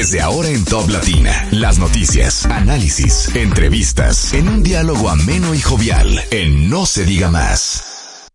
[0.00, 6.18] Desde ahora en Top Latina, las noticias, análisis, entrevistas, en un diálogo ameno y jovial,
[6.30, 8.30] en No se diga más.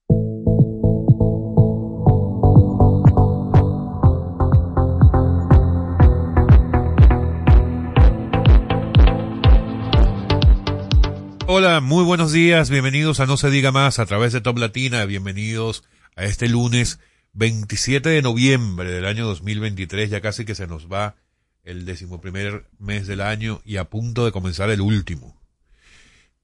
[11.48, 15.04] Hola, muy buenos días, bienvenidos a No se diga más a través de Top Latina,
[15.06, 15.84] bienvenidos
[16.16, 17.00] a este lunes
[17.34, 21.16] 27 de noviembre del año 2023, ya casi que se nos va
[21.66, 25.36] el decimoprimer mes del año y a punto de comenzar el último.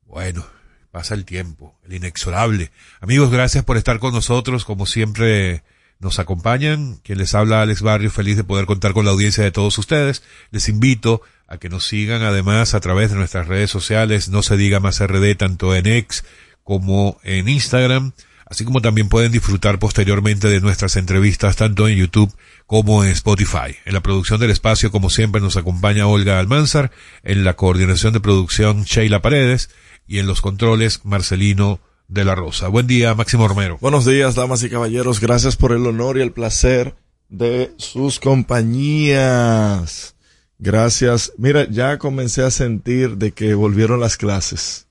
[0.05, 0.45] Bueno,
[0.91, 2.71] pasa el tiempo, el inexorable.
[2.99, 5.63] Amigos, gracias por estar con nosotros, como siempre
[5.99, 6.97] nos acompañan.
[7.03, 10.23] Quien les habla Alex Barrio, feliz de poder contar con la audiencia de todos ustedes.
[10.49, 14.57] Les invito a que nos sigan además a través de nuestras redes sociales, no se
[14.57, 16.25] diga más RD, tanto en X
[16.63, 18.13] como en Instagram,
[18.51, 22.35] así como también pueden disfrutar posteriormente de nuestras entrevistas tanto en YouTube
[22.67, 23.77] como en Spotify.
[23.85, 26.91] En la producción del espacio, como siempre, nos acompaña Olga Almanzar,
[27.23, 29.69] en la coordinación de producción Sheila Paredes
[30.05, 32.67] y en los controles Marcelino de la Rosa.
[32.67, 33.77] Buen día, Máximo Romero.
[33.79, 35.21] Buenos días, damas y caballeros.
[35.21, 36.95] Gracias por el honor y el placer
[37.29, 40.15] de sus compañías.
[40.59, 41.31] Gracias.
[41.37, 44.87] Mira, ya comencé a sentir de que volvieron las clases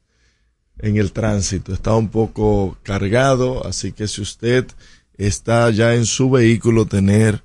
[0.83, 1.73] en el tránsito.
[1.73, 4.67] Está un poco cargado, así que si usted
[5.17, 7.42] está ya en su vehículo, tener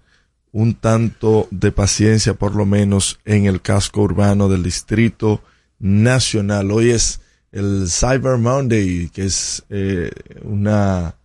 [0.52, 5.42] un tanto de paciencia, por lo menos en el casco urbano del Distrito
[5.80, 6.72] Nacional.
[6.72, 7.20] Hoy es
[7.52, 10.12] el Cyber Monday, que es eh,
[10.44, 11.16] una,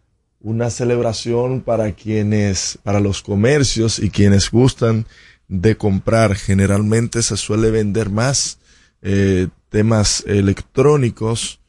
[0.41, 5.07] una celebración para quienes, para los comercios y quienes gustan
[5.47, 6.35] de comprar.
[6.35, 8.59] Generalmente se suele vender más
[9.03, 11.60] eh, temas electrónicos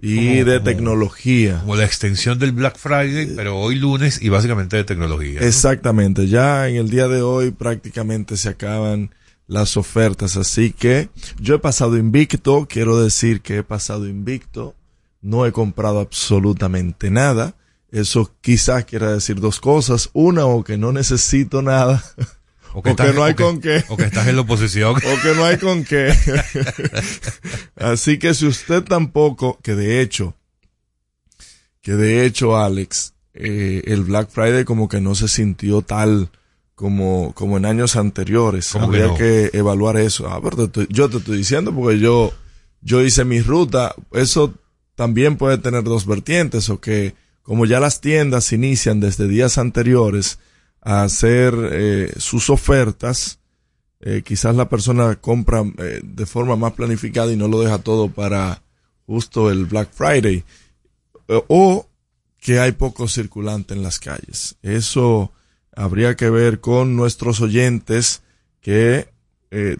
[0.00, 1.60] y de tecnología.
[1.60, 5.40] Como la extensión del Black Friday, pero hoy lunes y básicamente de tecnología.
[5.40, 6.26] Exactamente.
[6.28, 9.10] Ya en el día de hoy prácticamente se acaban
[9.46, 10.36] las ofertas.
[10.36, 11.08] Así que
[11.40, 12.66] yo he pasado invicto.
[12.68, 14.74] Quiero decir que he pasado invicto.
[15.22, 17.54] No he comprado absolutamente nada.
[17.90, 20.10] Eso quizás quiera decir dos cosas.
[20.12, 22.02] Una, o que no necesito nada.
[22.74, 23.84] O que, no hay con qué.
[23.88, 24.96] O que estás en la oposición.
[24.96, 26.12] o que no hay con qué.
[27.76, 30.34] Así que si usted tampoco, que de hecho,
[31.80, 36.30] que de hecho, Alex, eh, el Black Friday como que no se sintió tal
[36.74, 38.74] como, como en años anteriores.
[38.76, 40.28] Habría que, evaluar eso.
[40.28, 42.32] Ah, pero yo te estoy diciendo porque yo,
[42.82, 43.94] yo hice mi ruta.
[44.12, 44.54] Eso
[44.94, 50.38] también puede tener dos vertientes o que como ya las tiendas inician desde días anteriores,
[50.86, 53.40] hacer eh, sus ofertas,
[54.00, 58.08] eh, quizás la persona compra eh, de forma más planificada y no lo deja todo
[58.08, 58.62] para
[59.04, 60.44] justo el Black Friday.
[61.48, 61.88] o
[62.38, 64.54] que hay poco circulante en las calles.
[64.62, 65.32] Eso
[65.74, 68.22] habría que ver con nuestros oyentes
[68.60, 69.08] que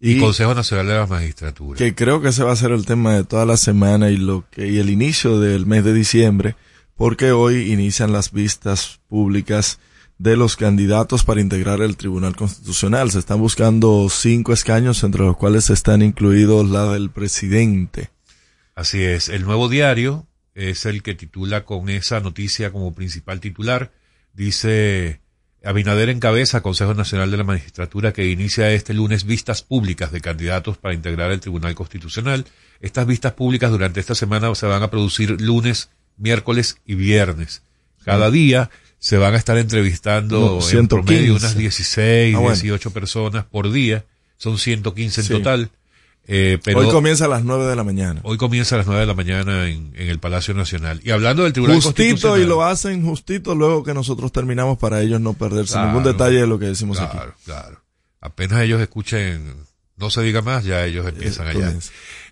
[0.00, 1.76] y, Consejo Nacional de la Magistratura.
[1.76, 4.44] Que creo que ese va a ser el tema de toda la semana y lo
[4.50, 6.54] que, y el inicio del mes de diciembre,
[6.94, 9.80] porque hoy inician las vistas públicas
[10.18, 13.10] de los candidatos para integrar el Tribunal Constitucional.
[13.10, 18.10] Se están buscando cinco escaños, entre los cuales están incluidos la del presidente.
[18.74, 19.28] Así es.
[19.28, 23.92] El nuevo diario es el que titula con esa noticia como principal titular.
[24.34, 25.20] Dice,
[25.64, 30.78] Abinader encabeza Consejo Nacional de la Magistratura que inicia este lunes vistas públicas de candidatos
[30.78, 32.44] para integrar el Tribunal Constitucional.
[32.80, 37.62] Estas vistas públicas durante esta semana se van a producir lunes, miércoles y viernes.
[38.04, 41.46] Cada día se van a estar entrevistando No, en promedio 115.
[41.46, 42.54] unas 16, Ah, bueno.
[42.54, 44.04] 18 personas por día.
[44.36, 45.70] Son 115 en total.
[46.30, 48.20] Eh, pero Hoy comienza a las 9 de la mañana.
[48.22, 51.00] hoy comienza a las 9 de la mañana en, en el Palacio Nacional.
[51.02, 52.40] Y hablando del Tribunal Justito Constitucional.
[52.42, 55.86] y lo hacen justito luego que nosotros terminamos para ellos no perderse Claro.
[55.88, 57.16] ningún detalle de lo que decimos aquí.
[57.16, 57.80] Claro, claro.
[58.20, 59.54] Apenas ellos escuchen,
[59.96, 61.72] no se diga más, ya ellos empiezan allá.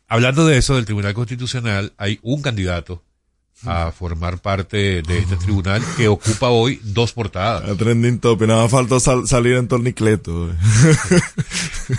[0.09, 3.03] Hablando de eso, del Tribunal Constitucional, hay un candidato
[3.65, 7.69] a formar parte de este tribunal que ocupa hoy dos portadas.
[7.69, 10.51] A trending topic, nada más faltó sal- salir en tornicleto.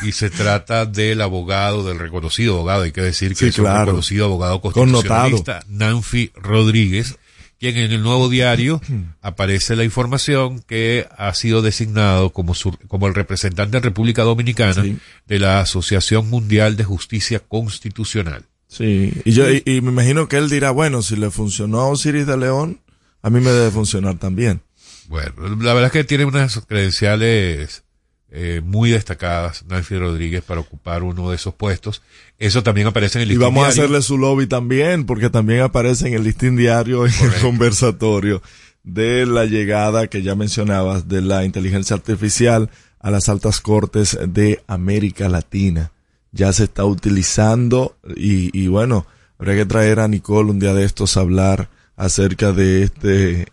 [0.03, 3.65] Y se trata del abogado, del reconocido abogado, hay que decir que Sí, es un
[3.65, 3.85] claro.
[3.85, 7.17] reconocido abogado constitucionalista, Nanfi Rodríguez,
[7.59, 8.81] quien en el nuevo diario
[9.21, 14.83] aparece la información que ha sido designado como, su- como el representante en República Dominicana
[14.83, 14.97] Sí.
[15.25, 18.43] de la Asociación Mundial de Justicia Constitucional.
[18.67, 21.87] Sí, y yo y, y me imagino que él dirá, bueno, si le funcionó a
[21.87, 22.79] Osiris de León,
[23.21, 24.61] a mí me debe funcionar también.
[25.07, 27.83] Bueno, la verdad es que tiene unas credenciales
[28.29, 32.01] eh, muy destacadas, Nancy Rodríguez, para ocupar uno de esos puestos.
[32.37, 33.83] Eso también aparece en el Y listín vamos a diario.
[33.83, 38.41] hacerle su lobby también, porque también aparece en el listín diario, en el conversatorio,
[38.83, 42.69] de la llegada que ya mencionabas de la inteligencia artificial
[42.99, 45.91] a las altas cortes de América Latina.
[46.37, 49.07] Ya se está utilizando y, y bueno,
[49.39, 53.47] habría que traer a Nicole un día de estos a hablar acerca de este,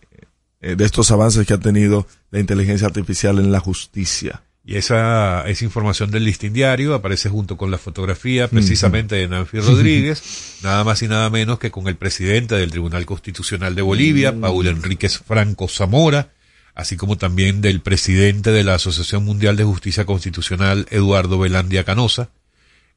[0.61, 4.43] eh, de estos avances que ha tenido la inteligencia artificial en la justicia.
[4.67, 9.61] Y esa, esa información del listín diario aparece junto con la fotografía precisamente de Nancy
[9.61, 14.35] Rodríguez, nada más y nada menos que con el presidente del Tribunal Constitucional de Bolivia,
[14.39, 16.33] Paul Enríquez Franco Zamora,
[16.75, 22.31] así como también del presidente de la Asociación Mundial de Justicia Constitucional, Eduardo Velandia Canosa,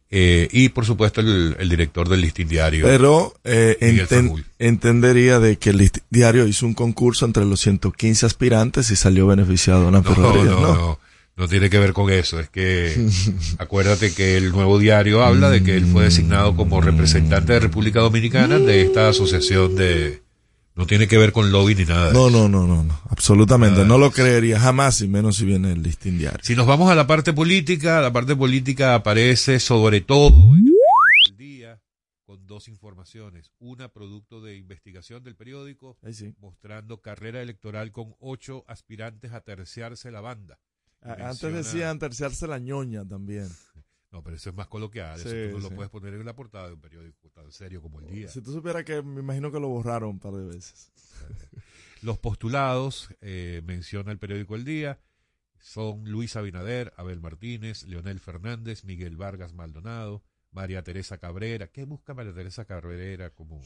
[0.10, 2.86] eh, y por supuesto el, el director del listín diario.
[2.86, 8.26] Pero eh, enten- entendería de que el list- diario hizo un concurso entre los 115
[8.26, 10.60] aspirantes y salió beneficiado Nancy No, no, ¿no?
[10.62, 11.00] no,
[11.36, 12.40] no tiene que ver con eso.
[12.40, 13.08] Es que
[13.58, 18.00] acuérdate que el nuevo diario habla de que él fue designado como representante de República
[18.00, 20.22] Dominicana de esta asociación de...
[20.78, 22.08] No tiene que ver con lobby ni nada.
[22.10, 22.38] de No, eso.
[22.38, 23.84] no, no, no, no, absolutamente.
[23.84, 26.40] No lo creería jamás, y menos si viene el listín diario.
[26.44, 30.68] Si nos vamos a la parte política, la parte política aparece sobre todo en
[31.32, 31.82] el Día
[32.26, 33.52] con dos informaciones.
[33.58, 36.36] Una producto de investigación del periódico sí.
[36.40, 40.60] mostrando carrera electoral con ocho aspirantes a terciarse la banda.
[41.02, 43.48] Antes decían terciarse la ñoña también.
[44.10, 45.20] No, pero eso es más coloquial.
[45.20, 48.00] eso tú no lo puedes poner en la portada de un periódico tan serio como
[48.00, 48.28] el día.
[48.30, 50.92] Si tú supieras que me imagino que lo borraron un par de veces.
[52.02, 55.00] Los postulados, eh, menciona el periódico El Día,
[55.60, 61.68] son Luis Abinader, Abel Martínez, Leonel Fernández, Miguel Vargas Maldonado, María Teresa Cabrera.
[61.68, 63.62] ¿Qué busca María Teresa Cabrera como?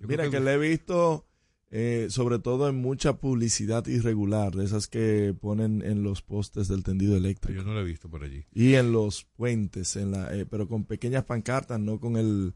[0.00, 1.26] Mira que- que le he visto
[1.70, 6.82] eh, sobre todo en mucha publicidad irregular, de esas que ponen en los postes del
[6.82, 7.60] tendido eléctrico.
[7.60, 8.44] Yo no lo he visto por allí.
[8.54, 12.54] y en los puentes, en la, eh, pero con pequeñas pancartas, no con el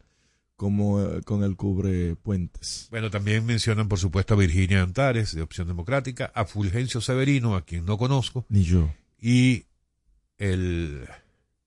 [0.57, 2.87] como eh, con el cubre puentes.
[2.91, 7.65] Bueno, también mencionan, por supuesto, a Virginia Antares, de Opción Democrática, a Fulgencio Severino, a
[7.65, 8.89] quien no conozco, Ni yo.
[9.21, 9.65] y
[10.39, 11.07] el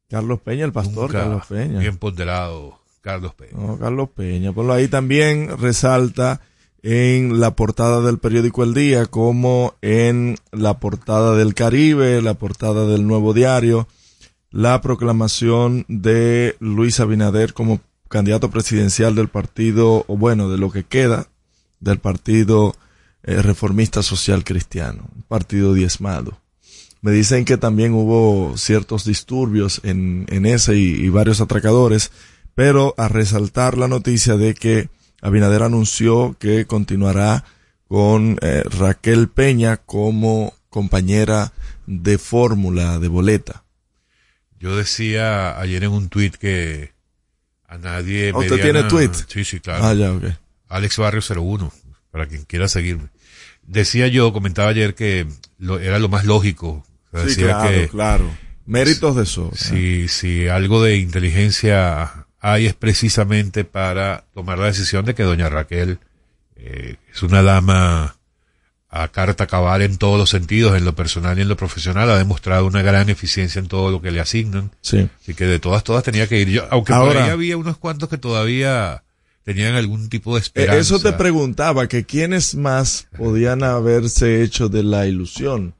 [0.09, 1.79] Carlos Peña, el pastor nunca Carlos Peña.
[1.79, 3.51] bien ponderado Carlos Peña.
[3.57, 4.53] No, Carlos Peña.
[4.53, 6.41] Por ahí también resalta
[6.85, 12.85] en la portada del periódico El Día, como en la portada del Caribe, la portada
[12.85, 13.87] del Nuevo Diario,
[14.51, 20.83] la proclamación de Luis Abinader como candidato presidencial del partido, o bueno, de lo que
[20.83, 21.27] queda
[21.79, 22.75] del partido
[23.23, 26.37] eh, reformista social cristiano, un partido diezmado.
[27.01, 32.11] Me dicen que también hubo ciertos disturbios en, en ese y, y varios atracadores,
[32.53, 34.89] pero a resaltar la noticia de que
[35.25, 37.43] Abinader anunció que continuará
[37.87, 41.51] con eh, Raquel Peña como compañera
[41.87, 43.63] de fórmula de boleta.
[44.59, 46.93] Yo decía ayer en un tuit que
[47.67, 49.09] a nadie ¿Ah, ¿Usted tiene tweet?
[49.27, 49.83] Sí, sí, claro.
[49.83, 50.25] Ah, ya, ok.
[50.67, 51.71] Alex Barrio 01,
[52.11, 53.09] para quien quiera seguirme.
[53.63, 55.25] Decía yo, comentaba ayer que
[55.57, 56.85] lo, era lo más lógico.
[57.11, 58.37] O sea, Sí, decía claro, que claro.
[58.67, 59.51] Méritos de eso.
[59.55, 65.49] si, si algo de inteligencia hay es precisamente para tomar la decisión de que doña
[65.49, 65.97] Raquel
[66.55, 68.17] eh, es una dama
[68.87, 72.17] a carta cabal en todos los sentidos, en lo personal y en lo profesional, ha
[72.19, 74.69] demostrado una gran eficiencia en todo lo que le asignan.
[74.81, 75.09] Sí.
[75.19, 77.77] Así que de todas, todas tenía que ir yo, aunque Ahora- por ahí había unos
[77.77, 79.03] cuantos que todavía
[79.43, 80.79] tenían algún tipo de esperanza.
[80.79, 85.73] Eso te preguntaba, que quiénes más podían haberse hecho de la ilusión.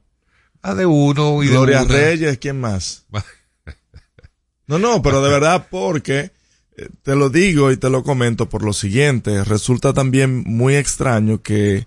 [0.62, 1.94] Ah, de uno y Gloria de.
[1.94, 3.06] Reyes, ¿quién más?
[4.68, 6.30] No, no, pero de verdad porque eh,
[7.02, 11.86] te lo digo y te lo comento por lo siguiente, resulta también muy extraño que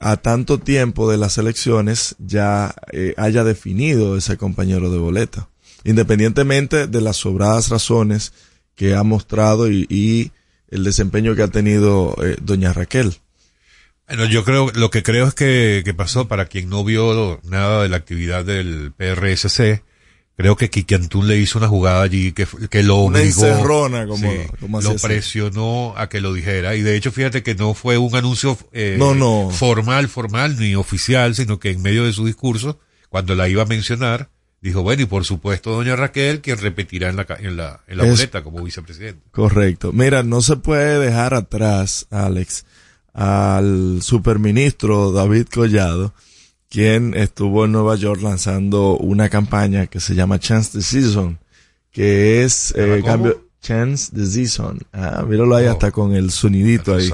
[0.00, 5.48] a tanto tiempo de las elecciones ya eh, haya definido ese compañero de boleta,
[5.84, 8.32] independientemente de las sobradas razones
[8.74, 10.32] que ha mostrado y,
[10.68, 13.14] el desempeño que ha tenido eh, doña Raquel.
[14.08, 17.84] Bueno, yo creo, lo que creo es que, que pasó, para quien no vio nada
[17.84, 19.84] de la actividad del PRSC,
[20.36, 23.46] creo que Kiki Antún le hizo una jugada allí que, que lo Una obligó.
[23.46, 27.54] encerrona, como, Sí, como lo presionó a que lo dijera y de hecho fíjate que
[27.54, 29.50] no fue un anuncio eh, No, no.
[29.50, 32.78] formal, formal ni oficial, sino que en medio de su discurso,
[33.08, 34.28] cuando la iba a mencionar,
[34.60, 38.04] dijo, bueno, y por supuesto doña Raquel, quien repetirá en la, en la, en la
[38.04, 39.22] Es- boleta como vicepresidente.
[39.30, 39.92] Correcto.
[39.92, 42.64] Mira, no se puede dejar atrás, Alex,
[43.14, 46.12] al superministro David Collado,
[46.68, 51.38] quien estuvo en Nueva York lanzando una campaña que se llama Chance the Season,
[51.90, 54.80] que es eh, cambio Chance the Season.
[54.92, 55.70] Ah, míralo ahí Oh.
[55.72, 57.10] hasta con el sonidito ahí.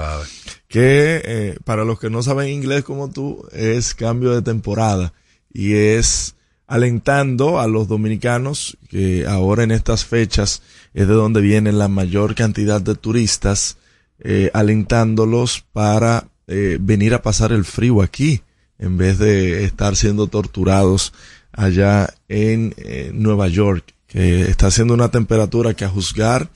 [0.69, 5.13] Que eh, para los que no saben inglés como tú, es cambio de temporada
[5.53, 6.35] y es
[6.67, 10.63] alentando a los dominicanos que ahora en estas fechas
[10.95, 13.77] es de donde viene la mayor cantidad de turistas,
[14.21, 18.41] eh, alentándolos para eh, venir a pasar el frío aquí
[18.83, 21.13] en vez de estar siendo torturados
[21.53, 26.51] allá en eh, Nueva York, que está haciendo una temperatura que a juzgar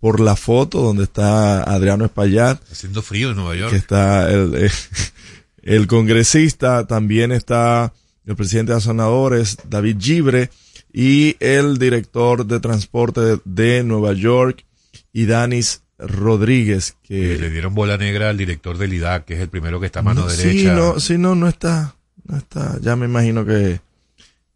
[0.00, 3.70] por la foto donde está Adriano Espaillat, Haciendo frío en Nueva York.
[3.70, 4.70] que está el,
[5.62, 7.92] el congresista, también está
[8.24, 10.50] el presidente de Sonadores, David Gibre,
[10.90, 14.64] y el director de transporte de, de Nueva York,
[15.12, 19.48] Idanis Rodríguez, Eh, le que dieron bola negra al director del IDAC, que es el
[19.48, 20.50] primero que está a mano no, derecha.
[20.50, 22.78] Sí, no, sí, no, no está, no está.
[22.80, 23.80] Ya me imagino que,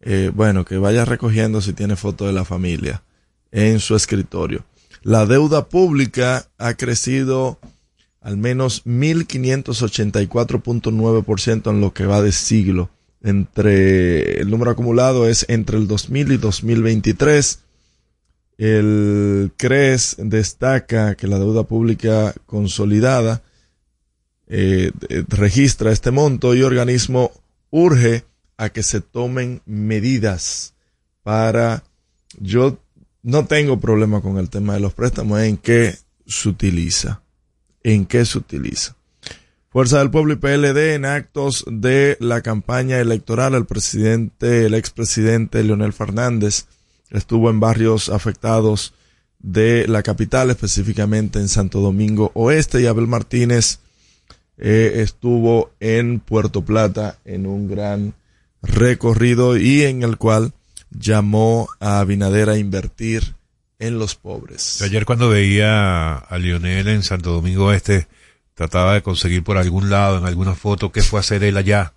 [0.01, 3.03] eh, bueno, que vaya recogiendo si tiene foto de la familia
[3.51, 4.63] en su escritorio.
[5.01, 7.59] La deuda pública ha crecido
[8.21, 12.89] al menos 1.584.9% en lo que va de siglo.
[13.21, 17.62] Entre, el número acumulado es entre el 2000 y 2023.
[18.57, 23.41] El CRES destaca que la deuda pública consolidada
[24.47, 27.31] eh, eh, registra este monto y organismo
[27.71, 28.25] urge
[28.57, 30.75] a que se tomen medidas
[31.23, 31.83] para
[32.39, 32.77] yo
[33.23, 35.95] no tengo problema con el tema de los préstamos en qué
[36.25, 37.23] se utiliza
[37.83, 38.95] en qué se utiliza.
[39.69, 45.63] Fuerza del Pueblo y PLD en actos de la campaña electoral el presidente el expresidente
[45.63, 46.67] Leonel Fernández
[47.13, 48.93] estuvo en barrios afectados
[49.39, 53.79] de la capital específicamente en Santo Domingo Oeste y Abel Martínez
[54.57, 58.13] eh, estuvo en Puerto Plata en un gran
[58.61, 60.53] recorrido y en el cual
[60.91, 63.35] llamó a Abinader a invertir
[63.79, 64.81] en los pobres.
[64.81, 68.07] Ayer cuando veía a Lionel en Santo Domingo Este,
[68.53, 71.93] trataba de conseguir por algún lado, en alguna foto, qué fue a hacer él allá,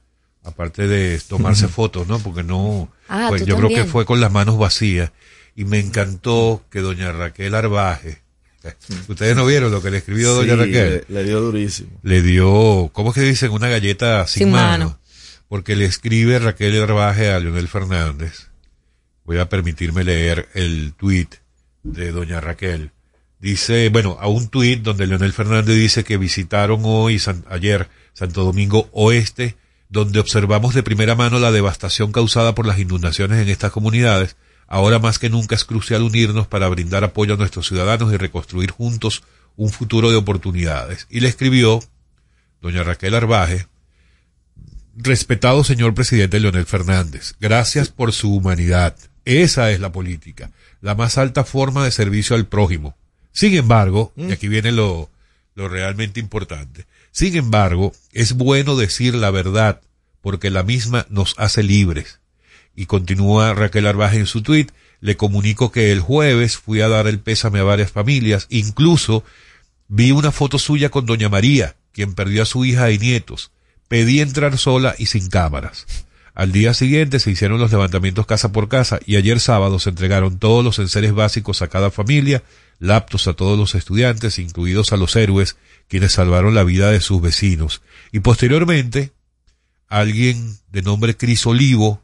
[0.47, 2.19] aparte de tomarse fotos, ¿no?
[2.21, 5.13] Porque no, Ah, pues, yo creo que fue con las manos vacías.
[5.55, 8.23] Y me encantó que doña Raquel Arbaje,
[9.09, 11.99] ustedes no vieron lo que le escribió doña Raquel, le, le dio durísimo.
[12.03, 13.51] le dio, ¿cómo es que dicen?
[13.53, 14.85] Una galleta sin, Sin mano.
[14.87, 14.99] mano.
[15.49, 18.49] Porque le escribe Raquel Arbaje a Leonel Fernández.
[19.25, 21.35] Voy a permitirme leer el tuit
[21.85, 22.91] de doña Raquel.
[23.39, 28.45] Dice, bueno, a un tuit donde Leonel Fernández dice que visitaron hoy, San- ayer, Santo
[28.45, 29.57] Domingo Oeste,
[29.89, 34.37] donde observamos de primera mano la devastación causada por las inundaciones en estas comunidades.
[34.67, 38.71] Ahora más que nunca es crucial unirnos para brindar apoyo a nuestros ciudadanos y reconstruir
[38.71, 39.23] juntos
[39.57, 41.07] un futuro de oportunidades.
[41.09, 41.81] Y le escribió
[42.61, 43.67] doña Raquel Arbaje,
[44.97, 48.97] respetado señor presidente Leonel Fernández, gracias por su humanidad.
[49.25, 50.51] Esa es la política,
[50.81, 52.97] la más alta forma de servicio al prójimo.
[53.33, 55.11] Sin embargo, y aquí viene lo,
[55.55, 59.81] lo realmente importante, sin embargo, es bueno decir la verdad,
[60.21, 62.21] porque la misma nos hace libres.
[62.75, 64.71] Y continúa Raquel Arbaje en su tuit,
[65.01, 69.25] le comunico que el jueves fui a dar el pésame a varias familias, incluso
[69.89, 73.51] vi una foto suya con doña María, quien perdió a su hija y nietos.
[73.89, 75.87] Pedí entrar sola y sin cámaras.
[76.35, 80.39] Al día siguiente se hicieron los levantamientos casa por casa y ayer sábado se entregaron
[80.39, 82.43] todos los enseres básicos a cada familia,
[82.79, 85.57] laptos a todos los estudiantes, incluidos a los héroes,
[85.89, 87.83] quienes salvaron la vida de sus vecinos.
[88.13, 89.13] Y posteriormente,
[89.89, 92.03] alguien de nombre Cris Olivo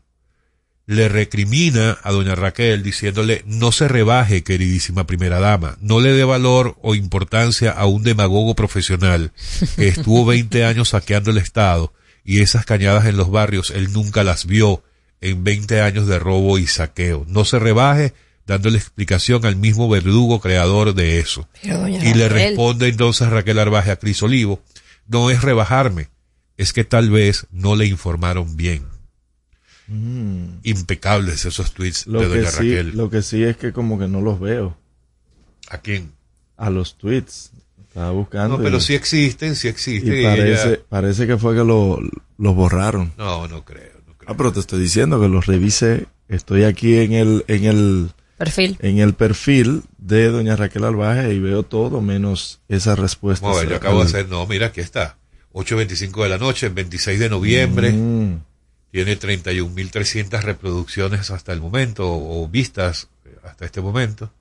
[0.86, 6.24] le recrimina a doña Raquel diciéndole no se rebaje, queridísima primera dama, no le dé
[6.24, 9.32] valor o importancia a un demagogo profesional
[9.76, 11.92] que estuvo 20 años saqueando el Estado
[12.24, 14.82] y esas cañadas en los barrios él nunca las vio
[15.20, 17.24] en 20 años de robo y saqueo.
[17.28, 18.12] No se rebaje
[18.52, 21.48] dándole explicación al mismo verdugo creador de eso.
[21.62, 24.62] y le responde entonces Raquel Arbaje a Cris Olivo,
[25.08, 26.08] no es rebajarme,
[26.58, 28.84] es que tal vez no le informaron bien.
[29.88, 30.58] Mm.
[30.64, 32.94] Impecables esos tweets de Doña Raquel.
[32.94, 34.76] Lo que sí es que como que no los veo.
[35.70, 36.12] ¿A quién?
[36.58, 37.52] A los tweets.
[37.88, 38.58] Estaba buscando.
[38.58, 40.24] No, pero sí existen, sí existen.
[40.24, 41.98] parece, parece que fue que lo,
[42.38, 43.12] los borraron.
[43.16, 44.30] No, no creo, no creo.
[44.30, 46.06] Ah, pero te estoy diciendo que los revise.
[46.28, 48.10] Estoy aquí en el, en el
[48.44, 48.76] perfil.
[48.80, 53.46] En el perfil de doña Raquel Albaje y veo todo menos esa respuesta.
[53.46, 55.16] No, yo acabo de hacer, no, mira, aquí está.
[55.52, 57.92] 8.25 de la noche, 26 de noviembre.
[57.92, 58.40] Mm.
[58.90, 63.08] Tiene 31.300 reproducciones hasta el momento, o, vistas
[63.44, 64.32] hasta este momento.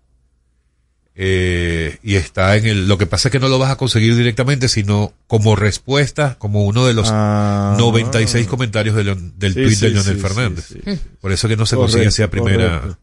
[1.14, 4.16] Eh, y está en el, lo que pasa es que no lo vas a conseguir
[4.16, 8.50] directamente, sino como respuesta, como uno de los 96 ah.
[8.50, 10.74] comentarios del tweet de Leonel Fernández.
[11.20, 12.98] Por eso que no se consigue esa primera.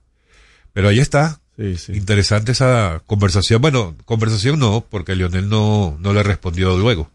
[0.79, 1.41] Pero ahí está.
[1.89, 3.61] Interesante esa conversación.
[3.61, 7.11] Bueno, conversación no, porque Leonel no, no le respondió luego.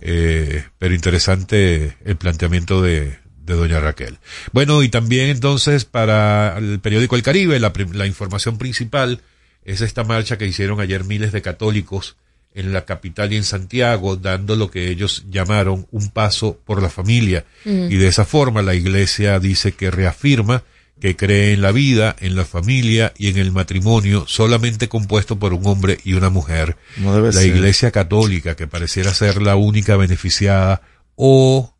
[0.00, 4.18] Eh, pero interesante el planteamiento de, de doña Raquel.
[4.52, 9.22] Bueno, y también entonces para el periódico El Caribe, la, la información principal
[9.64, 12.16] es esta marcha que hicieron ayer miles de católicos
[12.54, 16.90] en la capital y en Santiago, dando lo que ellos llamaron un paso por la
[16.90, 17.44] familia.
[17.64, 20.62] Y de esa forma la iglesia dice que reafirma
[21.00, 25.52] que cree en la vida, en la familia y en el matrimonio solamente compuesto por
[25.52, 26.76] un hombre y una mujer.
[26.96, 30.82] la iglesia católica, que pareciera ser la única beneficiada
[31.16, 31.74] o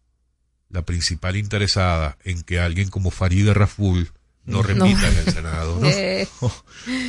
[0.71, 4.11] la principal interesada en que alguien como Farideh Raful
[4.45, 5.79] no repita en el Senado.
[5.81, 5.89] ¿no?
[5.89, 6.29] Eh.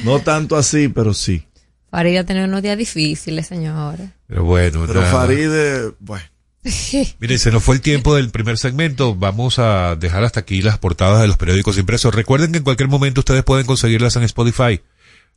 [0.03, 1.45] no tanto así, pero sí.
[1.89, 4.13] Farideh ha tenido unos días difíciles, señora.
[4.27, 6.25] Pero bueno, pero Farideh, bueno.
[7.19, 9.15] Miren, se nos fue el tiempo del primer segmento.
[9.15, 12.13] Vamos a dejar hasta aquí las portadas de los periódicos impresos.
[12.13, 14.81] Recuerden que en cualquier momento ustedes pueden conseguirlas en Spotify.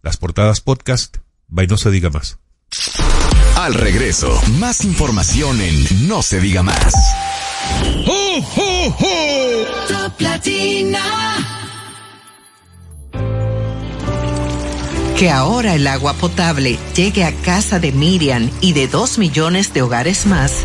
[0.03, 1.19] Las portadas podcast.
[1.49, 2.39] By No Se Diga Más.
[3.57, 6.95] Al regreso, más información en No Se Diga Más.
[15.19, 19.83] Que ahora el agua potable llegue a casa de Miriam y de dos millones de
[19.83, 20.65] hogares más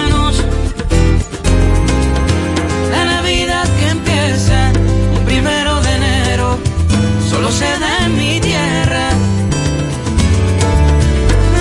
[7.59, 9.09] Da en mi tierra.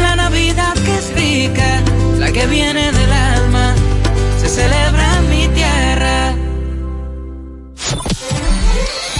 [0.00, 1.82] La Navidad que es rica,
[2.18, 3.74] la que viene del alma,
[4.40, 5.48] se celebra en mi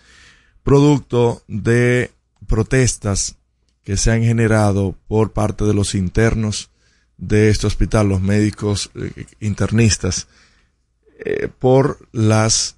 [0.65, 2.11] producto de
[2.47, 3.37] protestas
[3.83, 6.71] que se han generado por parte de los internos
[7.17, 10.27] de este hospital, los médicos eh, internistas,
[11.25, 12.75] eh, por las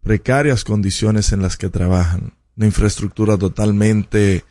[0.00, 4.44] precarias condiciones en las que trabajan, una infraestructura totalmente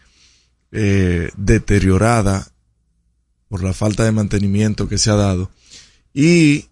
[0.74, 2.46] eh, deteriorada
[3.48, 5.52] por la falta de mantenimiento que se ha dado.
[6.14, 6.68] Y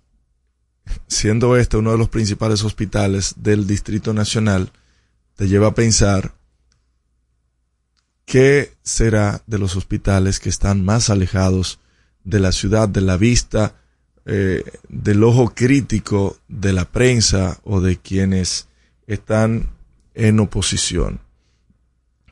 [1.07, 4.73] siendo este uno de los principales hospitales del Distrito Nacional,
[5.37, 6.33] te lleva a pensar
[8.25, 11.79] qué será de los hospitales que están más alejados
[12.25, 13.80] de la ciudad, de la vista,
[14.25, 18.67] eh, del ojo crítico de la prensa o de quienes
[19.07, 19.69] están
[20.13, 21.19] en oposición.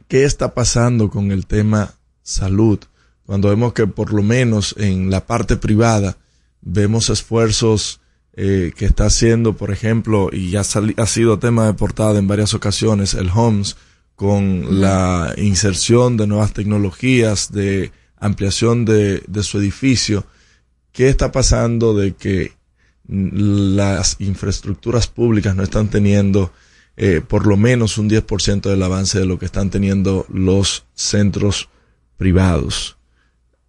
[0.07, 2.79] ¿Qué está pasando con el tema salud?
[3.25, 6.17] Cuando vemos que por lo menos en la parte privada
[6.61, 8.01] vemos esfuerzos
[8.33, 12.53] eh, que está haciendo, por ejemplo, y ya ha sido tema de portada en varias
[12.53, 13.75] ocasiones, el HOMS,
[14.15, 20.25] con la inserción de nuevas tecnologías, de ampliación de, de su edificio.
[20.91, 22.53] ¿Qué está pasando de que
[23.07, 26.51] las infraestructuras públicas no están teniendo
[26.97, 31.69] eh, por lo menos un 10% del avance de lo que están teniendo los centros
[32.17, 32.97] privados?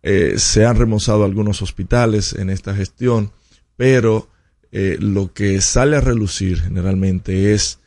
[0.03, 3.33] Eh, se han remozado algunos hospitales en esta gestión,
[3.77, 4.29] pero
[4.73, 7.79] eh, lo que sale a relucir generalmente es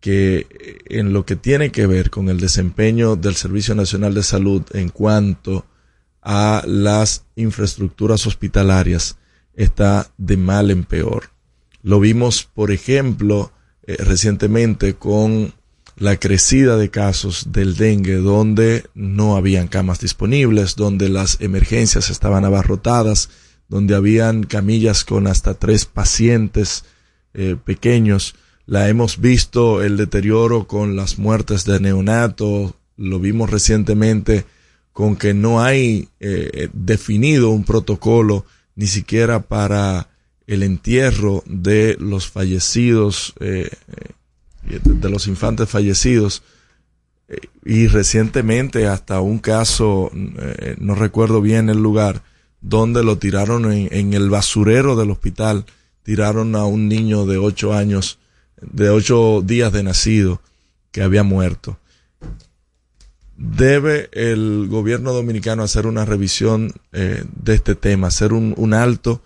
[0.00, 0.48] que
[0.86, 4.88] en lo que tiene que ver con el desempeño del Servicio Nacional de Salud en
[4.88, 5.64] cuanto
[6.22, 9.16] a las infraestructuras hospitalarias
[9.54, 11.30] está de mal en peor.
[11.82, 13.52] Lo vimos, por ejemplo,
[13.86, 15.52] eh, recientemente con
[15.96, 22.44] la crecida de casos del dengue, donde no habían camas disponibles, donde las emergencias estaban
[22.44, 23.28] abarrotadas,
[23.68, 26.84] donde habían camillas con hasta tres pacientes
[27.34, 28.34] eh, pequeños.
[28.66, 34.44] La hemos visto el deterioro con las muertes de neonatos, lo vimos recientemente
[34.92, 40.08] con que no hay eh, definido un protocolo ni siquiera para
[40.46, 43.70] el entierro de los fallecidos, eh,
[44.64, 46.42] de los infantes fallecidos.
[47.64, 50.10] Y recientemente hasta un caso,
[50.78, 52.22] no recuerdo bien el lugar,
[52.62, 55.66] donde lo tiraron en, el basurero del hospital,
[56.04, 58.18] tiraron a un niño de ocho años,
[58.60, 60.40] de ocho días de nacido,
[60.92, 61.78] que había muerto.
[63.44, 69.20] Debe el gobierno dominicano hacer una revisión eh, de este tema, hacer un, alto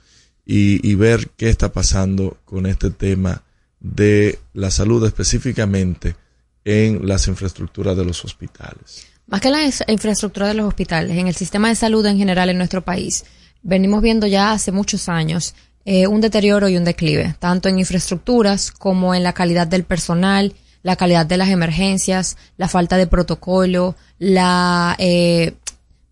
[0.46, 3.42] y, y ver qué está pasando con este tema
[3.78, 6.16] de la salud específicamente
[6.64, 9.06] en las infraestructuras de los hospitales.
[9.26, 12.56] Más que la infraestructura de los hospitales, en el sistema de salud en general en
[12.56, 13.26] nuestro país,
[13.62, 18.70] venimos viendo ya hace muchos años eh, un deterioro y un declive, tanto en infraestructuras
[18.70, 20.54] como en la calidad del personal,
[20.86, 25.54] la calidad de las emergencias, la falta de protocolo, la, eh,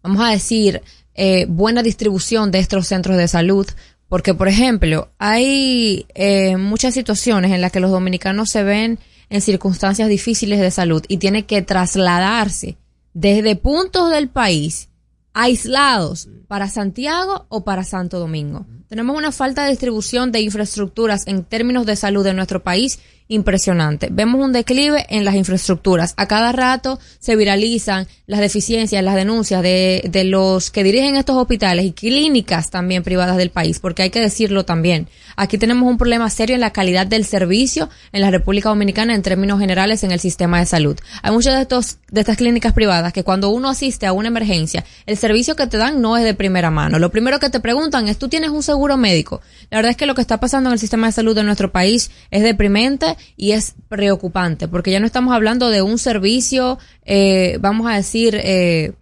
[0.02, 0.82] vamos a decir,
[1.14, 3.66] eh, buena distribución de estos centros de salud,
[4.08, 8.98] Porque, por ejemplo, hay eh, muchas situaciones en las que los dominicanos se ven
[9.30, 12.76] en circunstancias difíciles de salud y tienen que trasladarse
[13.12, 14.88] desde puntos del país
[15.32, 18.66] aislados para Santiago o para Santo Domingo.
[18.88, 24.08] Tenemos una falta de distribución de infraestructuras en términos de salud en nuestro país impresionante.
[24.12, 26.12] Vemos un declive en las infraestructuras.
[26.16, 31.36] A cada rato se viralizan las deficiencias, las denuncias de, de los que dirigen estos
[31.36, 35.08] hospitales y clínicas también privadas del país, porque hay que decirlo también.
[35.36, 39.22] Aquí tenemos un problema serio en la calidad del servicio en la República Dominicana en
[39.22, 40.98] términos generales en el sistema de salud.
[41.22, 44.84] Hay muchas de estos, de estas clínicas privadas que cuando uno asiste a una emergencia,
[45.06, 46.98] el servicio que te dan no es de primera mano.
[46.98, 48.62] Lo primero que te preguntan es, ¿tú tienes un
[48.96, 49.40] médico?
[49.70, 51.72] La verdad es que lo que está pasando en el sistema de salud de nuestro
[51.72, 57.58] país es deprimente y es preocupante, porque ya no estamos hablando de un servicio, eh,
[57.60, 58.92] vamos a decir, eh,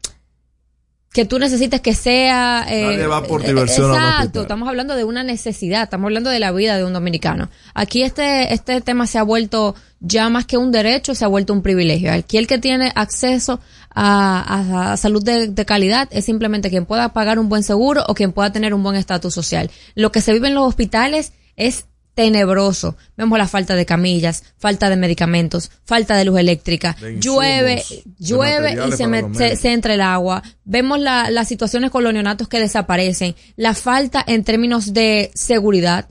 [1.12, 2.64] que tú necesites que sea...
[2.68, 6.52] Eh, Nadie va por diversión Exacto, estamos hablando de una necesidad, estamos hablando de la
[6.52, 7.50] vida de un dominicano.
[7.74, 11.52] Aquí este, este tema se ha vuelto ya más que un derecho, se ha vuelto
[11.52, 12.12] un privilegio.
[12.12, 13.60] Aquí el que tiene acceso
[13.94, 14.40] a,
[14.88, 18.14] a- a salud de, de calidad es simplemente quien pueda pagar un buen seguro o
[18.14, 19.70] quien pueda tener un buen estatus social.
[19.94, 21.84] Lo que se vive en los hospitales es
[22.14, 22.96] tenebroso.
[23.16, 27.82] Vemos la falta de camillas, falta de medicamentos, falta de luz eléctrica, De llueve,
[28.18, 29.20] llueve y se, me-
[29.56, 30.42] se entra el agua.
[30.64, 36.08] Vemos la- las situaciones con los neonatos que desaparecen, la falta en términos de seguridad.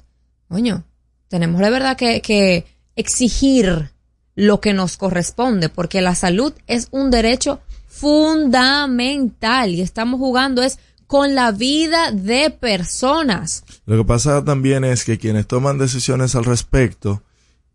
[0.48, 0.84] Coño,
[1.28, 3.92] tenemos de verdad que, que exigir
[4.36, 10.80] lo que nos corresponde, porque la salud es un derecho fundamental y estamos jugando es
[11.08, 13.66] con la vida de personas.
[13.86, 17.22] Lo que pasa también es que quienes toman decisiones al respecto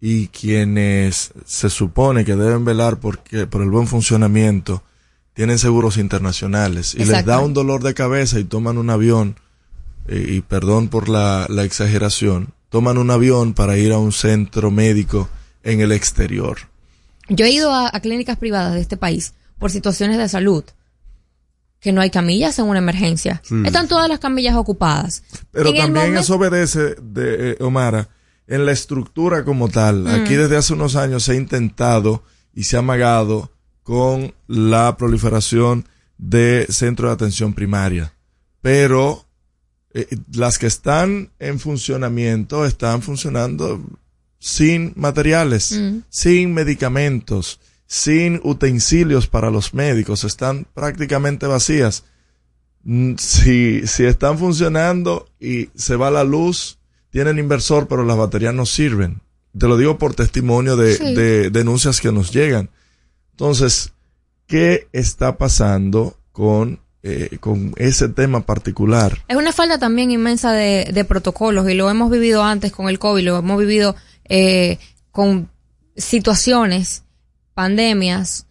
[0.01, 4.83] y quienes se supone que deben velar porque, por el buen funcionamiento
[5.35, 9.37] tienen seguros internacionales y les da un dolor de cabeza y toman un avión,
[10.09, 14.71] eh, y perdón por la, la exageración, toman un avión para ir a un centro
[14.71, 15.31] médico
[15.63, 16.59] en el exterior.
[17.31, 20.63] Yo he ido a, a clínicas privadas de este país por situaciones de salud,
[21.81, 23.41] que no hay camillas en una emergencia.
[23.43, 23.55] Sí.
[23.65, 25.23] Están todas las camillas ocupadas.
[25.53, 28.11] Pero En también eso obedece, de, eh, Omara,
[28.47, 30.07] en la estructura como tal.
[30.07, 30.39] Aquí Mm.
[30.41, 33.53] desde hace unos años se ha intentado y se ha amagado
[33.85, 38.13] con la proliferación de centros de atención primaria.
[38.61, 39.26] Pero
[39.99, 43.83] eh, las que están en funcionamiento están funcionando
[44.39, 45.99] sin materiales, Mm.
[46.11, 52.05] sin medicamentos, sin utensilios para los médicos, están prácticamente vacías.
[52.85, 56.79] Mm, Si, si están funcionando y se va la luz,
[57.11, 59.21] tienen inversor, pero las baterías no sirven.
[59.59, 61.15] Te lo digo por testimonio de, Sí.
[61.15, 62.69] de denuncias que nos llegan.
[63.33, 63.93] Entonces,
[64.47, 69.19] ¿qué está pasando con, eh, con ese tema particular?
[69.29, 72.99] Es una falta también inmensa de, de protocolos y lo hemos vivido antes con el
[72.99, 73.95] COVID, lo hemos vivido
[74.29, 74.79] eh,
[75.13, 75.49] con
[75.97, 77.05] situaciones,
[77.55, 78.47] pandemias,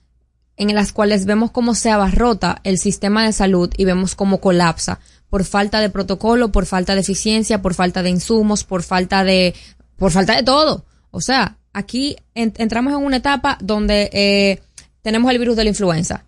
[0.57, 4.99] en las cuales vemos cómo se abarrota el sistema de salud y vemos cómo colapsa
[5.29, 9.53] por falta de protocolo, por falta de eficiencia, por falta de insumos, por falta de,
[9.97, 10.85] por falta de todo.
[11.11, 14.61] O sea, aquí en- entramos en una etapa donde eh,
[15.01, 16.23] tenemos el virus de la influenza.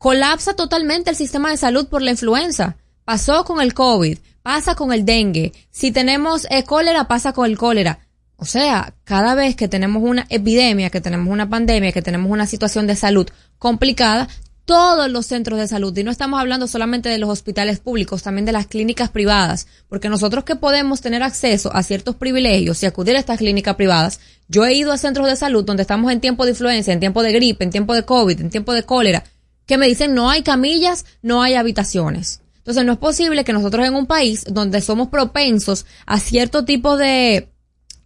[0.00, 2.78] Colapsa totalmente el sistema de salud por la influenza.
[3.04, 5.52] Pasó con el COVID, pasa con el dengue.
[5.70, 7.98] Si tenemos eh, cólera, pasa con el cólera.
[8.36, 12.46] O sea, cada vez que tenemos una epidemia, que tenemos una pandemia, que tenemos una
[12.46, 14.26] situación de salud complicada,
[14.64, 18.46] todos los centros de salud, y no estamos hablando solamente de los hospitales públicos, también
[18.46, 23.16] de las clínicas privadas, porque nosotros que podemos tener acceso a ciertos privilegios y acudir
[23.16, 26.46] a estas clínicas privadas, yo he ido a centros de salud donde estamos en tiempo
[26.46, 29.24] de influenza, en tiempo de gripe, en tiempo de COVID, en tiempo de cólera,
[29.70, 32.40] que me dicen no hay camillas, no hay habitaciones.
[32.56, 36.96] Entonces no es posible que nosotros en un país donde somos propensos a cierto tipo
[36.96, 37.48] de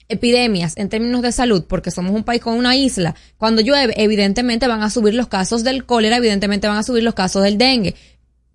[0.08, 4.68] epidemias en términos de salud, porque somos un país con una isla, cuando llueve, evidentemente
[4.68, 7.94] van a subir los casos del cólera, evidentemente van a subir los casos del dengue.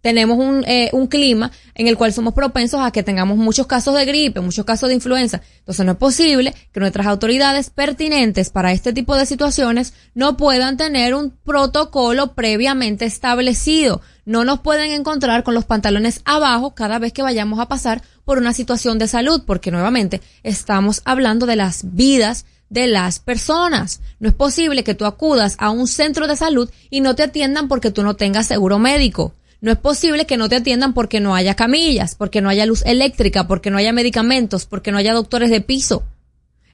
[0.02, 3.96] Tenemos un, eh, un clima en el cual somos propensos a que tengamos muchos casos
[3.96, 5.42] de gripe, muchos casos de influenza.
[5.60, 10.78] Entonces no es posible que nuestras autoridades pertinentes para este tipo de situaciones no puedan
[10.78, 14.02] tener un protocolo previamente establecido.
[14.26, 18.38] No nos pueden encontrar con los pantalones abajo cada vez que vayamos a pasar por
[18.38, 24.02] una situación de salud, porque nuevamente estamos hablando de las vidas de las personas.
[24.20, 27.68] No es posible que tú acudas a un centro de salud y no te atiendan
[27.68, 29.34] porque tú no tengas seguro médico.
[29.62, 32.84] No es posible que no te atiendan porque no haya camillas, porque no haya luz
[32.86, 36.04] eléctrica, porque no haya medicamentos, porque no haya doctores de piso.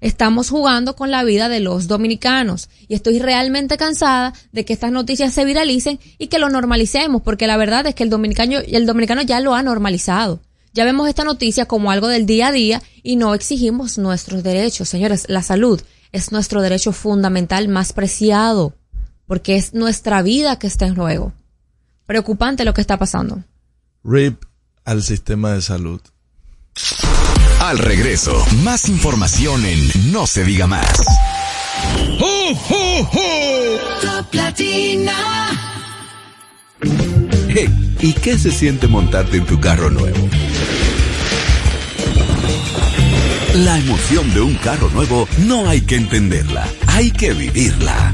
[0.02, 4.92] Estamos jugando con la vida de los dominicanos y estoy realmente cansada de que estas
[4.92, 8.86] noticias se viralicen y que lo normalicemos, porque la verdad es que el dominicano, el
[8.86, 10.42] dominicano ya lo ha normalizado.
[10.74, 14.90] ya vemos esta noticia como algo del día a día y no exigimos nuestros derechos.
[14.90, 18.74] Señores, la salud es nuestro derecho fundamental más preciado,
[19.26, 21.34] porque es nuestra vida que está en juego.
[22.06, 23.44] Preocupante lo que está pasando.
[24.04, 24.44] RIP
[24.84, 26.02] al sistema de salud.
[27.60, 31.04] Al regreso, más información en No se diga más.
[37.48, 40.30] Hey, ¿y qué se siente montarte en tu carro nuevo?
[43.56, 48.14] La emoción de un carro nuevo no hay que entenderla, hay que vivirla.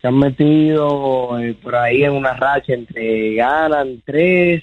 [0.00, 4.62] se han metido eh, por ahí en una racha entre ganan tres,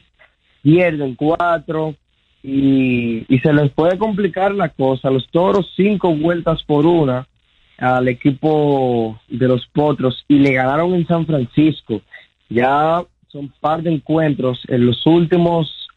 [0.64, 1.96] pierden cuatro
[2.42, 5.10] y, y se les puede complicar la cosa.
[5.12, 7.28] Los toros cinco vueltas por una
[7.78, 12.02] al equipo de los potros y le ganaron en San Francisco.
[12.50, 15.88] Ya son par de encuentros en los últimos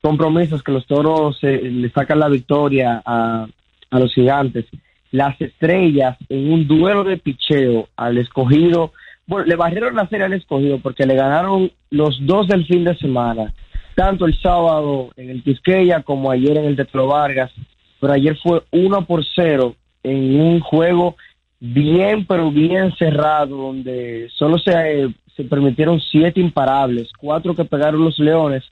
[0.00, 3.48] compromisos que los toros eh, le sacan la victoria a,
[3.90, 4.66] a los gigantes
[5.14, 8.92] las estrellas en un duelo de picheo al escogido.
[9.28, 12.96] Bueno, le barrieron la serie al escogido porque le ganaron los dos del fin de
[12.96, 13.54] semana,
[13.94, 17.52] tanto el sábado en el Quisqueya como ayer en el Tetro Vargas.
[18.00, 21.14] Pero ayer fue uno por cero en un juego
[21.60, 28.18] bien, pero bien cerrado, donde solo se, se permitieron siete imparables, cuatro que pegaron los
[28.18, 28.64] Leones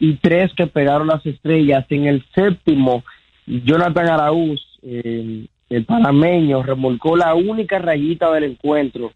[0.00, 1.84] y tres que pegaron las estrellas.
[1.90, 3.04] En el séptimo,
[3.46, 9.12] Jonathan Araúz eh, el panameño remolcó la única rayita del encuentro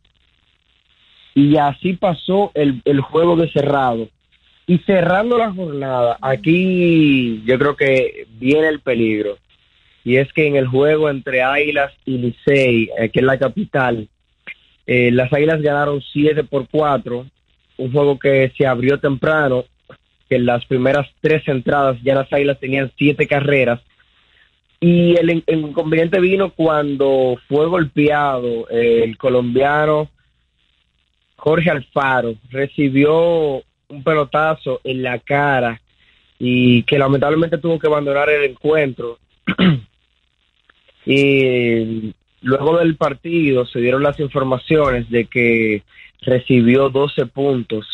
[1.34, 4.08] y así pasó el, el juego de cerrado.
[4.66, 9.38] Y cerrando la jornada, aquí yo creo que viene el peligro.
[10.02, 14.08] Y es que en el juego entre Águilas y Licey, aquí en la capital,
[14.86, 17.26] eh, las Águilas ganaron 7 por 4,
[17.76, 19.64] un juego que se abrió temprano
[20.28, 23.80] que en las primeras tres entradas ya las Águilas tenían siete carreras.
[24.80, 30.10] Y el, in- el inconveniente vino cuando fue golpeado eh, el colombiano
[31.36, 32.34] Jorge Alfaro.
[32.50, 35.80] Recibió un pelotazo en la cara
[36.38, 39.18] y que lamentablemente tuvo que abandonar el encuentro.
[41.06, 45.82] y luego del partido se dieron las informaciones de que
[46.22, 47.86] recibió 12 puntos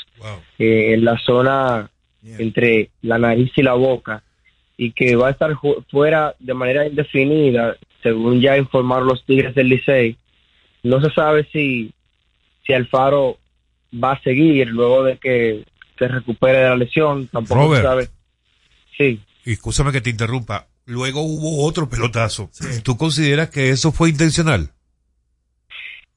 [0.59, 1.91] eh, en la zona
[2.39, 4.23] entre la nariz y la boca
[4.77, 5.53] y que va a estar
[5.91, 10.17] fuera de manera indefinida, según ya informaron los Tigres del Licey.
[10.83, 11.93] No se sabe si,
[12.67, 13.39] si Alfaro
[13.93, 15.65] va a seguir luego de que
[15.99, 17.29] se recupere de la lesión.
[17.29, 17.83] Tampoco Robert.
[17.83, 18.09] se sabe.
[18.97, 19.21] Sí.
[19.45, 20.67] Y escúchame que te interrumpa.
[20.87, 22.51] Luego hubo otro pelotazo.
[22.83, 24.71] ¿Tú consideras que eso fue intencional?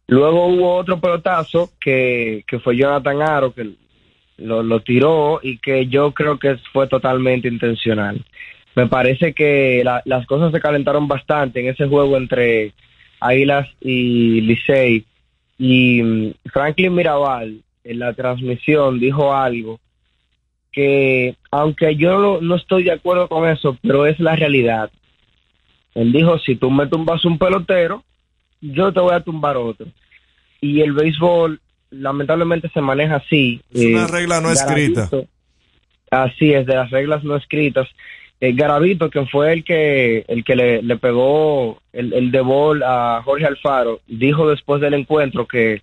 [0.08, 3.76] Luego hubo otro pelotazo que, que fue Jonathan Aro, que
[4.38, 8.24] lo, lo tiró y que yo creo que fue totalmente intencional.
[8.76, 12.74] Me parece que la- las cosas se calentaron bastante en ese juego entre
[13.20, 15.06] Águilas y Licey.
[15.58, 19.80] Y mm, Franklin Mirabal en la transmisión dijo algo
[20.72, 24.92] que, aunque yo no, no estoy de acuerdo con eso, pero es la realidad.
[25.94, 28.04] Él dijo, si tú me tumbas un pelotero,
[28.60, 29.88] yo te voy a tumbar otro.
[30.60, 31.62] Y el béisbol
[32.00, 33.62] lamentablemente se maneja así.
[33.74, 35.10] Es una Eh, regla no escrita.
[36.12, 37.88] Así es, de las reglas no escritas.
[38.42, 42.84] Eh, Garavito, que fue el que el que le, le pegó el, el de bol
[42.84, 45.82] a Jorge Alfaro, dijo después del encuentro que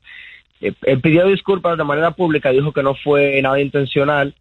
[0.61, 4.35] eh, él pidió disculpas de manera pública, dijo que no fue nada intencional.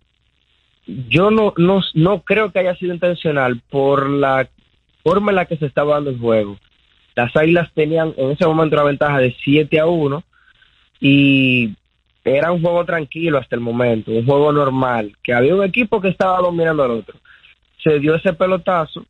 [0.85, 4.49] Yo no, no, no creo que haya sido intencional por la
[5.03, 6.57] forma en la que se estaba dando el juego.
[7.15, 10.23] Las Águilas tenían en ese momento una ventaja de 7 a 1
[11.01, 11.73] y
[12.23, 16.09] era un juego tranquilo hasta el momento, un juego normal, que había un equipo que
[16.09, 17.19] estaba dominando al otro.
[17.83, 19.03] Se dio ese pelotazo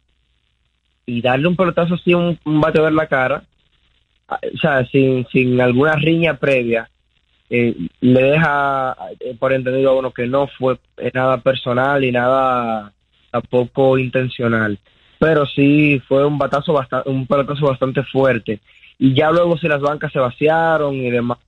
[1.05, 3.43] y darle un pelotazo así, un, un bateo en la cara,
[4.29, 6.89] ah, o sea, sin, sin alguna riña previa,
[7.49, 12.11] eh, le deja eh, por entendido a uno que no fue eh, nada personal y
[12.13, 12.93] nada
[13.29, 14.79] tampoco intencional.
[15.19, 18.61] Pero sí fue un batazo bastante, un pelotazo bastante fuerte.
[18.97, 21.39] Y ya luego si las bancas se vaciaron y demás,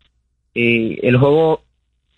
[0.56, 1.62] eh, el juego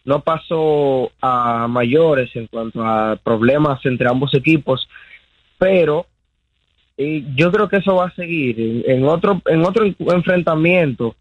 [0.04, 4.88] no pasó a mayores en cuanto a problemas entre ambos equipos,
[5.58, 6.06] pero
[6.98, 11.16] eh, yo creo que eso va a seguir en, otro en otro enfrentamiento.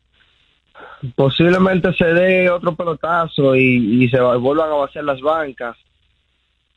[1.14, 5.76] Posiblemente se dé otro pelotazo y, y se va- vuelvan a vaciar las bancas.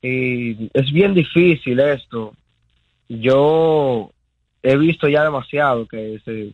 [0.02, 2.34] Y es bien difícil esto.
[3.10, 4.12] Yo
[4.62, 6.54] he visto ya demasiado que se,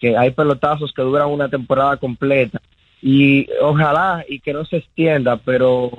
[0.00, 2.60] que hay pelotazos que duran una temporada completa
[3.02, 5.90] y ojalá y que no se extienda, pero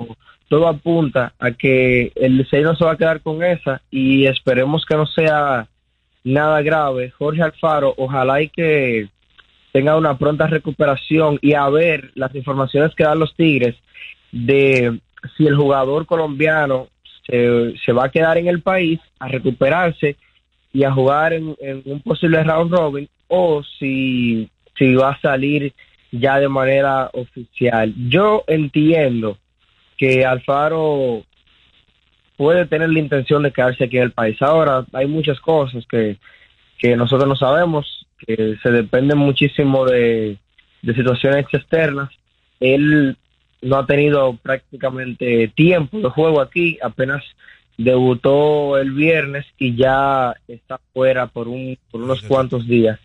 [0.48, 4.96] todo apunta a que el Licey se va a quedar con esa y esperemos que
[4.96, 5.68] no sea
[6.24, 7.10] nada grave.
[7.10, 9.08] Jorge Alfaro, ojalá y que
[9.72, 13.76] tenga una pronta recuperación y a ver las informaciones que dan los Tigres
[14.32, 14.98] de
[15.36, 16.88] si el jugador colombiano
[17.26, 20.16] se, se va a quedar en el país a recuperarse
[20.72, 25.72] y a jugar en, en un posible round robin o si, si va a salir
[26.12, 27.92] ya de manera oficial.
[28.08, 29.38] Yo entiendo
[29.96, 31.24] que Alfaro
[32.36, 34.40] puede tener la intención de quedarse aquí en el país.
[34.40, 36.18] Ahora, hay muchas cosas que,
[36.78, 40.38] que nosotros no sabemos, que se dependen muchísimo de,
[40.82, 42.10] de situaciones externas.
[42.60, 43.16] Él
[43.60, 47.24] no ha tenido prácticamente tiempo de juego aquí, apenas
[47.76, 52.98] debutó el viernes y ya está fuera por, un, por unos cuantos días.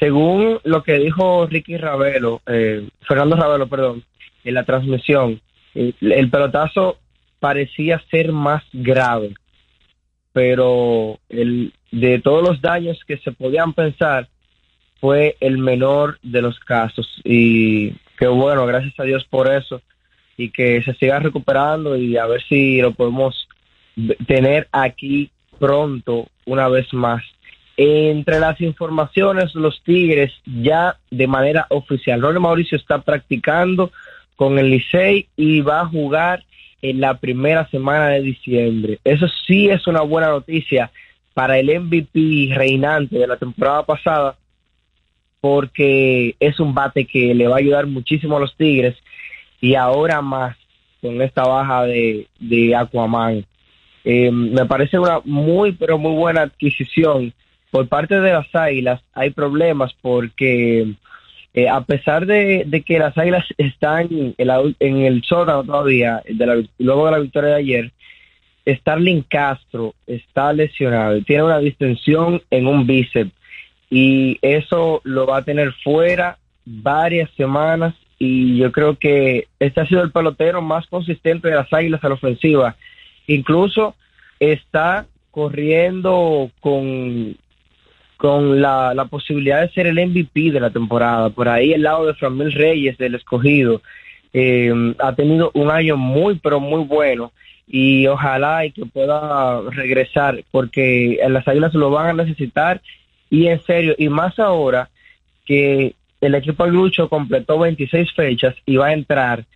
[0.00, 4.02] Según lo que dijo Ricky Ravelo, eh, Fernando Ravelo, perdón,
[4.42, 5.40] en la transmisión,
[5.74, 6.98] eh, el pelotazo
[7.38, 9.34] parecía ser más grave,
[10.32, 14.28] pero el, de todos los daños que se podían pensar,
[15.00, 17.08] fue el menor de los casos.
[17.24, 19.80] Y que bueno, gracias a Dios por eso,
[20.36, 23.48] y que se siga recuperando y a ver si lo podemos
[24.26, 27.22] tener aquí pronto una vez más.
[27.82, 32.20] Entre las informaciones, los Tigres ya de manera oficial.
[32.20, 33.90] Ronald Mauricio está practicando
[34.36, 36.44] con el Licey y va a jugar
[36.82, 38.98] en la primera semana de diciembre.
[39.02, 40.90] Eso sí es una buena noticia
[41.32, 44.36] para el MVP reinante de la temporada pasada,
[45.40, 48.94] porque es un bate que le va a ayudar muchísimo a los Tigres
[49.58, 50.54] y ahora más
[51.00, 53.46] con esta baja de, de Aquaman.
[54.04, 57.32] Eh, me parece una muy, pero muy buena adquisición.
[57.70, 60.94] Por parte de las Águilas hay problemas porque
[61.54, 66.22] eh, a pesar de, que las Águilas están en, la- en el sótano todavía,
[66.78, 67.92] luego de la victoria de ayer,
[68.66, 73.32] Starling Castro está lesionado, tiene una distensión en un bíceps
[73.88, 79.86] y eso lo va a tener fuera varias semanas y yo creo que este ha
[79.86, 82.76] sido el pelotero más consistente de las Águilas a la ofensiva.
[83.26, 83.96] Incluso
[84.38, 87.34] está corriendo con,
[88.20, 91.30] con la, la posibilidad de ser el MVP de la temporada.
[91.30, 93.80] Por ahí el lado de Framil Reyes del escogido
[94.34, 97.32] eh, ha tenido un año muy, pero muy bueno
[97.66, 102.82] y ojalá y que pueda regresar porque las Águilas lo van a necesitar
[103.30, 104.90] y en serio, y más ahora
[105.46, 109.46] que el equipo Lucho completó 26 fechas y va a entrar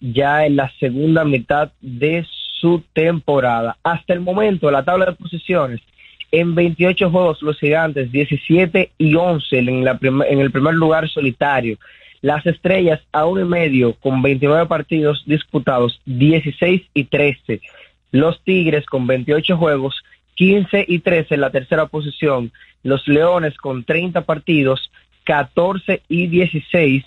[0.00, 2.24] ya en la segunda mitad de
[2.60, 3.76] su temporada.
[3.82, 5.80] Hasta el momento, la tabla de posiciones,
[6.40, 11.78] en 28 juegos los gigantes, 17 y 11 en, la en el primer lugar solitario.
[12.22, 17.60] Las estrellas a uno y medio con 29 partidos disputados, 16 y 13.
[18.10, 20.02] Los Tigres con 28 juegos,
[20.34, 22.50] 15 y 13 en la tercera posición.
[22.82, 24.90] Los Leones con 30 partidos,
[25.24, 27.04] 14 y 16.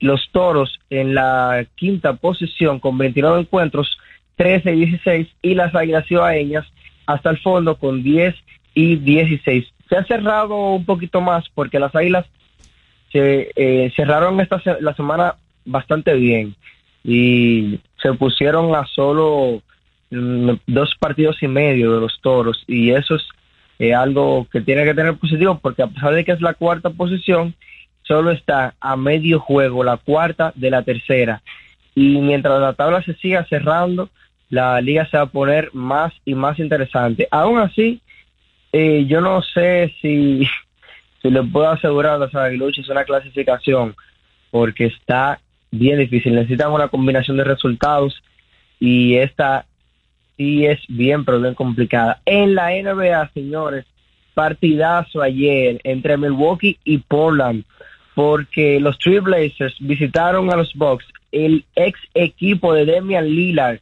[0.00, 3.98] Los Toros en la quinta posición con 29 encuentros,
[4.36, 5.28] 13 y 16.
[5.42, 6.66] Y las Águilas Cibaeñas
[7.06, 8.34] hasta el fondo con 10
[8.74, 9.66] y 16.
[9.88, 12.26] Se ha cerrado un poquito más porque las Águilas
[13.12, 16.54] se eh, cerraron esta la semana bastante bien
[17.04, 19.62] y se pusieron a solo
[20.10, 23.22] mm, dos partidos y medio de los toros y eso es
[23.78, 26.90] eh, algo que tiene que tener positivo porque a pesar de que es la cuarta
[26.90, 27.54] posición
[28.02, 31.42] solo está a medio juego la cuarta de la tercera
[31.94, 34.10] y mientras la tabla se siga cerrando
[34.50, 38.00] la liga se va a poner más y más interesante aún así
[38.72, 40.48] eh, yo no sé si
[41.22, 43.94] si le puedo asegurar a los aguiluchos una clasificación
[44.50, 45.40] porque está
[45.70, 46.34] bien difícil.
[46.34, 48.22] Necesitamos una combinación de resultados
[48.78, 49.66] y esta
[50.36, 52.20] sí es bien, pero bien complicada.
[52.24, 53.84] En la NBA, señores,
[54.34, 57.64] partidazo ayer entre Milwaukee y Portland
[58.14, 63.78] porque los Blazers visitaron a los Bucks, el ex equipo de Demian Lillard,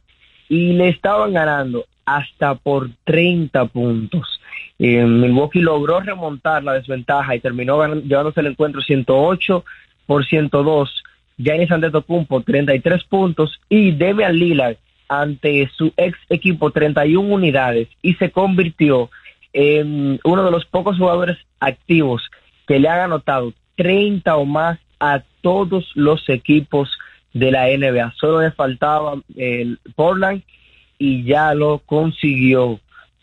[0.47, 4.38] y le estaban ganando hasta por 30 puntos.
[4.79, 9.65] Milwaukee logró remontar la desventaja y terminó llevándose el encuentro 108
[10.05, 11.03] por 102.
[11.37, 14.77] Giannis Antetokounmpo 33 puntos y Demian Lillard
[15.07, 19.09] ante su ex equipo 31 unidades y se convirtió
[19.53, 22.29] en uno de los pocos jugadores activos
[22.67, 26.97] que le han anotado 30 o más a todos los equipos
[27.33, 28.13] de la NBA.
[28.19, 30.43] Solo le faltaba el Portland
[30.97, 32.79] y ya lo consiguió.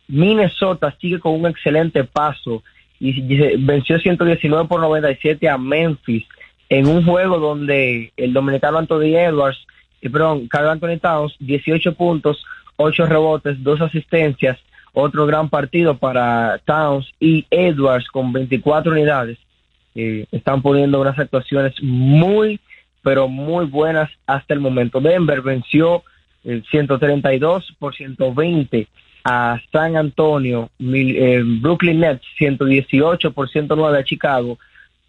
[0.09, 2.63] Minnesota sigue con un excelente paso
[2.99, 6.25] y venció 119 por 97 a Memphis
[6.69, 9.59] en un juego donde el dominicano Anthony Edwards,
[10.01, 12.45] y perdón, Carl Anthony Towns, 18 puntos,
[12.77, 14.59] 8 rebotes, 2 asistencias,
[14.93, 19.39] otro gran partido para Towns y Edwards con 24 unidades.
[19.95, 22.61] Eh, están poniendo unas actuaciones muy,
[23.03, 25.01] pero muy buenas hasta el momento.
[25.01, 26.03] Denver venció
[26.45, 28.89] el 132 por 120
[29.29, 34.57] a San Antonio, eh, Brooklyn Nets 118 por 109 a Chicago,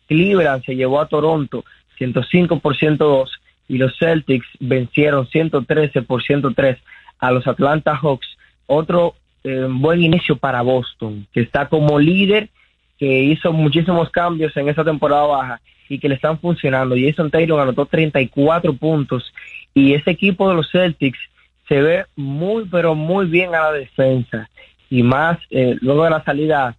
[0.07, 1.63] Cleveland se llevó a Toronto
[1.99, 3.31] 105 por 102
[3.67, 6.79] y los Celtics vencieron 113 por 103
[7.19, 8.27] a los Atlanta Hawks.
[8.65, 9.13] Otro
[9.43, 12.49] eh, buen inicio para Boston, que está como líder,
[12.97, 16.95] que hizo muchísimos cambios en esa temporada baja y que le están funcionando.
[16.97, 19.31] Jason Taylor anotó 34 puntos
[19.75, 21.19] y ese equipo de los Celtics
[21.67, 24.49] se ve muy, pero muy bien a la defensa.
[24.89, 26.75] Y más eh, luego de la salida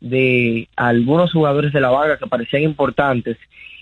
[0.00, 3.36] de algunos jugadores de la vaga que parecían importantes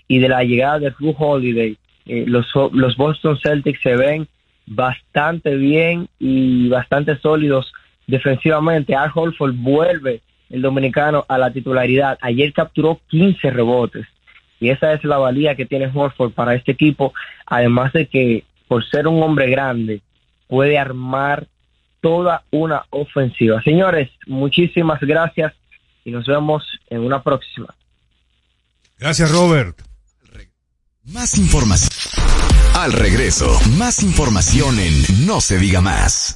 [0.07, 4.27] y de la llegada de Drew Holiday, eh, los, los Boston Celtics se ven
[4.65, 7.71] bastante bien y bastante sólidos
[8.07, 8.95] defensivamente.
[8.95, 12.17] Al Holford vuelve el dominicano a la titularidad.
[12.21, 14.07] Ayer capturó 15 rebotes
[14.59, 17.13] y esa es la valía que tiene Holford para este equipo,
[17.45, 20.01] además de que por ser un hombre grande,
[20.49, 21.47] puede armar
[22.01, 23.61] toda una ofensiva.
[23.61, 25.53] Señores, muchísimas gracias
[26.03, 27.73] y nos vemos en una próxima.
[28.97, 29.79] Gracias, Robert.
[31.05, 31.89] Más información.
[32.75, 36.33] Al regreso, más información en No se diga más.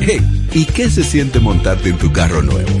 [0.00, 0.20] Hey,
[0.52, 2.80] ¿y qué se siente montarte en tu carro nuevo?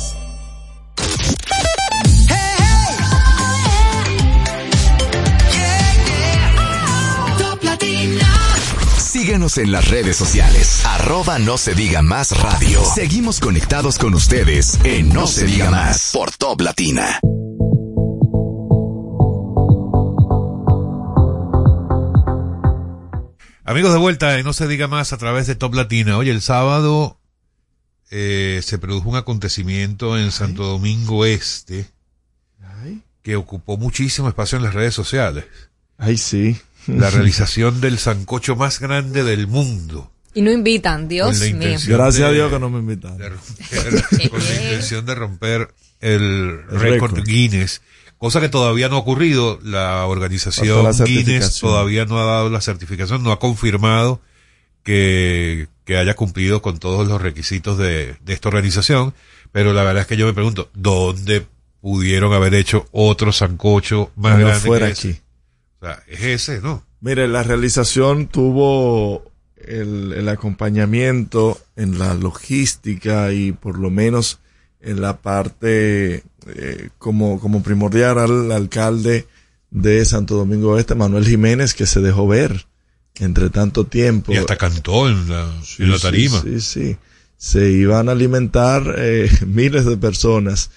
[9.31, 10.85] Síguenos en las redes sociales.
[10.85, 12.83] Arroba no se diga más radio.
[12.83, 17.21] Seguimos conectados con ustedes en No, se, diga más por Top Latina.
[23.63, 26.17] Amigos de vuelta, en No se diga más a través de Top Latina.
[26.17, 27.17] Oye, el sábado
[28.09, 31.89] eh, se produjo un acontecimiento en Santo Domingo Este
[33.21, 35.45] que ocupó muchísimo espacio en las redes sociales.
[35.97, 36.59] Ay, sí.
[36.87, 40.11] La realización del sancocho más grande del mundo.
[40.33, 41.77] Y no invitan, Dios mío.
[41.87, 43.17] Gracias a Dios que no me invitan.
[44.29, 47.81] con la intención de romper el récord Guinness.
[48.17, 49.59] Cosa que todavía no ha ocurrido.
[49.63, 54.21] La organización la Guinness todavía no ha dado la certificación, no ha confirmado
[54.83, 59.13] que, que haya cumplido con todos los requisitos de, de esta organización.
[59.51, 61.45] Pero la verdad es que yo me pregunto, ¿dónde
[61.81, 65.09] pudieron haber hecho otro sancocho más No grande fuera que ese?
[65.09, 65.19] aquí.
[65.81, 66.83] O sea, es ese, ¿no?
[67.01, 69.23] Mire, la realización tuvo
[69.57, 74.39] el, el acompañamiento en la logística y por lo menos
[74.79, 79.27] en la parte eh, como, como primordial al alcalde
[79.69, 82.67] de Santo Domingo Este, Manuel Jiménez, que se dejó ver
[83.15, 84.31] entre tanto tiempo.
[84.33, 85.43] Y hasta cantó en la,
[85.79, 86.41] en la Sí, tarima.
[86.41, 86.97] Sí, sí.
[87.37, 90.71] Se iban a alimentar eh, miles de personas.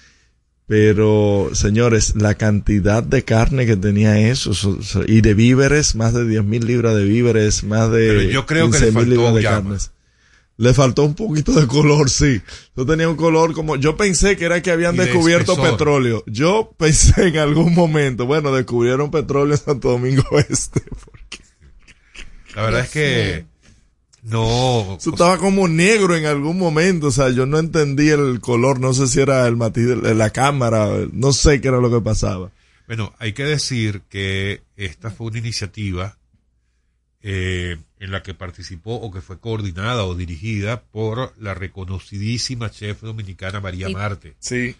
[0.67, 6.13] Pero, señores, la cantidad de carne que tenía eso, so- so- y de víveres, más
[6.13, 8.93] de 10 mil libras de víveres, más Pero de yo creo que 15 le mil
[8.95, 9.55] faltó libras de llama.
[9.57, 9.91] carnes.
[10.57, 12.41] Le faltó un poquito de color, sí.
[12.77, 15.71] Yo tenía un color como, yo pensé que era que habían de descubierto espesor.
[15.73, 16.23] petróleo.
[16.27, 20.81] Yo pensé en algún momento, bueno, descubrieron petróleo en Santo Domingo Este.
[22.55, 23.45] La verdad es que
[24.25, 24.97] no.
[24.97, 28.93] Eso estaba como negro en algún momento, o sea, yo no entendí el color, no
[28.93, 32.51] sé si era el matiz de la cámara, no sé qué era lo que pasaba.
[32.87, 36.17] Bueno, hay que decir que esta fue una iniciativa
[37.21, 43.01] eh, en la que participó o que fue coordinada o dirigida por la reconocidísima chef
[43.01, 43.93] dominicana María Sí.
[43.93, 44.35] Marte.
[44.39, 44.75] Sí.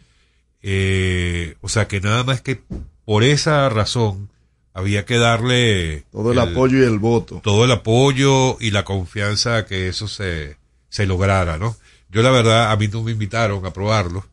[0.62, 2.62] Eh, o sea que nada más que
[3.06, 4.30] por esa razón
[4.76, 7.40] había que darle Todo el apoyo y el voto.
[7.44, 10.58] todo el apoyo y la confianza a que eso se,
[10.90, 11.76] se lograra, ¿no?
[12.12, 14.26] Yo la verdad, a mí no me invitaron a probarlo.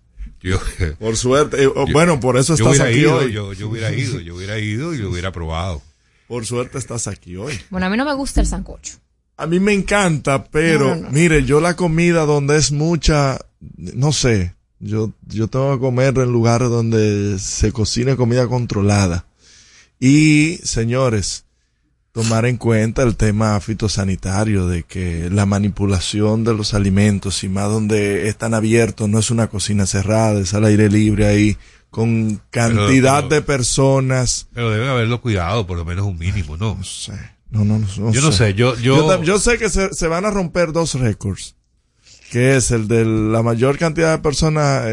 [0.43, 0.59] Yo,
[0.99, 1.63] por suerte.
[1.63, 3.33] eh, oh, bueno, por eso estás aquí ido, hoy.
[3.33, 5.81] Yo, yo hubiera ido, yo hubiera ido y lo hubiera probado.
[6.27, 7.59] Por suerte estás aquí hoy.
[7.71, 8.95] Bueno, a mí no me gusta el sancocho.
[9.37, 11.11] A mí me encanta, pero No, no, no.
[11.11, 13.39] mire, yo la comida donde es mucha,
[13.77, 19.25] no sé, yo, yo tengo que comer en lugares donde se cocine comida controlada.
[20.05, 21.45] Y, señores,
[22.11, 27.69] tomar en cuenta el tema fitosanitario de que la manipulación de los alimentos y más
[27.71, 31.57] donde están abiertos, no es una cocina cerrada, es al aire libre ahí,
[31.91, 34.49] con cantidad pero- de personas.
[34.53, 36.75] Pero deben haberlo cuidado, por lo menos un mínimo, ¿no?
[36.75, 37.13] No sé.
[37.51, 38.13] No, no, no.
[38.13, 40.95] Yo no sé, yo, yo, tam- yo sé que se, se van a romper dos
[40.95, 41.55] récords.
[42.33, 44.91] Que es el de la mayor cantidad de personas eh,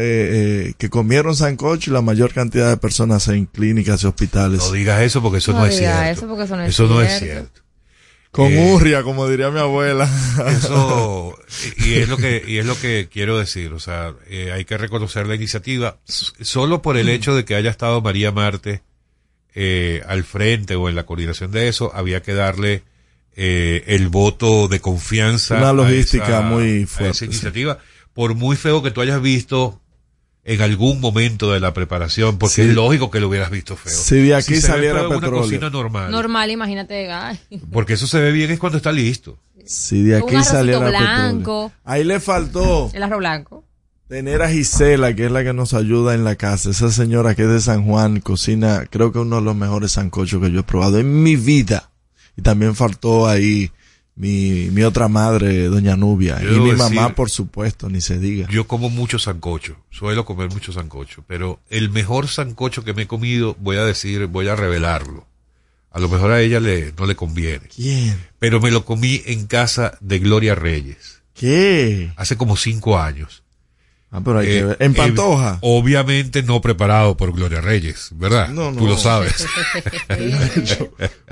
[0.68, 4.58] eh, que comieron sancocho y la mayor cantidad de personas en clínicas y hospitales.
[4.58, 6.02] no digas eso porque eso no, No es cierto.
[6.02, 7.24] eso porque eso no es Eso no es cierto.
[7.34, 7.60] cierto.
[8.30, 10.06] Con Eh, urria, como diría mi abuela.
[10.48, 11.34] Eso,
[11.78, 14.76] y es lo que, y es lo que quiero decir, o sea, eh, hay que
[14.76, 18.82] reconocer la iniciativa, solo por el hecho de que haya estado María Marte,
[19.54, 22.82] eh, al frente o en la coordinación de eso, había que darle,
[23.36, 25.56] eh, el voto de confianza.
[25.56, 27.24] Una a logística esa- muy a fuerte, esa sí.
[27.26, 27.78] iniciativa,
[28.12, 29.80] por muy feo que tú hayas visto
[30.42, 32.62] en algún momento de la preparación, porque Sí.
[32.62, 33.92] es lógico que lo hubieras visto feo.
[33.92, 35.42] Si de aquí ve saliera en una petróleo.
[35.42, 36.10] cocina normal.
[36.10, 37.10] Normal, imagínate.
[37.12, 37.38] ay.
[37.72, 39.38] Porque eso se ve bien es cuando está listo.
[39.64, 41.68] Si de aquí saliera blanco.
[41.68, 41.72] petróleo.
[41.84, 43.64] Ahí le faltó El arroz blanco.
[44.08, 46.70] tener a Gisela, que es la que nos ayuda en la casa.
[46.70, 50.42] Esa señora que es de San Juan, cocina, creo que uno de los mejores sancochos
[50.42, 51.89] que yo he probado en mi vida.
[52.40, 53.70] Y también faltó ahí
[54.16, 56.40] mi, mi otra madre, doña Nubia.
[56.42, 58.48] Yo y mi decir- mamá, por supuesto, ni se diga.
[58.50, 63.06] Yo como mucho sancocho, suelo comer mucho sancocho, pero el mejor sancocho que me he
[63.06, 65.26] comido, voy a decir, voy a revelarlo.
[65.90, 67.66] A lo mejor a ella le, no le conviene.
[67.74, 68.16] ¿Quién?
[68.38, 72.12] Pero me lo comí en casa de Gloria Reyes, ¿Qué?
[72.16, 73.42] hace como cinco años.
[74.12, 74.76] Ah, pero hay que Eh, ver.
[74.80, 75.58] En eh, Pantoja.
[75.60, 78.48] obviamente no preparado por Gloria Reyes, ¿verdad?
[78.48, 78.86] No, Tú no.
[78.90, 79.46] lo sabes.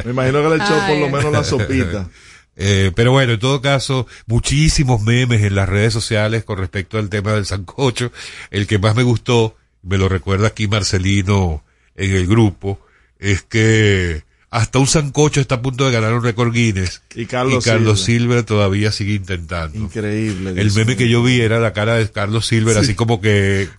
[0.04, 2.08] Me imagino que le echó por lo menos la sopita.
[2.60, 7.08] Eh, pero bueno, en todo caso, muchísimos memes en las redes sociales con respecto al
[7.08, 8.10] tema del sancocho.
[8.50, 9.54] El que más me gustó,
[9.84, 11.62] me lo recuerda aquí Marcelino
[11.94, 12.80] en el grupo,
[13.20, 17.02] es que hasta un sancocho está a punto de ganar un récord Guinness.
[17.14, 17.64] Y Carlos
[18.02, 18.42] Silver.
[18.44, 19.78] todavía sigue intentando.
[19.78, 20.60] Increíble.
[20.60, 22.80] El meme que yo vi era la cara de Carlos Silver, Sí.
[22.80, 23.68] así como que...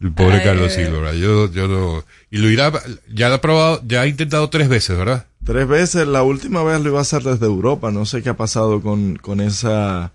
[0.00, 1.14] El pobre Ay, Carlos ¿verdad?
[1.14, 2.04] yo, yo no...
[2.30, 2.70] Y lo irá,
[3.08, 5.26] ya lo ha probado, ya ha intentado tres veces, ¿verdad?
[5.44, 7.90] Tres veces, la última vez lo iba a hacer desde Europa.
[7.90, 10.12] No sé qué ha pasado con, con esa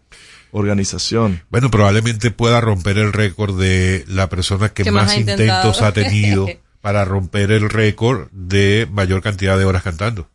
[0.51, 1.41] organización.
[1.49, 5.69] Bueno, probablemente pueda romper el récord de la persona que más, más ha intentado.
[5.69, 6.47] intentos ha tenido
[6.81, 10.27] para romper el récord de mayor cantidad de horas cantando.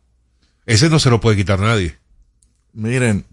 [0.65, 1.97] Ese no se lo puede quitar nadie.
[2.73, 3.25] Miren,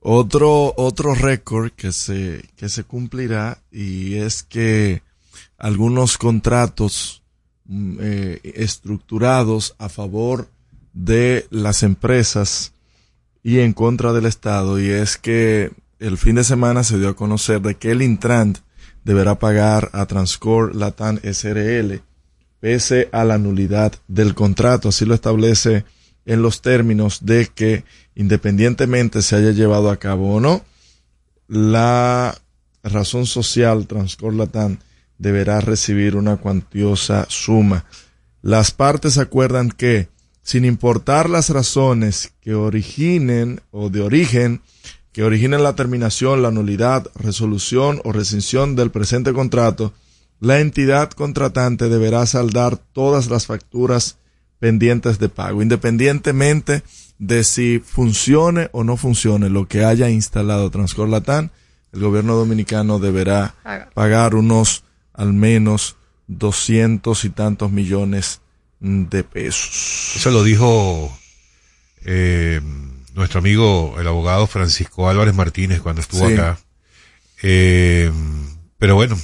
[0.00, 5.02] otro, otro récord que se, que se cumplirá y es que
[5.56, 7.22] algunos contratos
[7.64, 10.48] mm, eh, estructurados a favor
[10.92, 12.72] de las empresas
[13.42, 17.16] y en contra del Estado y es que el fin de semana se dio a
[17.16, 18.58] conocer de que el Intrant
[19.04, 22.02] deberá pagar a Transcor Latam SRL
[22.60, 24.88] pese a la nulidad del contrato.
[24.88, 25.84] Así lo establece
[26.26, 27.84] en los términos de que
[28.14, 30.62] independientemente se haya llevado a cabo o no,
[31.46, 32.36] la
[32.82, 34.78] razón social Transcor Latam
[35.16, 37.86] deberá recibir una cuantiosa suma.
[38.42, 40.08] Las partes acuerdan que,
[40.42, 44.62] sin importar las razones que originen o de origen,
[45.12, 49.92] que originen la terminación, la nulidad, resolución o rescisión del presente contrato,
[50.40, 54.18] la entidad contratante deberá saldar todas las facturas
[54.58, 56.82] pendientes de pago, independientemente
[57.18, 61.50] de si funcione o no funcione lo que haya instalado Transcor Latam,
[61.92, 63.90] el gobierno dominicano deberá Paga.
[63.94, 64.84] pagar unos
[65.14, 68.40] al menos doscientos y tantos millones
[68.80, 70.12] de pesos.
[70.16, 71.16] Eso lo dijo
[72.04, 72.60] eh,
[73.14, 76.34] nuestro amigo, el abogado Francisco Álvarez Martínez, cuando estuvo Sí.
[76.34, 76.58] acá.
[77.42, 78.12] Eh,
[78.78, 79.18] pero bueno,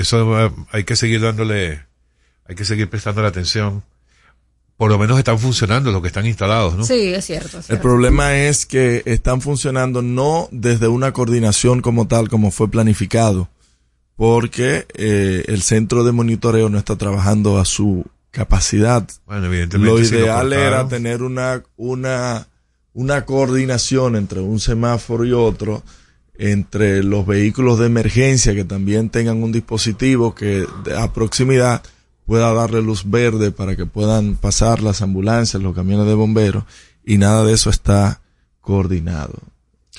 [0.00, 1.82] eso eh, hay que seguir dándole,
[2.46, 3.82] hay que seguir prestando la atención.
[4.76, 6.84] Por lo menos están funcionando los que están instalados, ¿no?
[6.84, 7.48] Sí, es cierto.
[7.48, 7.82] es El cierto.
[7.82, 13.48] problema es que están funcionando no desde una coordinación como tal, como fue planificado,
[14.14, 19.04] porque eh, el centro de monitoreo no está trabajando a su capacidad.
[19.26, 19.90] Bueno, evidentemente.
[20.00, 22.46] Lo si lo ideal era tener una, una,
[22.92, 25.82] una coordinación entre un semáforo y otro,
[26.38, 30.64] entre los vehículos de emergencia que también tengan un dispositivo que
[30.96, 31.82] a proximidad
[32.26, 36.64] pueda darle luz verde para que puedan pasar las ambulancias, los camiones de bomberos,
[37.04, 38.20] y nada de eso está
[38.60, 39.34] coordinado.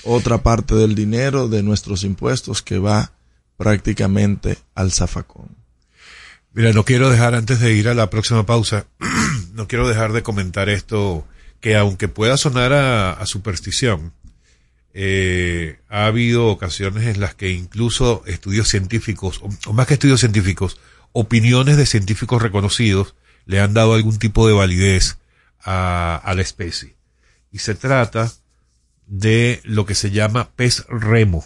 [0.05, 3.11] otra parte del dinero de nuestros impuestos que va
[3.57, 5.49] prácticamente al zafacón.
[6.53, 8.85] Mira, no quiero dejar antes de ir a la próxima pausa,
[9.53, 11.25] no quiero dejar de comentar esto
[11.59, 14.13] que aunque pueda sonar a, a superstición,
[14.93, 20.19] eh, ha habido ocasiones en las que incluso estudios científicos, o, o más que estudios
[20.19, 20.79] científicos,
[21.11, 23.15] opiniones de científicos reconocidos
[23.45, 25.17] le han dado algún tipo de validez
[25.63, 26.95] a, a la especie.
[27.51, 28.31] Y se trata
[29.07, 31.43] de lo que se llama pez remo.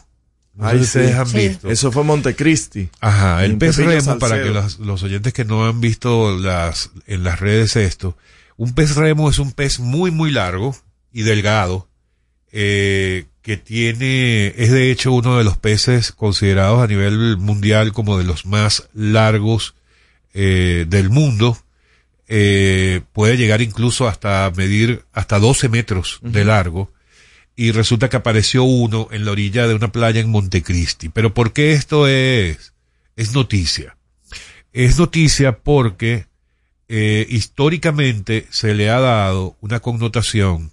[0.55, 1.17] No Ay, si ustedes sí.
[1.17, 1.47] han Sí.
[1.47, 1.71] visto.
[1.71, 2.89] Eso fue Montecristi.
[2.99, 7.23] Ajá, el pez remo, para que los, los oyentes que no han visto las, en
[7.23, 8.17] las redes esto,
[8.57, 10.75] un pez remo es un pez muy, muy largo
[11.11, 11.87] y delgado,
[12.53, 18.17] eh, que tiene, es de hecho uno de los peces considerados a nivel mundial como
[18.17, 19.75] de los más largos
[20.33, 21.57] eh, del mundo.
[22.27, 26.93] Eh, puede llegar incluso hasta medir hasta 12 metros de largo
[27.55, 31.09] y resulta que apareció uno en la orilla de una playa en Montecristi.
[31.09, 32.73] Pero ¿por qué esto es,
[33.15, 33.97] es noticia?
[34.71, 36.27] Es noticia porque
[36.87, 40.71] eh, históricamente se le ha dado una connotación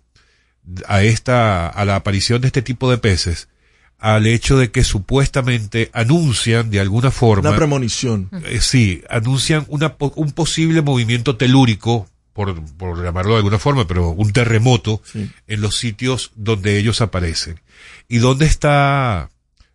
[0.87, 3.49] a esta, a la aparición de este tipo de peces,
[3.99, 8.31] al hecho de que supuestamente anuncian de alguna forma Una premonición.
[8.47, 14.11] eh, sí, anuncian una, un posible movimiento telúrico, por, por llamarlo de alguna forma, pero
[14.11, 15.03] un terremoto
[15.47, 17.61] en los sitios donde ellos aparecen.
[18.09, 19.31] ¿Y dónde está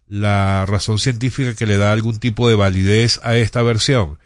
[0.07, 4.17] la razón científica que le da algún tipo de validez a esta versión?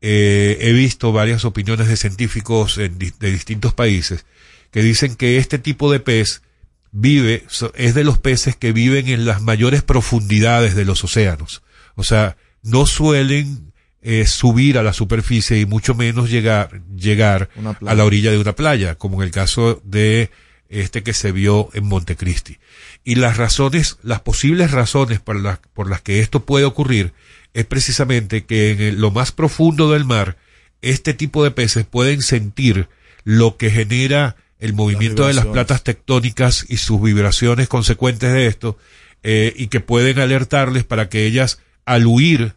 [0.00, 4.26] Eh, he visto varias opiniones de científicos en de distintos países
[4.70, 6.42] que dicen que este tipo de pez
[6.90, 7.44] vive,
[7.74, 11.62] es de los peces que viven en las mayores profundidades de los océanos.
[11.96, 17.50] O sea, no suelen eh, subir a la superficie y mucho menos llegar, llegar
[17.90, 20.30] a la orilla de una playa, como en el caso de
[20.68, 22.58] este que se vio en Montecristi.
[23.04, 27.12] Y las razones, las posibles razones por las, por las que esto puede ocurrir
[27.54, 30.36] es precisamente que en el- lo más profundo del mar,
[30.82, 32.88] este tipo de peces pueden sentir
[33.24, 38.76] lo que genera el movimiento de las platas tectónicas y sus vibraciones consecuentes de esto,
[39.22, 42.54] eh, y que pueden alertarles para que ellas, al huir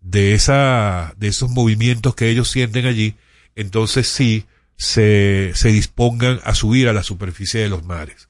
[0.00, 3.14] de esa, de esos movimientos que ellos sienten allí,
[3.56, 4.44] entonces sí
[4.76, 8.28] se, se dispongan a subir a la superficie de los mares.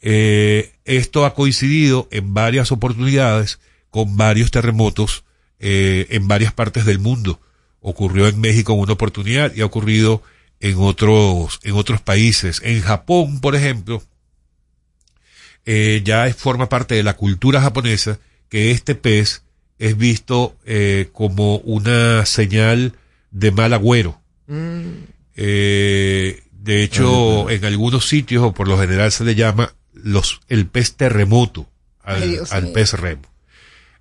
[0.00, 5.24] Eh, esto ha coincidido en varias oportunidades con varios terremotos
[5.58, 7.40] eh, en varias partes del mundo.
[7.80, 10.22] Ocurrió en México en una oportunidad y ha ocurrido
[10.60, 12.60] en otros, en otros países.
[12.64, 14.02] En Japón, por ejemplo,
[15.64, 19.42] eh, ya forma parte de la cultura japonesa que este pez
[19.78, 22.94] es visto eh, como una señal
[23.30, 24.20] de mal agüero.
[25.34, 30.66] Eh, de hecho, en algunos sitios, o por lo general se le llama los, el
[30.66, 31.68] pez terremoto
[32.02, 33.22] al, Ay, al pez remo.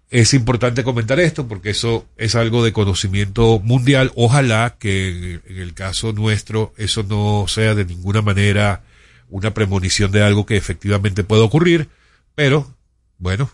[0.09, 4.11] Es importante comentar esto porque eso es algo de conocimiento mundial.
[4.15, 8.83] Ojalá que en, el caso nuestro eso no sea de ninguna manera
[9.29, 11.89] una premonición de algo que efectivamente pueda ocurrir,
[12.35, 12.71] pero
[13.17, 13.49] bueno,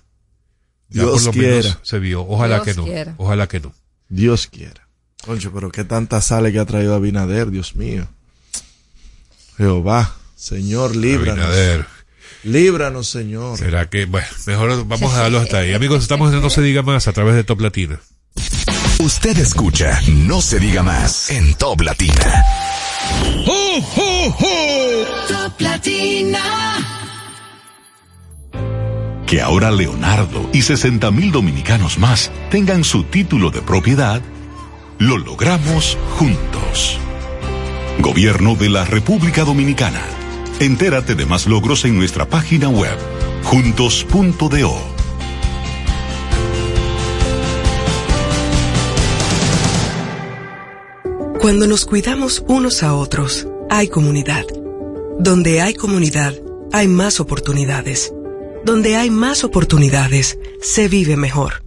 [0.90, 1.80] ya Dios por lo menos quiera.
[1.84, 2.28] se vio.
[2.28, 2.84] Ojalá Dios que no.
[2.86, 3.16] quiera.
[3.18, 3.74] Ojalá que no.
[4.10, 4.88] Dios quiera.
[5.26, 8.08] Concho, pero qué tanta sale que ha traído Abinader, Dios mío.
[9.58, 11.46] Jehová, Señor, líbranos.
[11.46, 12.01] Abinader.
[12.44, 13.58] Líbranos, Señor.
[13.58, 15.74] ¿Será que, bueno, mejor vamos a darlo hasta ahí.
[15.74, 18.00] Amigos, estamos en No Se Diga Más a través de Top Latina.
[19.00, 22.46] Usted escucha No se diga más en Top Latina.
[25.28, 26.40] Top Latina.
[29.26, 34.22] Que ahora Leonardo y 60 mil dominicanos más tengan su título de propiedad,
[35.00, 37.00] lo logramos juntos.
[38.00, 40.21] Gobierno de la República Dominicana.
[40.62, 42.96] Entérate de más logros en nuestra página web,
[43.46, 44.78] juntos.do.
[51.40, 54.46] Cuando nos cuidamos unos a otros, hay comunidad.
[55.18, 56.36] Donde hay comunidad,
[56.72, 58.14] hay más oportunidades.
[58.64, 61.64] Donde hay más oportunidades, se vive mejor.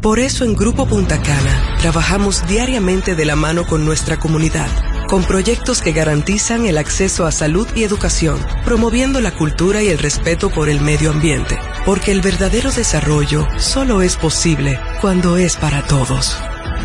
[0.00, 4.70] Por eso en Grupo Punta Cana trabajamos diariamente de la mano con nuestra comunidad,
[5.08, 9.98] con proyectos que garantizan el acceso a salud y educación, promoviendo la cultura y el
[9.98, 15.82] respeto por el medio ambiente, porque el verdadero desarrollo solo es posible cuando es para
[15.86, 16.36] todos.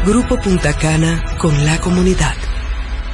[0.05, 2.36] Grupo Punta Cana con la comunidad.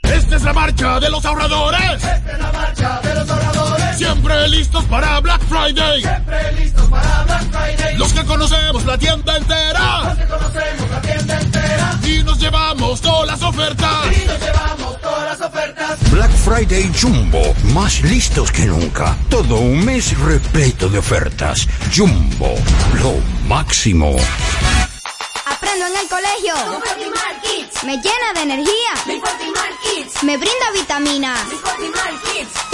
[0.02, 1.80] Esta es la marcha de los ahorradores.
[1.94, 3.63] Esta es la marcha de los ahorradores.
[4.04, 6.02] Siempre listos para Black Friday.
[6.02, 7.96] Siempre listos para Black Friday.
[7.96, 10.04] Los que conocemos la tienda entera.
[10.04, 11.98] Los que conocemos la tienda entera.
[12.04, 14.06] Y nos llevamos todas las ofertas.
[14.12, 16.10] Y nos llevamos todas las ofertas.
[16.10, 19.16] Black Friday Jumbo, más listos que nunca.
[19.30, 21.66] Todo un mes repleto de ofertas.
[21.96, 22.54] Jumbo,
[23.02, 23.14] lo
[23.48, 24.16] máximo.
[25.46, 26.54] Aprendo en el colegio.
[26.66, 26.82] Con
[27.40, 27.84] Kids.
[27.84, 28.92] Me llena de energía.
[29.06, 30.22] Mi Kids.
[30.24, 31.40] Me brinda vitaminas.
[31.48, 31.86] Mi
[32.32, 32.73] Kids.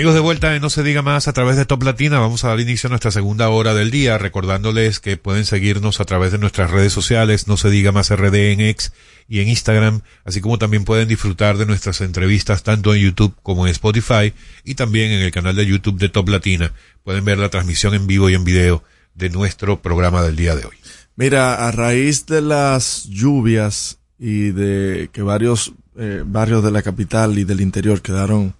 [0.00, 2.48] Amigos de vuelta en No se diga más a través de Top Latina, vamos a
[2.48, 6.38] dar inicio a nuestra segunda hora del día, recordándoles que pueden seguirnos a través de
[6.38, 8.94] nuestras redes sociales, No se diga más RD en X
[9.28, 13.66] y en Instagram, así como también pueden disfrutar de nuestras entrevistas tanto en YouTube como
[13.66, 14.32] en Spotify
[14.64, 16.72] y también en el canal de YouTube de Top Latina.
[17.04, 18.82] Pueden ver la transmisión en vivo y en video
[19.14, 20.76] de nuestro programa del día de hoy.
[21.16, 27.38] Mira, a raíz de las lluvias y de que varios eh, barrios de la capital
[27.38, 28.54] y del interior quedaron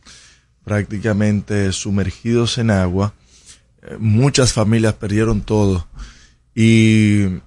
[0.64, 3.14] prácticamente sumergidos en agua,
[3.82, 5.86] eh, muchas familias perdieron todo.
[6.54, 7.40] Y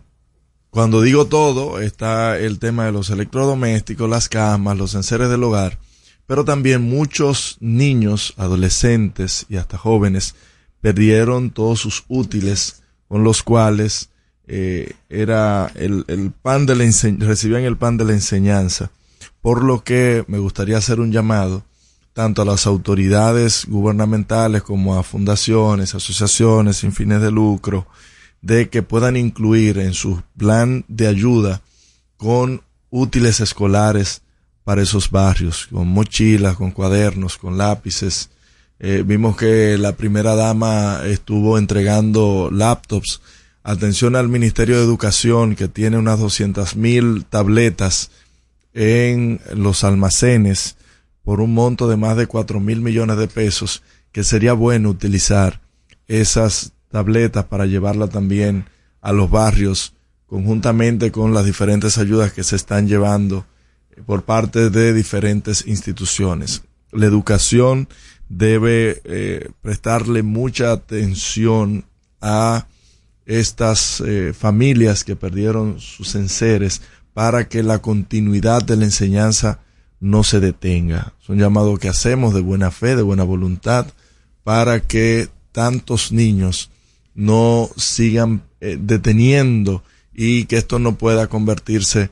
[0.69, 5.77] cuando digo todo, está el tema de los electrodomésticos, las camas, los enseres del hogar,
[6.25, 10.35] pero también muchos niños, adolescentes y hasta jóvenes
[10.81, 14.09] perdieron todos sus útiles con los cuales
[14.47, 18.91] eh, era el, el pan de la recibían el pan de la enseñanza.
[19.41, 21.63] Por lo que me gustaría hacer un llamado
[22.13, 27.87] tanto a las autoridades gubernamentales como a fundaciones, asociaciones sin fines de lucro,
[28.41, 31.61] de que puedan incluir en su plan de ayuda
[32.17, 34.21] con útiles escolares
[34.63, 38.29] para esos barrios, con mochilas, con cuadernos, con lápices.
[38.79, 43.21] Eh, vimos que la primera dama estuvo entregando laptops.
[43.63, 48.11] Atención al Ministerio de Educación que tiene unas 200 mil tabletas
[48.73, 50.75] en los almacenes
[51.23, 55.61] por un monto de más de 4 mil millones de pesos, que sería bueno utilizar
[56.07, 58.65] esas tabletas para llevarla también
[59.01, 59.93] a los barrios,
[60.27, 63.45] conjuntamente con las diferentes ayudas que se están llevando
[64.05, 66.63] por parte de diferentes instituciones.
[66.91, 67.87] La educación
[68.29, 71.85] debe eh, prestarle mucha atención
[72.21, 72.67] a
[73.25, 76.81] estas eh, familias que perdieron sus enseres
[77.13, 79.59] para que la continuidad de la enseñanza
[80.03, 81.13] no se detenga.
[81.21, 83.87] Es un llamado que hacemos de buena fe, de buena voluntad,
[84.43, 86.69] para que tantos niños
[87.15, 89.81] no sigan eh, deteniendo
[90.13, 92.09] y que esto no pueda convertirse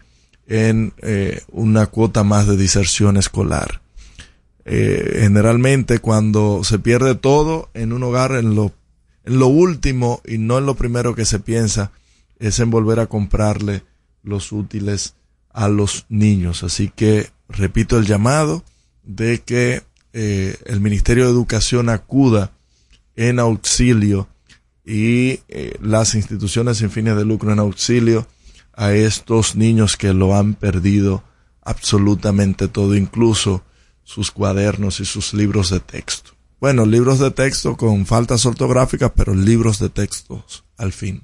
[0.47, 3.81] en eh, una cuota más de diserción escolar.
[4.63, 8.71] Eh, generalmente cuando se pierde todo en un hogar, en lo,
[9.25, 11.91] en lo último y no en lo primero que se piensa,
[12.39, 13.83] es en volver a comprarle
[14.23, 15.15] los útiles
[15.49, 16.63] a los niños.
[16.63, 18.63] Así que repito el llamado
[19.03, 19.83] de que
[20.13, 22.51] eh, el Ministerio de Educación acuda
[23.15, 24.27] en auxilio
[24.85, 28.27] y eh, las instituciones sin fines de lucro en auxilio
[28.73, 31.23] a estos niños que lo han perdido
[31.61, 33.63] absolutamente todo, incluso
[34.03, 36.31] sus cuadernos y sus libros de texto.
[36.59, 41.23] Bueno, libros de texto con faltas ortográficas, pero libros de textos al fin.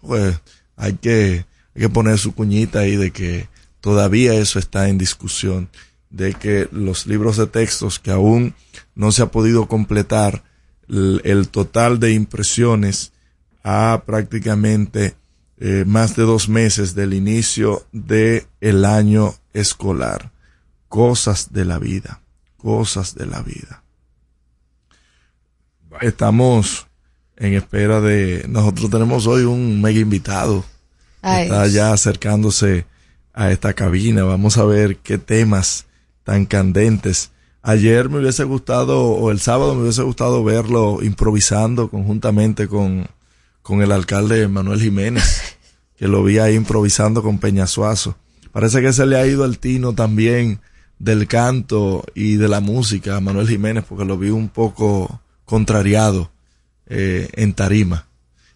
[0.00, 0.40] Pues
[0.76, 3.48] hay que, hay que poner su cuñita ahí de que
[3.86, 5.68] todavía eso está en discusión,
[6.10, 8.52] de que los libros de textos que aún
[8.96, 10.42] no se ha podido completar
[10.88, 13.12] el, el total de impresiones
[13.62, 15.14] a prácticamente
[15.58, 20.32] eh, más de dos meses del inicio de el año escolar.
[20.88, 22.22] Cosas de la vida,
[22.56, 23.84] cosas de la vida.
[26.00, 26.88] Estamos
[27.36, 30.64] en espera de, nosotros tenemos hoy un mega invitado.
[31.22, 31.44] Ay.
[31.44, 32.84] Está ya acercándose
[33.36, 34.24] a esta cabina.
[34.24, 35.86] Vamos a ver qué temas
[36.24, 37.30] tan candentes.
[37.62, 43.06] Ayer me hubiese gustado, o el sábado me hubiese gustado verlo improvisando conjuntamente con,
[43.62, 45.42] con el alcalde Manuel Jiménez,
[45.96, 48.16] que lo vi ahí improvisando con Peñasuazo.
[48.50, 50.60] Parece que se le ha ido el tino también
[50.98, 56.30] del canto y de la música a Manuel Jiménez porque lo vi un poco contrariado
[56.86, 58.06] eh, en tarima.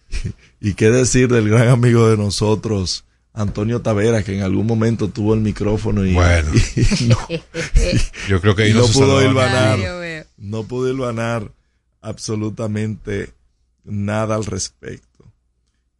[0.59, 5.33] y qué decir del gran amigo de nosotros, Antonio Tavera, que en algún momento tuvo
[5.33, 6.51] el micrófono y, Bueno.
[6.99, 7.17] y no,
[8.29, 9.79] Yo creo que ahí no pudo hilvanar.
[9.79, 11.51] Ay, no pudo hilvanar
[12.01, 13.29] absolutamente
[13.83, 15.25] nada al respecto.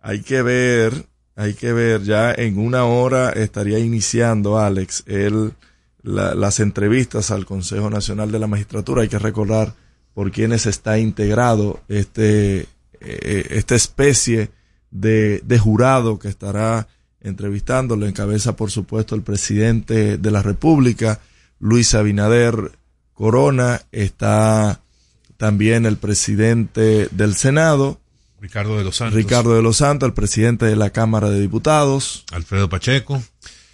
[0.02, 1.06] Hay que ver,
[1.36, 5.54] hay que ver, ya en una hora estaría iniciando Alex el,
[6.04, 9.04] la- las entrevistas al Consejo Nacional de la Magistratura.
[9.04, 9.74] Hay que recordar
[10.14, 12.68] por quienes está integrado este,
[13.00, 14.50] eh, esta especie
[14.90, 16.88] de, de jurado que estará
[17.24, 17.96] entrevistando.
[17.96, 21.20] Lo encabeza, por supuesto, el presidente de la República,
[21.60, 22.72] Luis Abinader
[23.14, 23.82] Corona.
[23.92, 24.82] Está
[25.38, 28.02] también el presidente del Senado,
[28.42, 29.16] Ricardo de los Santos.
[29.16, 33.24] Ricardo de los Santos, el presidente de la Cámara de Diputados, Alfredo Pacheco.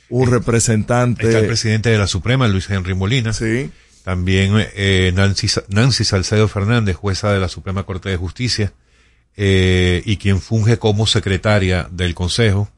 [0.10, 1.26] un representante.
[1.26, 3.32] Está el presidente de la Suprema, Luis Henry Molina.
[3.32, 3.72] Sí.
[4.04, 8.74] También eh, Nancy, Nancy Salcedo Fernández, jueza de la Suprema Corte de Justicia,
[9.38, 12.70] eh, y quien funge como secretaria del Consejo.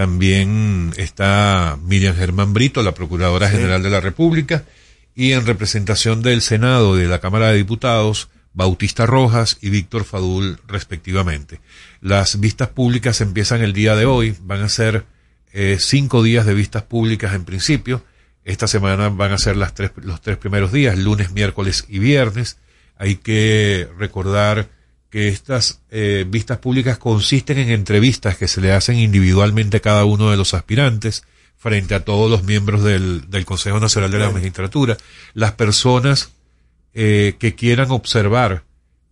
[0.00, 3.56] También está Miriam Germán Brito, la Procuradora Sí.
[3.56, 4.64] General de la República,
[5.14, 10.04] y en representación del Senado y de la Cámara de Diputados, Bautista Rojas y Víctor
[10.04, 11.60] Fadul, respectivamente.
[12.00, 15.04] Las vistas públicas empiezan el día de hoy, van a ser
[15.52, 18.02] eh, cinco días de vistas públicas en principio.
[18.42, 22.56] Esta semana van a ser las tres, los tres primeros días, lunes, miércoles y viernes.
[22.96, 24.70] Hay que recordar
[25.10, 30.04] que estas eh, vistas públicas consisten en entrevistas que se le hacen individualmente a cada
[30.04, 31.24] uno de los aspirantes
[31.58, 34.96] frente a todos los miembros del, del Consejo Nacional de la Magistratura.
[35.34, 36.30] Las personas
[36.94, 38.62] eh, que quieran observar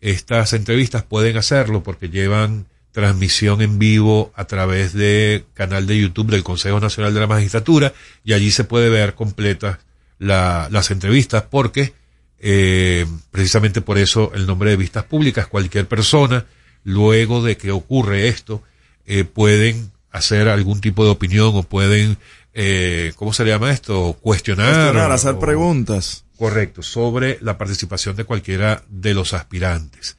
[0.00, 6.30] estas entrevistas pueden hacerlo porque llevan transmisión en vivo a través de canal de YouTube
[6.30, 7.92] del Consejo Nacional de la Magistratura
[8.24, 9.78] y allí se puede ver completas
[10.18, 11.92] la- las entrevistas porque
[12.40, 16.46] eh, precisamente por eso el nombre de vistas públicas cualquier persona
[16.84, 18.62] luego de que ocurre esto
[19.06, 22.16] eh, pueden hacer algún tipo de opinión o pueden
[22.54, 24.16] eh, ¿cómo se le llama esto?
[24.20, 26.24] cuestionar, Cuestionar, hacer o- preguntas.
[26.36, 30.16] Correcto, sobre la participación de cualquiera de los aspirantes.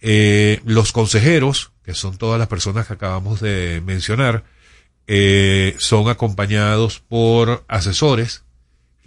[0.00, 4.44] Eh, los consejeros, que son todas las personas que acabamos de mencionar,
[5.06, 8.44] eh, son acompañados por asesores,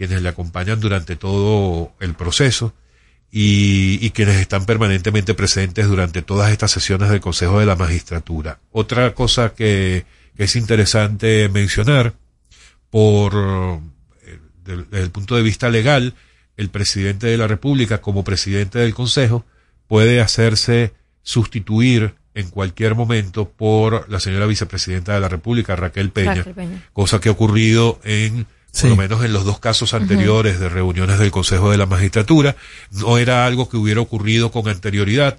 [0.02, 2.74] quienes le acompañan durante todo el proceso
[3.30, 8.58] y, y quienes están permanentemente presentes durante todas estas sesiones del Consejo de la Magistratura.
[8.72, 10.04] Otra cosa que,
[10.36, 12.14] que es interesante mencionar,
[12.90, 13.32] por
[14.26, 16.14] eh, desde el punto de vista legal,
[16.56, 19.44] el presidente de la República como presidente del Consejo
[19.86, 26.34] puede hacerse sustituir en cualquier momento por la señora vicepresidenta de la República, Raquel Peña,
[26.34, 26.88] Raquel Peña.
[26.92, 28.48] cosa que ha ocurrido en,
[28.80, 32.56] por lo menos en los dos casos anteriores de reuniones del Consejo de la Magistratura.
[32.90, 35.38] No era algo que hubiera ocurrido con anterioridad.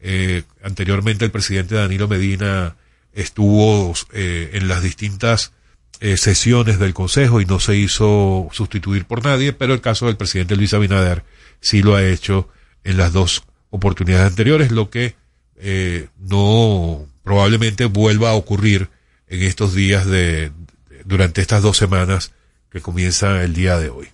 [0.00, 2.76] Eh, anteriormente el presidente Danilo Medina
[3.12, 5.52] estuvo eh, en las distintas
[6.00, 10.16] eh, sesiones del Consejo y no se hizo sustituir por nadie, pero el caso del
[10.16, 11.24] presidente Luis Abinader
[11.60, 12.48] sí lo ha hecho
[12.84, 15.16] en las dos oportunidades anteriores, lo que
[15.56, 18.88] eh, no probablemente vuelva a ocurrir
[19.26, 20.50] en estos días de,
[20.88, 22.32] de- durante estas dos semanas
[22.70, 24.08] que comienza el día de hoy.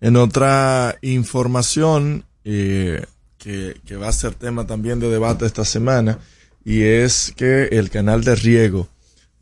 [0.00, 3.04] En otra información eh,
[3.38, 6.18] que, que va a ser tema también de debate esta semana,
[6.64, 8.88] y es que el canal de riego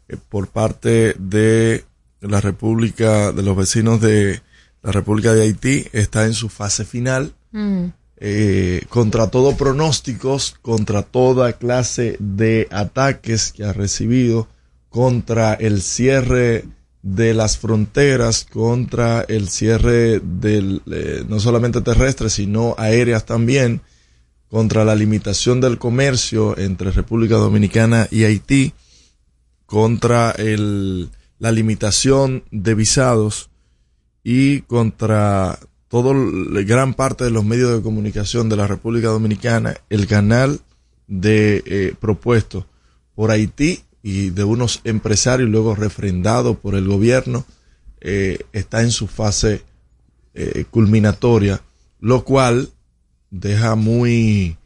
[0.08, 1.84] eh, por parte de
[2.20, 4.40] la República, de los vecinos de
[4.82, 7.34] la República de Haití, está en su fase final.
[7.52, 7.88] Mm.
[8.16, 14.48] eh, contra todo pronósticos, contra toda clase de ataques que ha recibido,
[14.88, 16.64] contra el cierre
[17.02, 23.82] de las fronteras, contra el cierre del, eh, no solamente terrestre, sino aéreas también,
[24.48, 28.72] contra la limitación del comercio entre República Dominicana y Haití,
[29.66, 33.50] contra el, la limitación de visados
[34.22, 36.14] y contra todo
[36.64, 40.60] gran parte de los medios de comunicación de la República Dominicana, el canal
[41.08, 42.66] de eh, propuesto
[43.14, 47.46] por Haití y de unos empresarios luego refrendado por el gobierno
[48.00, 49.62] eh, está en su fase
[50.34, 51.62] eh, culminatoria,
[52.00, 52.70] lo cual
[53.30, 54.56] deja muy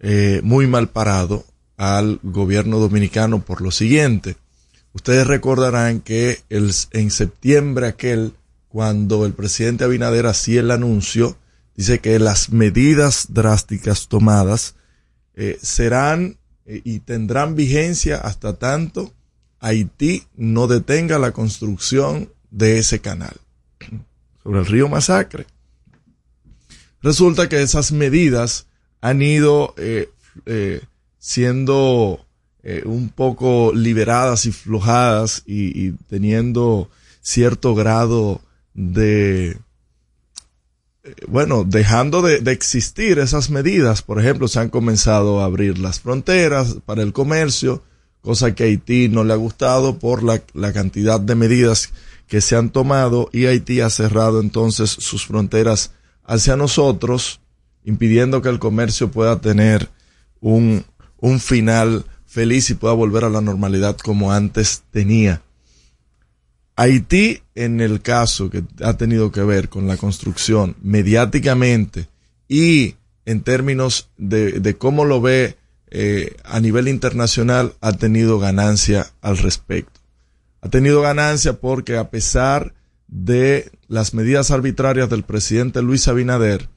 [0.00, 1.44] eh, muy mal parado
[1.76, 4.36] al gobierno dominicano por lo siguiente.
[4.92, 8.34] Ustedes recordarán que el, en septiembre aquel,
[8.68, 11.36] cuando el presidente Abinader hacía el anuncio,
[11.76, 14.74] dice que las medidas drásticas tomadas
[15.60, 16.36] serán
[16.66, 19.12] eh, y tendrán vigencia hasta tanto
[19.60, 23.36] Haití no detenga la construcción de ese canal.
[24.42, 25.46] sobre el río Masacre.
[27.02, 28.66] Resulta que esas medidas
[29.00, 30.10] han ido eh,
[30.46, 30.82] eh,
[31.18, 32.20] siendo
[32.86, 36.88] un poco liberadas y flojadas y, teniendo
[37.20, 38.40] cierto grado
[38.72, 39.58] de,
[41.28, 44.02] bueno, dejando de, de existir esas medidas.
[44.02, 47.82] Por ejemplo, se han comenzado a abrir las fronteras para el comercio,
[48.20, 51.90] cosa que a Haití no le ha gustado por la, la cantidad de medidas
[52.26, 55.92] que se han tomado y Haití ha cerrado entonces sus fronteras
[56.24, 57.40] hacia nosotros,
[57.84, 59.90] impidiendo que el comercio pueda tener
[60.40, 60.84] un,
[61.18, 65.42] un final feliz y pueda volver a la normalidad como antes tenía.
[66.76, 72.08] Haití, en el caso que ha tenido que ver con la construcción mediáticamente
[72.48, 72.96] y
[73.26, 75.56] en términos de, de cómo lo ve
[75.96, 80.00] eh, a nivel internacional, ha tenido ganancia al respecto.
[80.60, 82.74] Ha tenido ganancia porque a pesar
[83.06, 86.68] de las medidas arbitrarias del presidente Luis Abinader,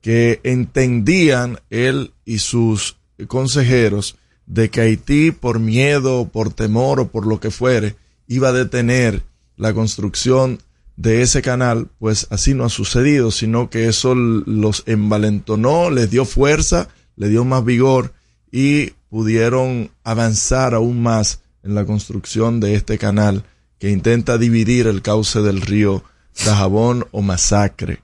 [0.00, 2.96] que entendían él y sus
[3.28, 4.16] consejeros
[4.46, 7.94] de que Haití, por miedo, por temor o por lo que fuere,
[8.28, 9.24] iba a detener
[9.56, 10.60] la construcción
[10.96, 16.24] de ese canal, pues así no ha sucedido, sino que eso los envalentonó, les dio
[16.24, 18.12] fuerza, le dio más vigor
[18.50, 23.44] y pudieron avanzar aún más en la construcción de este canal
[23.78, 26.02] que intenta dividir el cauce del río
[26.44, 28.02] Dajabón o Masacre.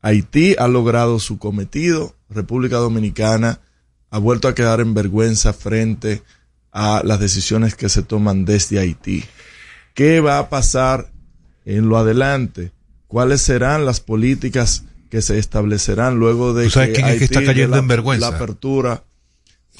[0.00, 3.60] Haití ha logrado su cometido, República Dominicana
[4.10, 6.37] ha vuelto a quedar en vergüenza frente a
[6.72, 9.24] las decisiones que se toman desde Haití.
[9.94, 11.10] ¿Qué va a pasar
[11.64, 12.72] en lo adelante?
[13.08, 17.42] ¿Cuáles serán las políticas que se establecerán luego de ¿Tú sabes que es que está
[17.44, 18.30] cayendo la, en vergüenza?
[18.30, 19.04] la apertura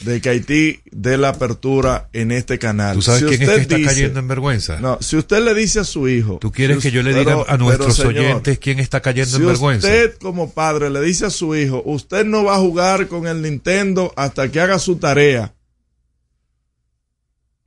[0.00, 2.96] de que Haití dé la apertura en este canal?
[2.96, 4.80] ¿Tú sabes Si quién es que está dice- cayendo en vergüenza?
[4.80, 6.38] No, si usted le dice a su hijo.
[6.40, 9.36] ¿Tú quieres si que yo le diga pero- a nuestros señor, oyentes quién está cayendo
[9.36, 9.86] si en vergüenza?
[9.86, 13.42] usted como padre le dice a su hijo, usted no va a jugar con el
[13.42, 15.52] Nintendo hasta que haga su tarea.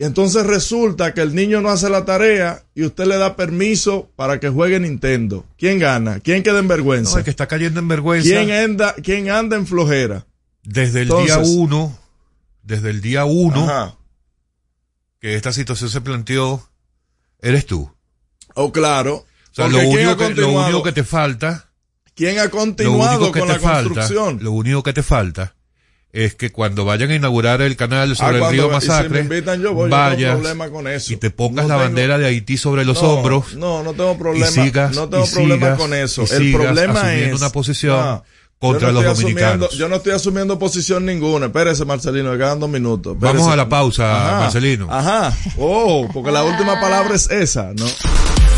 [0.01, 4.09] Y entonces resulta que el niño no hace la tarea y usted le da permiso
[4.15, 5.45] para que juegue Nintendo.
[5.59, 6.19] ¿Quién gana?
[6.21, 7.11] ¿Quién queda en vergüenza?
[7.11, 10.25] No, el que está cayendo en vergüenza ¿Quién anda, quién anda en flojera?
[10.63, 11.99] desde el Entonces- día uno,
[12.63, 13.95] desde el día uno Ajá.
[15.19, 16.67] que esta situación se planteó,
[17.39, 17.93] eres tú.
[18.55, 19.17] Oh, claro.
[19.17, 21.69] O sea, lo ¿quién único, que, lo único que te falta,
[22.15, 24.39] ¿Quién ha continuado con la falta, construcción?
[24.41, 25.53] lo único que te falta
[26.13, 29.19] es que cuando vayan a inaugurar el canal sobre Ah, el cuando- río si Masacre,
[29.21, 31.13] invitan yo voy, yo no tengo vayas problema con eso.
[31.13, 33.53] y te pongas No la tengo- bandera de Haití sobre los No, hombros.
[33.55, 34.47] No, no tengo problema.
[34.47, 36.23] y sigas, no tengo y problema sigas, con eso.
[36.29, 38.23] y El problema asumiendo es una posición No,
[38.59, 39.53] contra yo no los estoy dominicanos.
[39.67, 41.45] asumiendo- yo no estoy asumiendo posición ninguna.
[41.45, 43.15] Espérese, Marcelino, me quedan dos minutos.
[43.17, 44.88] Vamos a la pausa, Marcelino.
[44.91, 45.33] Ajá.
[45.57, 47.85] Oh, porque la última palabra es esa, ¿no?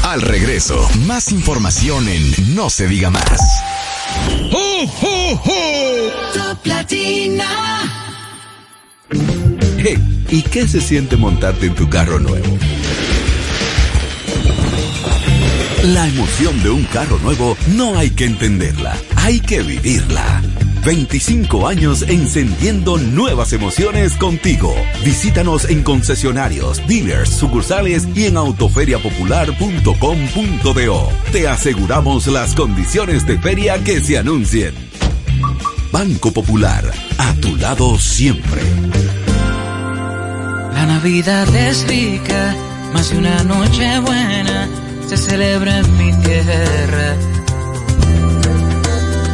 [0.03, 3.39] Al regreso, más información en No se diga más.
[6.33, 7.45] Top Latina.
[9.77, 9.97] Hey,
[10.29, 12.57] ¿y qué se siente montarte en tu carro nuevo?
[15.83, 20.41] La emoción de un carro nuevo no hay que entenderla, hay que vivirla.
[20.85, 24.76] 25 años encendiendo nuevas emociones contigo.
[25.03, 31.10] Visítanos en concesionarios, dealers, sucursales y en autoferiapopular.com.do.
[31.31, 34.76] Te aseguramos las condiciones de feria que se anuncien.
[35.91, 38.61] Banco Popular, a tu lado siempre.
[40.73, 42.55] La Navidad es rica,
[42.93, 44.68] más de una noche buena
[45.07, 47.15] se celebra en mi tierra.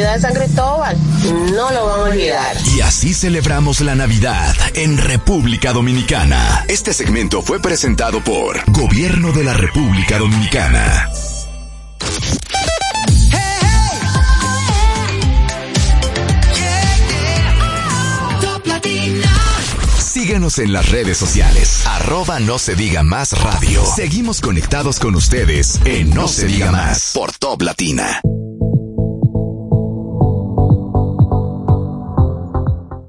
[0.00, 0.96] de San Cristóbal.
[1.52, 2.56] No lo van a olvidar.
[2.76, 6.64] Y así celebramos la Navidad en República Dominicana.
[6.68, 11.08] Este segmento fue presentado por Gobierno de la República Dominicana.
[19.98, 21.86] Síguenos en las redes sociales.
[21.86, 23.84] Arroba no se diga más radio.
[23.84, 28.22] Seguimos conectados con ustedes en No se diga más por Top Latina.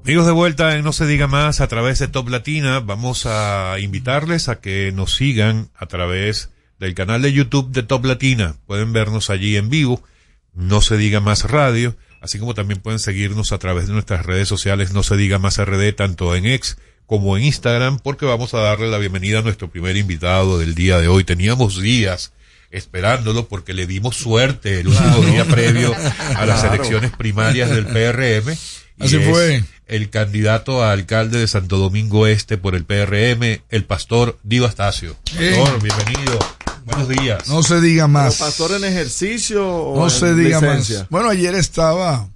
[0.06, 3.80] Amigos de vuelta en No se diga más a través de Top Latina, vamos a
[3.80, 8.56] invitarles a que nos sigan a través del canal de YouTube de Top Latina.
[8.68, 10.04] Pueden vernos allí en vivo,
[10.54, 14.48] No se diga más radio, así como también pueden seguirnos a través de nuestras redes
[14.48, 16.78] sociales No se diga más RD, tanto en X
[17.08, 21.00] como en Instagram, porque vamos a darle la bienvenida a nuestro primer invitado del día
[21.00, 21.24] de hoy.
[21.24, 22.32] Teníamos días
[22.70, 25.96] esperándolo porque le dimos suerte el último día previo
[26.36, 28.56] a las elecciones primarias del PRM.
[28.98, 29.64] Y Así es fue.
[29.88, 35.16] El candidato a alcalde de Santo Domingo Este por el PRM, el pastor Dio Astacio.
[35.38, 35.56] Bien.
[35.56, 36.40] Pastor, bienvenido.
[36.86, 37.48] Buenos días.
[37.48, 38.36] No se diga más.
[38.36, 41.00] ¿Pero pastor en ejercicio o No en se diga licencia?
[41.00, 41.10] más.
[41.10, 42.30] Bueno, ayer estaba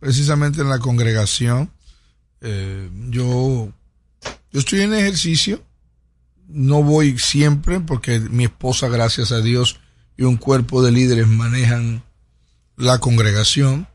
[0.00, 1.70] precisamente en la congregación.
[2.40, 3.72] Eh, yo,
[4.52, 5.62] yo estoy en ejercicio.
[6.48, 9.80] No voy siempre porque mi esposa, gracias a Dios,
[10.16, 12.04] y un cuerpo de líderes manejan
[12.76, 13.88] la congregación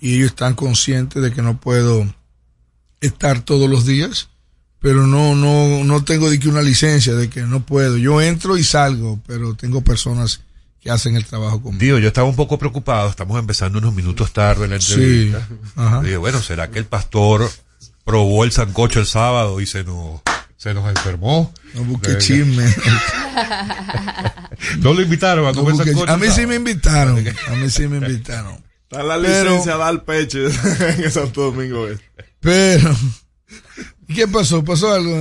[0.00, 2.06] y ellos están conscientes de que no puedo
[3.00, 4.28] estar todos los días,
[4.80, 7.96] pero no, no, no tengo de que una licencia de que no puedo.
[7.96, 10.40] Yo entro y salgo, pero tengo personas
[10.80, 11.80] que hacen el trabajo conmigo.
[11.80, 14.92] Tío, yo estaba un poco preocupado, estamos empezando unos minutos tarde la Sí,
[15.32, 15.48] entrevista.
[16.02, 17.50] Dije, bueno, ¿será que el pastor
[18.04, 20.22] probó el sancocho el sábado y se nos,
[20.56, 21.52] se nos enfermó?
[21.74, 22.64] No busque Eh, chisme.
[24.78, 26.10] No lo invitaron a comer sancocho.
[26.12, 27.18] a mí sí me invitaron.
[27.48, 28.58] A mí sí me invitaron.
[28.90, 30.38] Está la Pero- licencia da al pecho
[30.98, 32.04] en Santo Domingo Este.
[32.40, 32.94] Pero,
[34.08, 34.64] ¿y qué pasó?
[34.64, 35.14] ¿Pasó algo?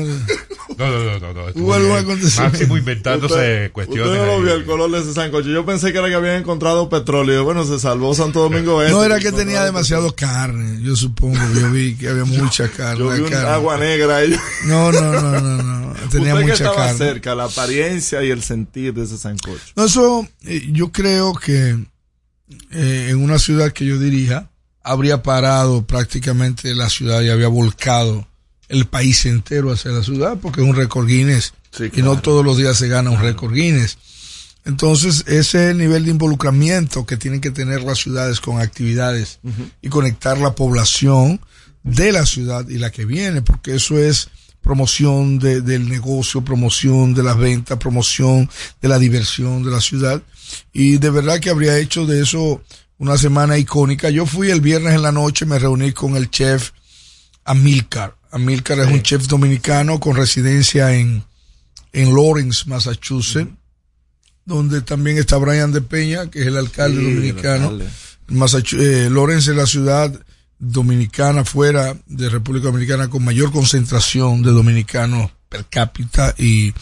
[0.78, 1.34] No, no, no, no.
[1.34, 2.54] no ¿Hubo algún acontecimiento?
[2.58, 4.06] Máximo inventándose Usted- cuestiones.
[4.08, 5.50] Usted no lo vio el color de ese sancocho.
[5.50, 7.44] Yo pensé que era que habían encontrado petróleo.
[7.44, 8.94] Bueno, se salvó Santo Domingo Este.
[8.94, 11.38] No era que tenía demasiado carne, yo supongo.
[11.60, 13.00] Yo vi que había mucha carne.
[13.04, 13.50] Yo vi un carne.
[13.50, 14.34] agua negra ahí.
[14.66, 15.94] No, no, no, no, no.
[16.10, 16.98] Tenía Usted que mucha estaba carne.
[16.98, 19.60] cerca, la apariencia y el sentir de ese sancocho.
[19.76, 21.78] No, eso, eh, yo creo que
[22.72, 24.50] eh, en una ciudad que yo dirija,
[24.84, 28.28] habría parado prácticamente la ciudad y había volcado
[28.70, 31.54] el país entero hacia la ciudad, porque es un récord Guinness.
[32.00, 33.98] y no todos los días se gana un récord Guinness.
[34.66, 39.40] Entonces, ese es el nivel de involucramiento que tienen que tener las ciudades con actividades
[39.82, 41.40] y conectar la población
[41.84, 44.30] de la ciudad y la que viene, porque eso es
[44.62, 48.50] promoción de- del negocio, promoción de las ventas, promoción
[48.82, 50.22] de la diversión de la ciudad.
[50.74, 52.62] Y de verdad que habría hecho de eso
[52.98, 54.10] una semana icónica.
[54.10, 56.72] Yo fui el viernes en la noche, me reuní con el chef
[57.46, 58.16] Amilcar.
[58.32, 61.24] Amilcar es un chef dominicano con residencia en,
[61.94, 63.52] en Lawrence, Massachusetts,
[64.46, 67.80] donde también está Brian de Peña, que es el alcalde Sí, dominicano.
[67.80, 70.14] eh, Lawrence es la ciudad
[70.60, 76.74] dominicana fuera de República Dominicana con mayor concentración de dominicanos per cápita y,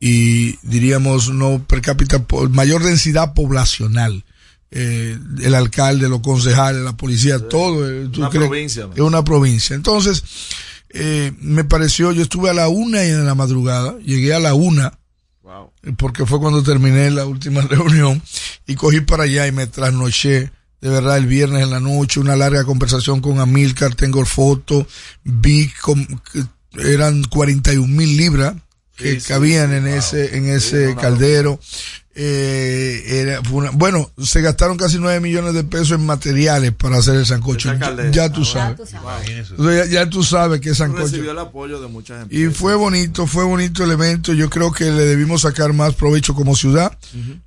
[0.00, 4.24] y diríamos no per cápita, mayor densidad poblacional.
[4.70, 7.88] Eh, el alcalde, los concejales, la policía, todo.
[7.88, 8.46] eh, ¿tú Una crees?
[8.46, 8.88] provincia.
[8.94, 9.76] Es una provincia.
[9.76, 10.22] Entonces,
[10.90, 14.98] eh, me pareció, yo estuve a la una en la madrugada, llegué a la una,
[15.84, 18.20] eh, porque fue cuando terminé la última reunión,
[18.66, 20.50] y cogí para allá y me trasnoché,
[20.80, 24.86] de verdad, el viernes en la noche, una larga conversación con Amilcar, tengo foto,
[25.22, 26.42] vi que
[26.92, 28.54] eran 41 mil libras,
[28.96, 29.94] que Sí, cabían sí, en wow.
[29.94, 31.60] ese, en ese caldero.
[32.18, 36.96] Eh, era, fue una- bueno, se gastaron casi 9 millones de pesos en materiales para
[36.96, 37.70] hacer el sancocho.
[37.74, 38.44] Ya, ya tú Ah,
[38.76, 38.92] sabes.
[38.94, 39.54] Imagínese.
[39.58, 41.04] O sea, ya, ya tú sabes que es sancocho.
[41.04, 42.34] Recibió el apoyo de mucha gente.
[42.34, 44.32] Y fue bonito, fue bonito el evento.
[44.32, 46.96] Yo creo que le debimos sacar más provecho como ciudad,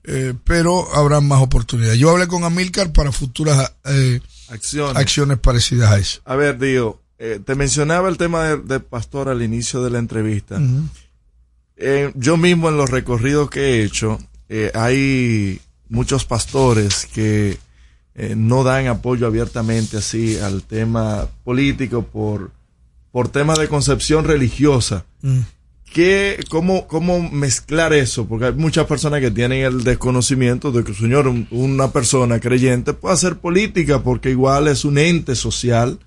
[0.03, 1.97] eh, pero habrá más oportunidades.
[1.97, 4.19] Yo hablé con Amilcar para futuras eh,
[4.49, 4.95] Acciones.
[4.97, 6.21] acciones parecidas a eso.
[6.25, 9.97] A ver, Dio, eh, te mencionaba el tema de, de Pastor al inicio de la
[9.97, 10.59] entrevista.
[11.81, 14.19] Eh, yo mismo en los recorridos que he hecho,
[14.49, 17.57] eh, hay muchos pastores que
[18.15, 22.51] eh, no dan apoyo abiertamente así al tema político por,
[23.11, 25.05] por temas de concepción religiosa.
[25.21, 25.39] Mm.
[25.93, 28.27] ¿Qué, cómo, ¿Cómo mezclar eso?
[28.27, 32.93] Porque hay muchas personas que tienen el desconocimiento de que, señor, un- una persona creyente
[32.93, 35.97] puede hacer política porque igual es un ente social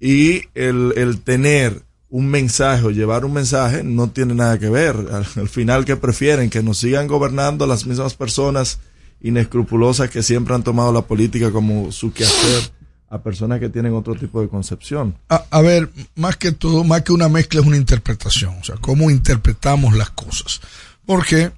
[0.00, 1.82] y el, el tener
[2.12, 4.94] un mensaje o llevar un mensaje no tiene nada que ver.
[5.12, 6.50] Al, al final, que prefieren?
[6.50, 8.78] Que nos sigan gobernando las mismas personas
[9.22, 12.70] inescrupulosas que siempre han tomado la política como su quehacer
[13.08, 15.16] a personas que tienen otro tipo de concepción.
[15.28, 18.76] A, a ver, más que todo, más que una mezcla es una interpretación, o sea,
[18.76, 20.60] cómo interpretamos las cosas.
[21.06, 21.52] Porque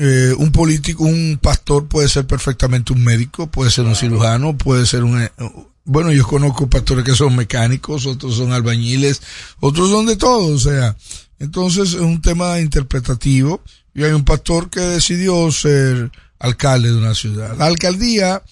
[0.00, 4.86] eh, un político, un pastor puede ser perfectamente un médico, puede ser un cirujano, puede
[4.86, 5.20] ser un...
[5.20, 5.30] eh,
[5.84, 9.20] Bueno, yo conozco pastores que son mecánicos, otros son albañiles,
[9.60, 10.96] otros son de todo, o sea,
[11.38, 13.60] entonces es un tema interpretativo
[13.94, 17.56] y hay un pastor que decidió ser alcalde de una ciudad.
[17.58, 18.42] La alcaldía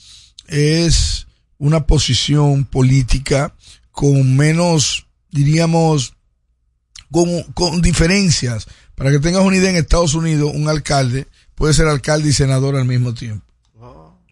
[0.49, 1.27] es
[1.59, 3.55] una posición política
[3.91, 6.13] con menos, diríamos,
[7.11, 8.67] con, con diferencias.
[8.95, 11.27] Para que tengas una idea, en Estados Unidos un alcalde
[11.59, 13.45] puede ser alcalde y senador al mismo tiempo.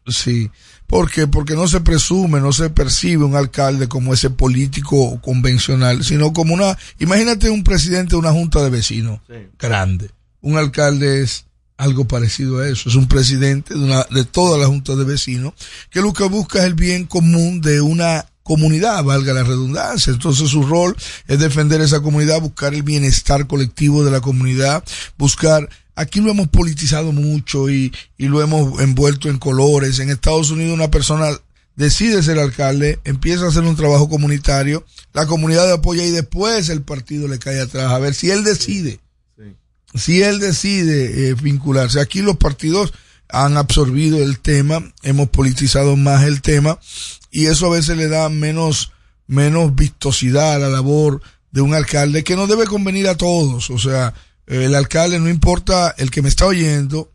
[0.07, 0.51] Sí.
[0.87, 1.27] ¿Por qué?
[1.27, 6.55] Porque no se presume, no se percibe un alcalde como ese político convencional, sino como
[6.55, 9.21] una, imagínate un presidente de una junta de vecinos
[9.59, 10.11] grande.
[10.41, 11.47] Un alcalde es
[11.77, 15.55] algo parecido a eso, es un presidente de una, de toda la junta de vecinos,
[15.91, 20.13] que lo que busca es el bien común de una comunidad, valga la redundancia.
[20.13, 20.97] Entonces su rol
[21.27, 24.85] es defender esa comunidad, buscar el bienestar colectivo de la comunidad,
[25.19, 29.99] buscar Aquí lo hemos politizado mucho y, y lo hemos envuelto en colores.
[29.99, 31.31] En Estados Unidos una persona
[31.77, 36.69] decide ser alcalde, empieza a hacer un trabajo comunitario, la comunidad le apoya y después
[36.69, 37.93] el partido le cae atrás.
[37.93, 39.01] A ver si él decide,
[39.95, 42.01] si él decide eh, vincularse.
[42.01, 42.93] Aquí los partidos
[43.29, 46.79] han absorbido el tema, hemos politizado más el tema
[47.31, 48.93] y eso a veces le da menos,
[49.27, 51.21] menos vistosidad a la labor
[51.51, 53.71] de un alcalde que no debe convenir a todos.
[53.71, 54.15] O sea,
[54.47, 57.13] el alcalde, no importa el que me está oyendo,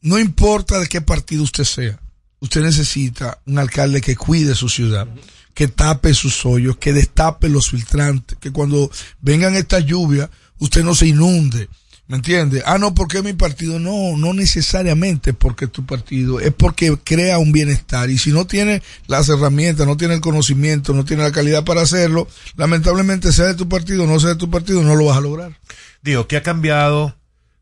[0.00, 2.00] no importa de qué partido usted sea,
[2.40, 5.08] usted necesita un alcalde que cuide su ciudad,
[5.54, 10.28] que tape sus hoyos, que destape los filtrantes, que cuando vengan estas lluvias,
[10.58, 11.68] usted no se inunde.
[12.06, 12.62] ¿Me entiende?
[12.66, 13.78] Ah, no, porque mi partido.
[13.78, 16.38] No, no necesariamente porque tu partido.
[16.38, 18.10] Es porque crea un bienestar.
[18.10, 21.80] Y si no tiene las herramientas, no tiene el conocimiento, no tiene la calidad para
[21.80, 25.22] hacerlo, lamentablemente sea de tu partido no sea de tu partido, no lo vas a
[25.22, 25.58] lograr.
[26.04, 27.16] Digo, ¿qué ha cambiado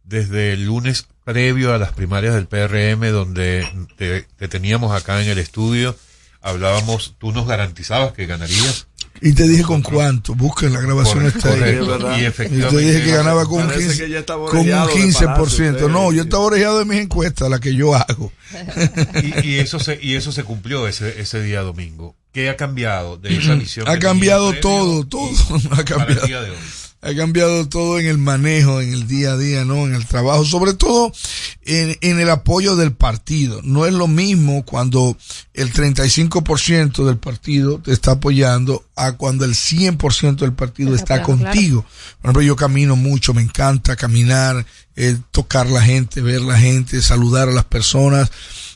[0.05, 3.67] desde el lunes previo a las primarias del PRM, donde
[3.97, 5.97] te, te teníamos acá en el estudio?
[6.41, 8.89] Hablábamos, tú nos garantizabas que ganarías.
[9.21, 11.79] Y te dije con cuánto, busquen la grabación Correcto, está ahí.
[11.79, 12.17] correcto.
[12.19, 13.99] Y Y efectivamente- te dije que ganaba con un Parece 15%.
[14.07, 15.73] que ya estaba Con un orejado de 15%.
[15.73, 18.33] palacio, no, yo estaba orejado de mis encuestas, la que yo hago.
[19.23, 22.17] Y, y eso se, y eso se cumplió ese, ese día domingo.
[22.33, 23.89] ¿Qué ha cambiado de esa visión?
[23.89, 25.31] Ha cambiado todo, todo
[25.71, 26.27] ha para el cambiado.
[26.27, 26.57] día de hoy?
[27.05, 29.87] Ha cambiado todo en el manejo, en el día a día, ¿no?
[29.87, 31.13] En el trabajo, sobre todo
[31.65, 33.61] en, en el apoyo del partido.
[33.65, 35.17] No es lo mismo cuando
[35.53, 41.85] el 35% del partido te está apoyando a cuando el 100% del partido Está contigo.
[42.21, 44.65] Por ejemplo, yo camino mucho, me encanta caminar,
[44.97, 48.31] eh, tocar la gente, ver la gente, saludar a las personas.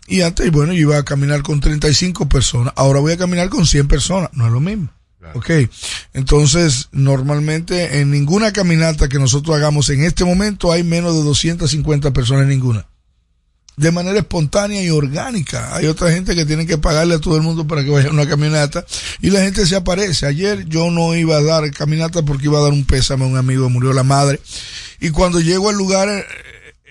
[0.08, 3.66] Y antes, bueno, yo iba a caminar con 35 personas, ahora voy a caminar con
[3.66, 4.88] 100 personas, no es lo mismo.
[5.34, 5.50] Ok,
[6.12, 12.12] entonces normalmente en ninguna caminata que nosotros hagamos en este momento hay menos de 250
[12.12, 12.86] personas ninguna.
[13.76, 15.76] De manera espontánea y orgánica.
[15.76, 18.12] Hay otra gente que tiene que pagarle a todo el mundo para que vaya a
[18.12, 18.86] una caminata
[19.20, 20.24] y la gente se aparece.
[20.24, 23.36] Ayer yo no iba a dar caminata porque iba a dar un pésame a un
[23.36, 24.40] amigo, murió la madre.
[24.98, 26.24] Y cuando llego al lugar eh,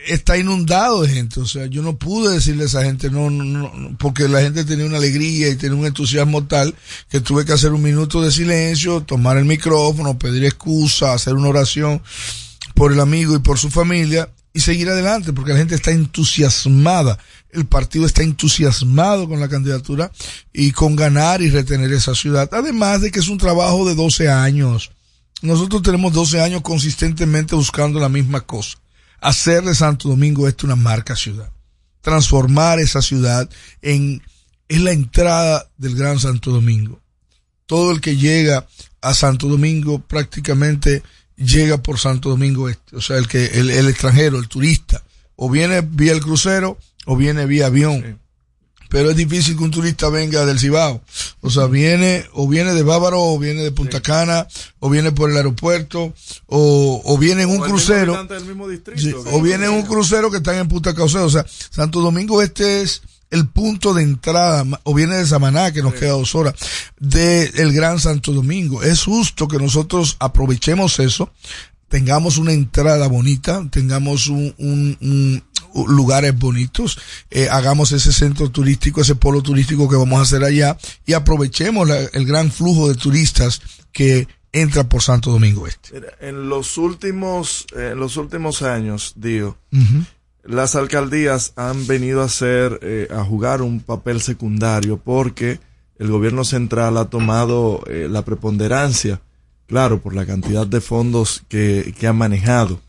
[0.07, 1.39] está inundado de gente.
[1.39, 4.63] O sea, yo no pude decirle a esa gente, no, no, no, porque la gente
[4.65, 6.75] tenía una alegría y tenía un entusiasmo tal
[7.09, 11.49] que tuve que hacer un minuto de silencio, tomar el micrófono, pedir excusa, hacer una
[11.49, 12.01] oración
[12.73, 17.17] por el amigo y por su familia y seguir adelante, porque la gente está entusiasmada.
[17.51, 20.11] El partido está entusiasmado con la candidatura
[20.53, 22.49] y con ganar y retener esa ciudad.
[22.53, 24.91] Además de que es un trabajo de 12 años
[25.41, 28.77] nosotros tenemos 12 años consistentemente buscando la misma cosa.
[29.21, 31.51] Hacer de Santo Domingo Este una marca ciudad.
[32.01, 33.49] Transformar esa ciudad
[33.81, 34.21] en,
[34.67, 37.01] es la entrada del Gran Santo Domingo.
[37.65, 38.67] Todo el que llega
[39.01, 41.01] a Santo Domingo prácticamente
[41.35, 42.95] llega por Santo Domingo Este.
[42.95, 45.03] O sea, el que, el, el extranjero, el turista,
[45.35, 48.19] o viene vía el crucero o viene vía avión.
[48.95, 51.01] Pero es difícil que un turista venga del Cibao.
[51.41, 54.47] O sea, viene, o viene de Bávaro, o viene de Punta Cana,
[54.79, 56.13] o viene por el aeropuerto,
[56.45, 58.13] o, o viene en un O crucero.
[58.13, 60.95] habitante del mismo distrito, Sí, que o viene en un crucero que están en Punta
[60.95, 61.25] Cauceo.
[61.25, 63.01] O sea, Santo Domingo Este es
[63.31, 66.53] el punto de entrada, o viene de Samaná, que nos queda dos horas,
[66.97, 68.81] del Gran Santo Domingo.
[68.81, 71.33] Es justo que nosotros aprovechemos eso,
[71.89, 75.43] tengamos una entrada bonita, tengamos un- un- un-
[75.87, 76.97] lugares bonitos,
[77.29, 81.87] eh, hagamos ese centro turístico, ese polo turístico que vamos a hacer allá y aprovechemos
[81.87, 83.61] la- el gran flujo de turistas
[83.91, 85.89] que entra por Santo Domingo Este.
[85.93, 90.05] Mira, en los últimos, eh, en los últimos años, Ujú.
[90.45, 95.59] las alcaldías han venido a ser, eh, a jugar un papel secundario porque
[95.99, 99.19] el gobierno central ha tomado eh, la preponderancia,
[99.67, 102.79] claro, por la cantidad de fondos que, que ha manejado.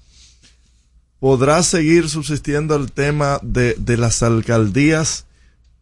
[1.27, 5.27] ¿Podrá seguir subsistiendo el tema de, de las alcaldías,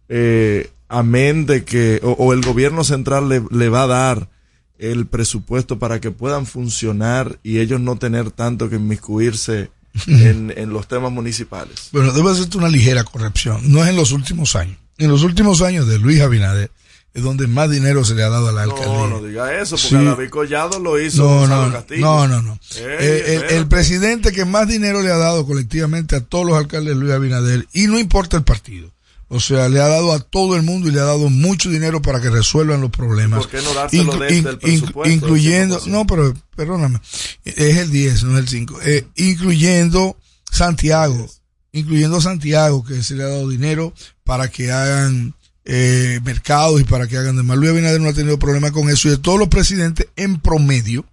[0.09, 4.31] eh, amén de que, o, o el gobierno central le, le va a dar
[4.79, 9.71] el presupuesto para que puedan funcionar y ellos no tener tanto que inmiscuirse
[10.07, 11.91] en, en los temas municipales?
[11.93, 13.71] Bueno, debo hacerte una ligera corrección.
[13.71, 14.79] No es en los últimos años.
[14.97, 16.71] En los últimos años de Luis Abinader
[17.15, 18.87] es donde más dinero se le ha dado a la alcaldía.
[18.87, 20.05] No, no diga eso, porque Sí.
[20.05, 22.01] David Collado lo hizo No, Gonzalo no, Castillo.
[22.01, 22.59] no, no, no.
[22.77, 26.95] Ey, Eh, el, presidente que más dinero le ha dado colectivamente a todos los alcaldes
[26.95, 28.91] de Luis Abinader, y no importa el partido.
[29.29, 32.03] O sea, le ha dado a todo el mundo y le ha dado mucho dinero
[32.03, 33.41] para que resuelvan los problemas.
[33.41, 35.87] ¿Por qué no dárselo Inclu- desde el presupuesto, incluyendo, 5%?
[35.91, 37.01] no, pero perdóname,
[37.45, 38.81] es el 10, no es el 5.
[38.85, 40.17] Eh, incluyendo
[40.53, 41.27] Santiago,
[41.73, 43.93] incluyendo Santiago, que se le ha dado dinero
[44.25, 45.35] para que hagan
[45.65, 47.57] eh, mercados y para que hagan demás.
[47.57, 51.07] Luis Abinader no ha tenido problema con eso y de todos los presidentes en promedio,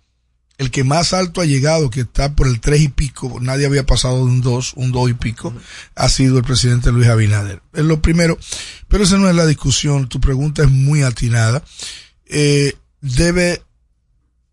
[0.57, 3.85] el que más alto ha llegado, que está por el tres y pico, nadie había
[3.85, 5.53] pasado de un dos, un dos y pico,
[5.95, 7.61] ha sido el presidente Luis Abinader.
[7.73, 8.37] Es lo primero,
[8.87, 11.63] pero esa no es la discusión, tu pregunta es muy atinada.
[12.25, 13.63] Eh, debe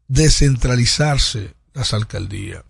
[0.06, 2.62] descentralizarse las alcaldías.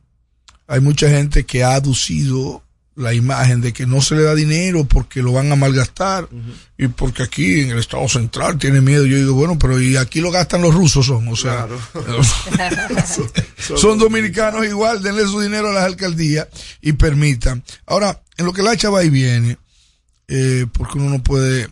[0.66, 2.64] Hay mucha gente que ha aducido
[2.99, 6.29] la imagen de que no se le da dinero porque lo van a malgastar
[6.77, 9.07] y porque aquí en el Estado Central tiene miedo.
[9.07, 11.69] Yo digo, bueno, pero y aquí lo gastan los rusos son, o sea,
[13.77, 16.49] son dominicanos igual, denle su dinero a las alcaldías
[16.81, 17.62] y permitan.
[17.87, 19.59] Ahora, en lo que la chava y viene,
[20.27, 21.69] eh, porque uno no puede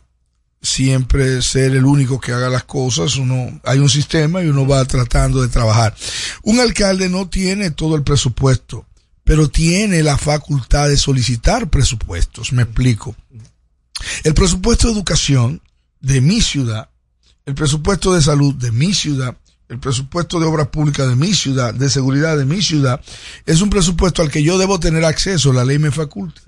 [0.63, 4.85] siempre ser el único que haga las cosas, uno, hay un sistema y uno va
[4.85, 5.93] tratando de trabajar.
[6.43, 8.87] Un alcalde no tiene todo el presupuesto,
[9.27, 13.17] pero tiene la facultad de solicitar presupuestos, me explico.
[14.23, 15.61] El presupuesto de educación
[16.01, 16.91] de mi ciudad,
[17.45, 19.37] el presupuesto de salud de mi ciudad,
[19.69, 23.01] el presupuesto de obras públicas de mi ciudad, de seguridad de mi ciudad,
[23.47, 26.43] es un presupuesto al que yo debo tener acceso, la ley me faculta.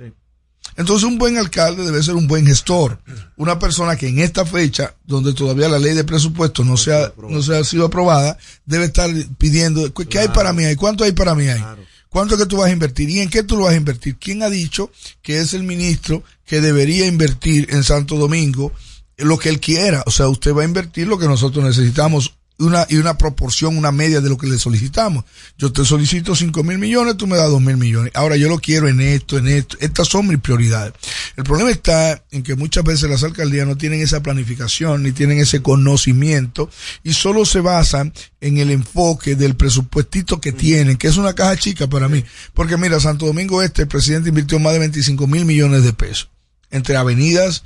[0.76, 3.00] Entonces un buen alcalde debe ser un buen gestor,
[3.36, 7.12] una persona que en esta fecha, donde todavía la ley de presupuesto no se ha,
[7.28, 10.76] no se ha sido aprobada, debe estar pidiendo, ¿qué hay para mí ahí?
[10.76, 11.64] ¿Cuánto hay para mí ahí?
[12.08, 13.10] ¿Cuánto que tú vas a invertir?
[13.10, 14.16] ¿Y en qué tú lo vas a invertir?
[14.16, 14.90] ¿Quién ha dicho
[15.22, 18.72] que es el ministro que debería invertir en Santo Domingo
[19.16, 20.02] lo que él quiera?
[20.06, 23.92] O sea, usted va a invertir lo que nosotros necesitamos una, y una proporción, una
[23.92, 25.24] media de lo que le solicitamos.
[25.56, 28.12] Yo te solicito cinco mil millones, tú me das dos mil millones.
[28.14, 29.76] Ahora yo lo quiero en esto, en esto.
[29.80, 30.92] Estas son mis prioridades.
[31.36, 35.38] El problema está en que muchas veces las alcaldías no tienen esa planificación ni tienen
[35.38, 36.68] ese conocimiento
[37.04, 41.56] y solo se basan en el enfoque del presupuestito que tienen, que es una caja
[41.56, 42.24] chica para mí.
[42.54, 46.28] Porque mira, Santo Domingo Este, el presidente invirtió más de 25 mil millones de pesos
[46.70, 47.62] entre avenidas,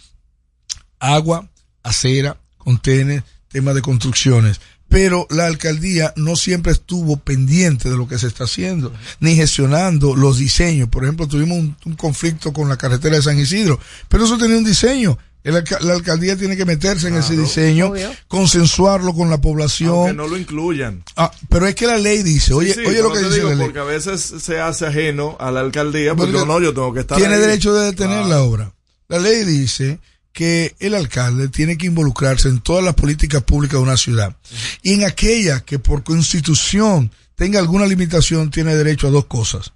[0.99, 1.49] agua,
[1.83, 4.61] acera, contenes, temas de construcciones.
[4.93, 10.15] Pero la alcaldía no siempre estuvo pendiente de lo que se está haciendo, ni gestionando
[10.15, 10.89] los diseños.
[10.89, 14.59] Por ejemplo, tuvimos un, un conflicto con la carretera de San Isidro, pero eso tenía
[14.59, 15.19] un diseño.
[15.45, 18.11] El alca- la alcaldía tiene que meterse en ese diseño, Obvio.
[18.29, 19.91] consensuarlo con la población.
[19.91, 21.03] Aunque no lo incluyan.
[21.17, 23.49] Ah, pero es que la ley dice, oye, Sí, sí, oye lo que dice digo,
[23.49, 23.65] la ley.
[23.67, 27.01] Porque a veces se hace ajeno a la alcaldía, porque Porque no, yo tengo que
[27.01, 27.41] estar Tiene ahí.
[27.41, 28.73] derecho de detener la obra.
[29.09, 29.99] La ley dice
[30.33, 34.35] que el alcalde tiene que involucrarse en todas las políticas públicas de una ciudad.
[34.83, 39.73] Y en aquella que por constitución tenga alguna limitación, tiene derecho a dos cosas.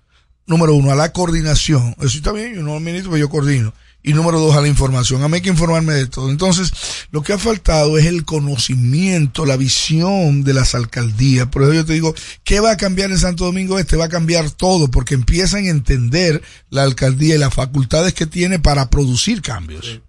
[0.46, 1.94] Número uno, a la coordinación.
[2.00, 3.74] Eso está bien, yo no administro, pero yo coordino.
[4.02, 5.24] y número dos a la información.
[5.24, 6.30] A mí hay que informarme de todo.
[6.30, 6.72] Entonces,
[7.10, 11.48] lo que ha faltado es el conocimiento, la visión de las alcaldías.
[11.48, 12.14] Por eso yo te digo,
[12.44, 13.96] ¿qué va a cambiar en Santo Domingo Este?
[13.96, 18.60] Va a cambiar todo porque empiezan a entender la alcaldía y las facultades que tiene
[18.60, 20.00] para producir cambios.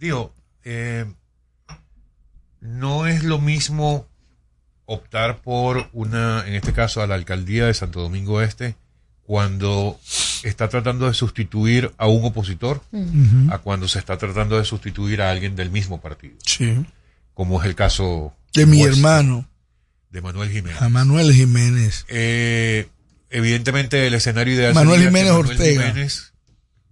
[0.00, 1.04] Digo, eh,
[2.60, 4.08] no es lo mismo
[4.86, 8.74] optar por una, en este caso, a la alcaldía de Santo Domingo Este,
[9.22, 10.00] cuando
[10.42, 12.82] está tratando de sustituir a un opositor,
[13.50, 16.84] a cuando se está tratando de sustituir a alguien del mismo partido, Sí.
[17.34, 19.48] como es el caso De mi hermano,
[20.10, 20.82] de Manuel Jiménez.
[20.82, 22.04] a Manuel Jiménez.
[22.08, 22.88] Eh,
[23.28, 25.92] evidentemente el escenario ideal Manuel Jiménez Manuel Ortega.
[25.94, 26.32] Jiménez-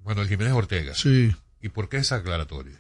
[0.05, 0.95] Manuel Jiménez Ortega.
[0.95, 1.35] Sí.
[1.61, 2.77] ¿Y por qué esa aclaratoria?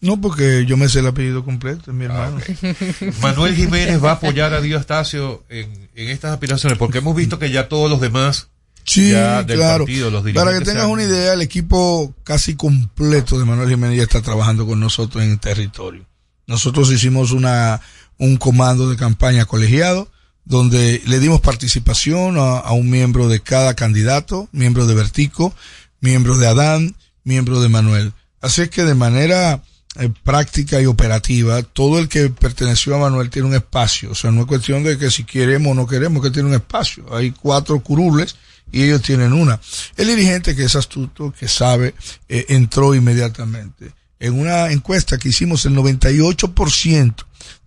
[0.00, 2.40] No, porque yo me sé el apellido completo, es mi Ah, hermano.
[3.22, 7.38] Manuel Jiménez va a apoyar a Dio Estacio en, en estas aspiraciones, porque hemos visto
[7.38, 8.48] que ya todos los demás
[8.84, 9.84] Sí, ya del claro.
[9.84, 13.96] partido, los Para que tengas han- una idea, el equipo casi completo de Manuel Jiménez
[13.98, 16.06] ya está trabajando con nosotros en el territorio.
[16.46, 17.80] Nosotros hicimos una,
[18.18, 20.10] un comando de campaña colegiado
[20.46, 25.54] donde le dimos participación a, a un miembro de cada candidato, miembro de Vertico,
[26.00, 28.12] miembro de Adán, miembro de Manuel.
[28.40, 29.62] Así es que de manera
[29.98, 34.12] eh, práctica y operativa, todo el que perteneció a Manuel tiene un espacio.
[34.12, 36.54] O sea, no es cuestión de que si queremos o no queremos, que tiene un
[36.54, 37.04] espacio.
[37.14, 38.36] Hay cuatro curules
[38.70, 39.60] y ellos tienen una.
[39.96, 41.94] El dirigente que es astuto, que sabe,
[42.28, 43.92] eh, entró inmediatamente.
[44.20, 47.14] En una encuesta que hicimos, el 98%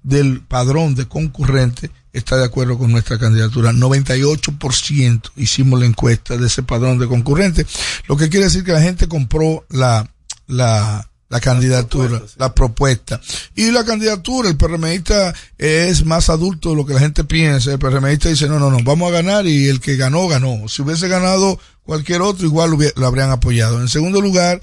[0.04, 3.72] del padrón de concurrente está de acuerdo con nuestra candidatura.
[3.72, 7.66] 98% hicimos la encuesta de ese padrón de concurrente,
[8.08, 10.10] lo que quiere decir que la gente compró la,
[10.48, 13.22] la, la candidatura, la propuesta.
[13.56, 17.72] Y la candidatura, el PRMista es más adulto de lo que la gente piensa.
[17.72, 20.68] El PRMista dice, no, no, no, vamos a ganar y el que ganó, ganó.
[20.68, 23.80] Si hubiese ganado cualquier otro, igual lo, lo habrían apoyado.
[23.80, 24.62] En segundo lugar,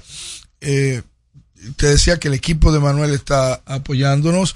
[0.61, 1.01] eh,
[1.75, 4.53] te decía que el equipo de Manuel está apoyándonos,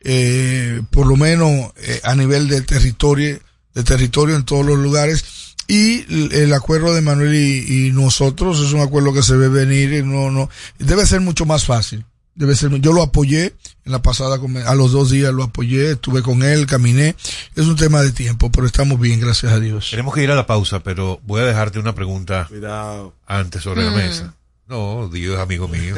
[0.00, 3.38] eh, por lo menos eh, a nivel de territorio,
[3.74, 5.22] de territorio en todos los lugares.
[5.70, 9.92] Y el, acuerdo de Manuel y, y nosotros es un acuerdo que se ve venir,
[9.92, 12.04] y no, no, debe ser mucho más fácil.
[12.34, 16.22] Debe ser, yo lo apoyé en la pasada, a los dos días lo apoyé, estuve
[16.22, 17.14] con él, caminé.
[17.54, 19.88] Es un tema de tiempo, pero estamos bien, gracias a Dios.
[19.90, 23.14] Tenemos que ir a la pausa, pero voy a dejarte una pregunta Cuidado.
[23.26, 23.96] antes sobre la Mm.
[23.96, 24.34] mesa.
[24.68, 25.94] No, Dios es amigo mío.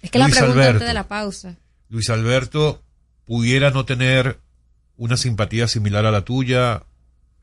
[0.00, 0.70] Es que la Luis pregunta Alberto.
[0.72, 1.56] antes de la pausa.
[1.88, 2.82] Luis Alberto
[3.26, 4.38] pudiera no tener
[4.96, 6.84] una simpatía similar a la tuya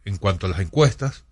[0.06, 1.26] en cuanto a las encuestas,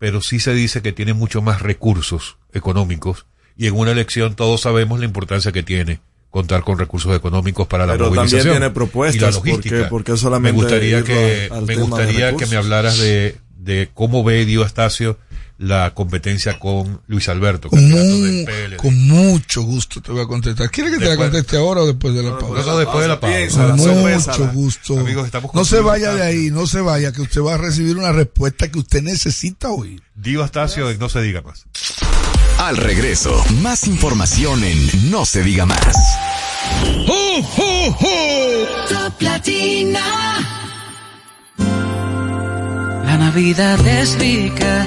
[0.00, 4.62] pero sí se dice que tiene mucho más recursos económicos y en una elección todos
[4.62, 6.00] sabemos la importancia que tiene
[6.30, 9.88] contar con recursos económicos para la Pero también tiene propuestas, y la ¿por qué- logística.
[9.88, 14.24] por qué solamente me gustaría que al me gustaría que me hablaras de, de cómo
[14.24, 15.18] ve Dio Astacio
[15.62, 18.76] la competencia con Luis Alberto, Con, candidato mu- del PLD.
[18.78, 20.70] con mucho gusto te voy a contestar.
[20.70, 22.64] ¿Quieres que te la conteste ahora o después de la pausa?
[22.64, 23.66] no, después de la pausa.
[23.66, 24.98] Con mucho gusto.
[24.98, 27.98] Amigos, estamos no se vaya de ahí, no se vaya, que usted va a recibir
[27.98, 30.02] una respuesta que usted necesita oír.
[30.14, 31.66] Dio Astacio, no se diga más.
[32.58, 35.94] Al regreso, más información en No se diga más.
[38.88, 40.00] Top Latina.
[41.58, 44.86] La Navidad es rica,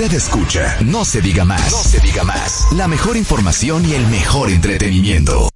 [0.00, 1.70] Usted escucha No se diga más.
[1.70, 2.68] No se diga más.
[2.72, 5.50] La mejor información y el mejor entretenimiento.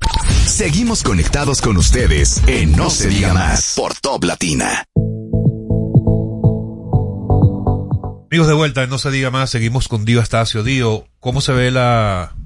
[0.45, 4.85] Seguimos conectados con ustedes en No, se diga más por Top Latina.
[8.31, 10.63] Amigos de vuelta, en no se diga más, seguimos con Dio Estacio.
[10.63, 12.37] Dio, ¿cómo se ve la,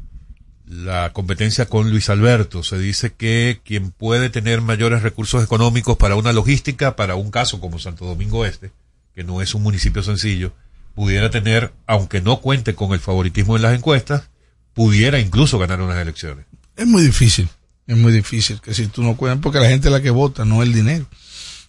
[0.66, 2.62] la competencia con Luis Alberto?
[2.62, 7.58] Se dice que quien puede tener mayores recursos económicos para una logística, para un caso
[7.58, 8.70] como Santo Domingo Este,
[9.16, 10.52] que no es un municipio sencillo,
[10.98, 14.30] pudiera tener, aunque no cuente con el favoritismo en las encuestas,
[14.74, 16.44] pudiera incluso ganar unas elecciones.
[16.74, 17.48] Es muy difícil,
[17.86, 20.44] es muy difícil que si tú no cuentas, porque la gente es la que vota,
[20.44, 21.06] no el dinero.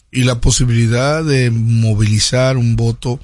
[0.10, 3.20] Y la posibilidad de movilizar un voto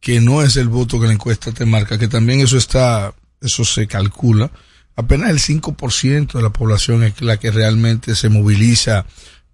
[0.00, 3.64] que no es el voto que la encuesta te marca, que también eso está, eso
[3.64, 4.50] se calcula.
[4.96, 9.06] Apenas el 5% de la población es la que realmente se moviliza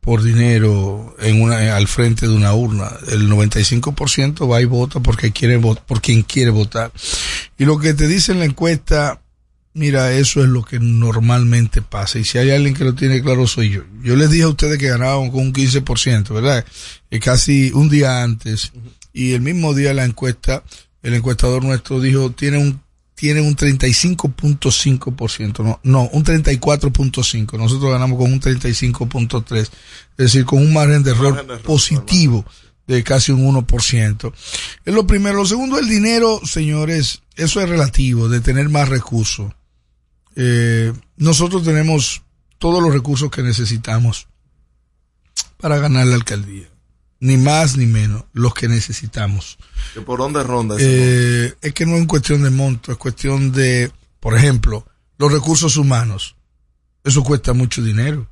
[0.05, 2.91] por dinero en una, al frente de una urna.
[3.09, 6.93] El 95% va y vota porque quiere votar, por quien quiere votar.
[7.57, 9.23] Y lo que te dice en la encuesta,
[9.73, 12.19] mira, eso es lo que normalmente pasa.
[12.19, 13.83] Y si hay alguien que lo tiene claro, soy yo.
[14.03, 16.67] Yo les dije a ustedes que ganaban con un 15%, ¿verdad?
[17.11, 18.73] Y casi un día antes.
[19.15, 20.65] Y el mismo día la encuesta,
[21.03, 22.84] el encuestador nuestro dijo, tiene un
[23.15, 27.59] tiene un 35.5%, no, no, un 34.5%.
[27.59, 29.71] Nosotros ganamos con un 35.3%, es
[30.17, 32.45] decir, con un margen de error, Margen de error, positivo
[32.87, 34.33] de casi un 1%.
[34.85, 35.37] Es lo primero.
[35.37, 39.53] Lo segundo, el dinero, señores, eso es relativo, de tener más recursos.
[40.37, 42.23] Eh, nosotros tenemos
[42.59, 44.27] todos los recursos que necesitamos
[45.59, 46.69] para ganar la alcaldía.
[47.25, 49.57] Ni más ni menos, los que necesitamos.
[49.95, 53.51] ¿Que ¿Por dónde ronda ese Eh, es que no es cuestión de monto, es cuestión
[53.51, 53.91] de,
[54.21, 54.87] por ejemplo,
[55.17, 56.37] los recursos humanos.
[57.03, 58.29] Eso cuesta mucho dinero.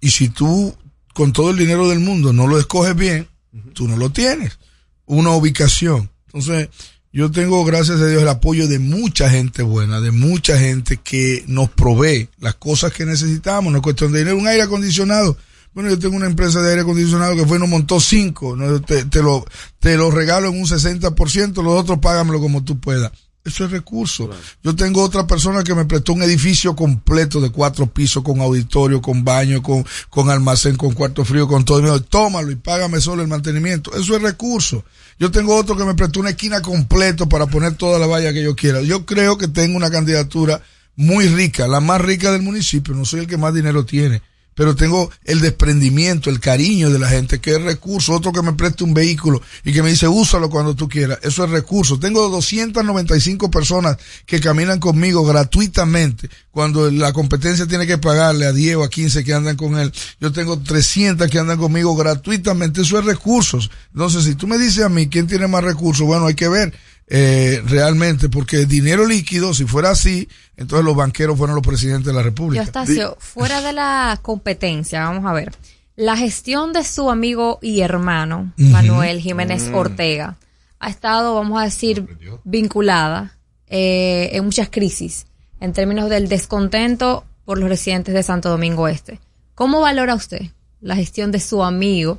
[0.00, 0.76] Y si tú,
[1.12, 3.26] con todo el dinero del mundo, no lo escoges bien,
[3.72, 4.60] tú no lo tienes.
[5.06, 6.08] Una ubicación.
[6.26, 6.68] Entonces,
[7.12, 11.42] yo tengo, gracias a Dios, el apoyo de mucha gente buena, de mucha gente que
[11.48, 13.72] nos provee las cosas que necesitamos.
[13.72, 14.38] No es cuestión de dinero.
[14.38, 15.36] Un aire acondicionado.
[15.74, 18.54] Bueno, yo tengo una empresa de aire acondicionado que fue y nos montó cinco.
[18.54, 18.80] ¿no?
[18.80, 19.44] Te, te lo,
[19.80, 23.10] te lo regalo en un 60%, los otros págamelo como tú puedas.
[23.44, 24.30] Eso es recurso.
[24.62, 29.02] Yo tengo otra persona que me prestó un edificio completo de cuatro pisos, con auditorio,
[29.02, 31.80] con baño, con, con almacén, con cuarto frío, con todo.
[31.80, 33.94] Y me dijo, tómalo y págame solo el mantenimiento.
[33.94, 34.82] Eso es recurso.
[35.18, 38.42] Yo tengo otro que me prestó una esquina completo para poner toda la valla que
[38.42, 38.80] yo quiera.
[38.80, 40.62] Yo creo que tengo una candidatura
[40.96, 42.94] muy rica, la más rica del municipio.
[42.94, 44.22] No soy el que más dinero tiene
[44.54, 48.52] pero tengo el desprendimiento, el cariño de la gente, que es recurso, otro que me
[48.52, 51.98] preste un vehículo y que me dice úsalo cuando tú quieras, eso es recurso.
[51.98, 58.76] Tengo 295 personas que caminan conmigo gratuitamente cuando la competencia tiene que pagarle a 10
[58.76, 59.92] o a 15 que andan con él.
[60.20, 63.70] Yo tengo 300 que andan conmigo gratuitamente, eso es recursos.
[63.92, 66.72] Entonces, si tú me dices a mí quién tiene más recursos, bueno, hay que ver
[67.06, 72.12] eh, realmente, porque dinero líquido, si fuera así, entonces los banqueros fueron los presidentes de
[72.12, 72.62] la República.
[72.62, 75.52] Eustacio, fuera de la competencia, vamos a ver.
[75.96, 78.52] La gestión de su amigo y hermano.
[78.56, 79.74] Manuel Jiménez Mm.
[79.74, 80.36] Ortega,
[80.80, 82.06] ha estado, vamos a decir,
[82.44, 83.36] vinculada
[83.68, 85.26] eh, en muchas crisis
[85.60, 89.20] en términos del descontento por los residentes de Santo Domingo Este.
[89.54, 90.42] ¿Cómo valora usted
[90.80, 92.18] la gestión de su amigo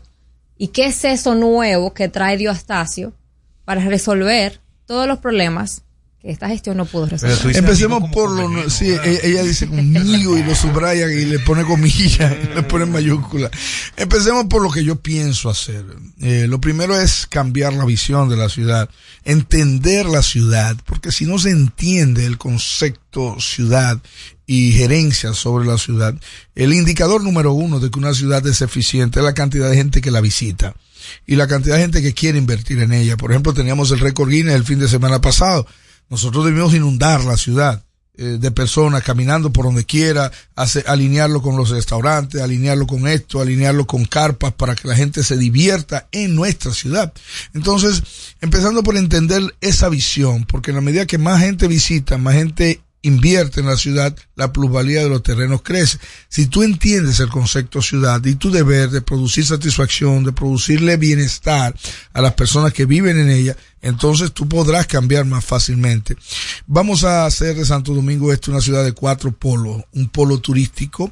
[0.57, 3.13] y qué es eso nuevo que trae Diostacio
[3.65, 5.81] para resolver todos los problemas
[6.21, 7.55] que esta gestión no pudo resolver?
[7.55, 11.63] Empecemos por lo, no- sí, e- ella dice conmigo y lo subraya y le pone
[11.63, 13.49] comillas, y le pone mayúscula.
[13.97, 15.85] Empecemos por lo que yo pienso hacer.
[16.21, 18.89] Eh, lo primero es cambiar la visión de la ciudad,
[19.23, 23.99] entender la ciudad, porque si no se entiende el concepto ciudad
[24.47, 26.13] y gerencia sobre la ciudad,
[26.55, 30.01] el indicador número uno de que una ciudad es eficiente es la cantidad de gente
[30.01, 30.75] que la visita
[31.25, 33.17] y la cantidad de gente que quiere invertir en ella.
[33.17, 35.65] Por ejemplo, teníamos el récord Guinness el fin de semana pasado.
[36.09, 37.85] Nosotros debimos inundar la ciudad.
[38.17, 40.31] eh, de personas caminando por donde quiera,
[40.85, 45.35] alinearlo con los restaurantes, alinearlo con esto, alinearlo con carpas para que la gente se
[45.35, 47.11] divierta en nuestra ciudad.
[47.53, 48.03] Entonces,
[48.39, 52.79] empezando por entender esa visión, porque en la medida que más gente visita, más gente
[53.05, 55.99] invierte en la ciudad, la plusvalía de los terrenos crece.
[56.27, 61.75] Si tú entiendes el concepto ciudad y tu deber de producir satisfacción, de producirle bienestar
[62.13, 66.17] a las personas que viven en ella, entonces tú podrás cambiar más fácilmente.
[66.65, 71.11] Vamos a hacer de Santo Domingo Este una ciudad de cuatro polos, un polo turístico,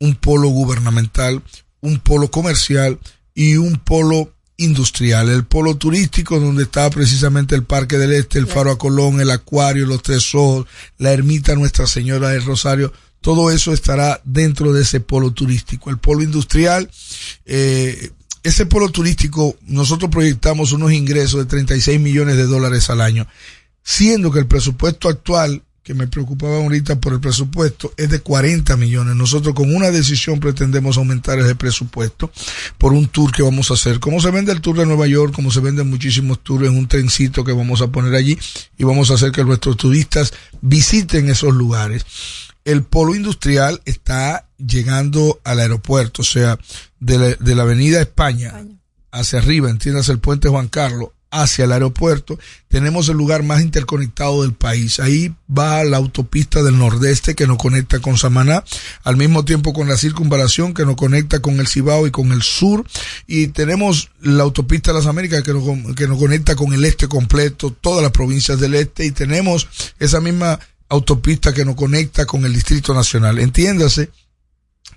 [0.00, 1.42] un polo gubernamental,
[1.80, 2.98] un polo comercial
[3.32, 8.46] y un polo industrial, el polo turístico donde está precisamente el Parque del Este, el
[8.46, 10.66] Faro a Colón, el Acuario, los Tres Ojos,
[10.98, 15.90] la Ermita Nuestra Señora del Rosario, todo eso estará dentro de ese polo turístico.
[15.90, 16.90] El polo industrial,
[17.44, 18.10] eh,
[18.42, 23.26] ese polo turístico, nosotros proyectamos unos ingresos de 36 millones de dólares al año,
[23.82, 28.76] siendo que el presupuesto actual que me preocupaba ahorita por el presupuesto, es de 40
[28.76, 29.14] millones.
[29.14, 32.32] Nosotros con una decisión pretendemos aumentar ese presupuesto
[32.76, 34.00] por un tour que vamos a hacer.
[34.00, 36.88] Como se vende el tour de Nueva York, como se venden muchísimos tours en un
[36.88, 38.36] trencito que vamos a poner allí
[38.76, 42.04] y vamos a hacer que nuestros turistas visiten esos lugares.
[42.64, 46.58] El polo industrial está llegando al aeropuerto, o sea,
[46.98, 48.76] de la, de la avenida España, España
[49.12, 51.10] hacia arriba, entiendas el puente Juan Carlos,
[51.42, 52.38] hacia el aeropuerto,
[52.68, 55.00] tenemos el lugar más interconectado del país.
[55.00, 58.64] Ahí va la autopista del nordeste que nos conecta con Samaná,
[59.04, 62.42] al mismo tiempo con la circunvalación que nos conecta con el Cibao y con el
[62.42, 62.84] sur.
[63.26, 67.08] Y tenemos la autopista de las Américas que nos, que nos conecta con el este
[67.08, 69.04] completo, todas las provincias del este.
[69.04, 69.68] Y tenemos
[69.98, 70.58] esa misma
[70.88, 73.38] autopista que nos conecta con el Distrito Nacional.
[73.38, 74.10] Entiéndase,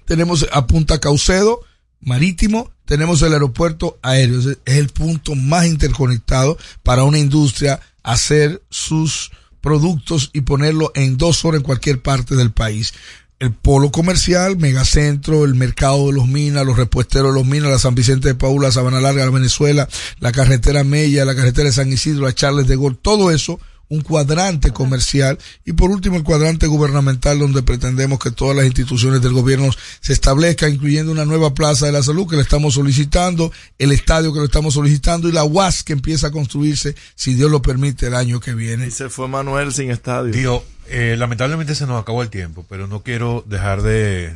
[0.06, 1.62] tenemos a Punta Caucedo,
[2.02, 9.32] marítimo, tenemos el aeropuerto aéreo, es el punto más interconectado para una industria hacer sus
[9.62, 12.94] productos y ponerlo en dos horas en cualquier parte del país.
[13.40, 17.80] El polo comercial, megacentro, el mercado de los minas, los repuesteros de los minas, la
[17.80, 19.88] San Vicente de Paula, Sabana Larga, la Venezuela,
[20.20, 23.60] la carretera Mella, la carretera de San Isidro, la Charles de Gaulle, todo eso
[23.90, 29.22] un cuadrante comercial y por último el cuadrante gubernamental donde pretendemos que todas las instituciones
[29.22, 33.52] del gobierno se establezcan, incluyendo una nueva plaza de la salud que le estamos solicitando,
[33.80, 37.50] el estadio que lo estamos solicitando y la UAS que empieza a construirse, si Dios
[37.50, 38.88] lo permite, el año que viene.
[38.88, 40.32] Y se fue Manuel sin estadio.
[40.32, 44.36] Digo, eh, lamentablemente se nos acabó el tiempo, pero no quiero dejar de,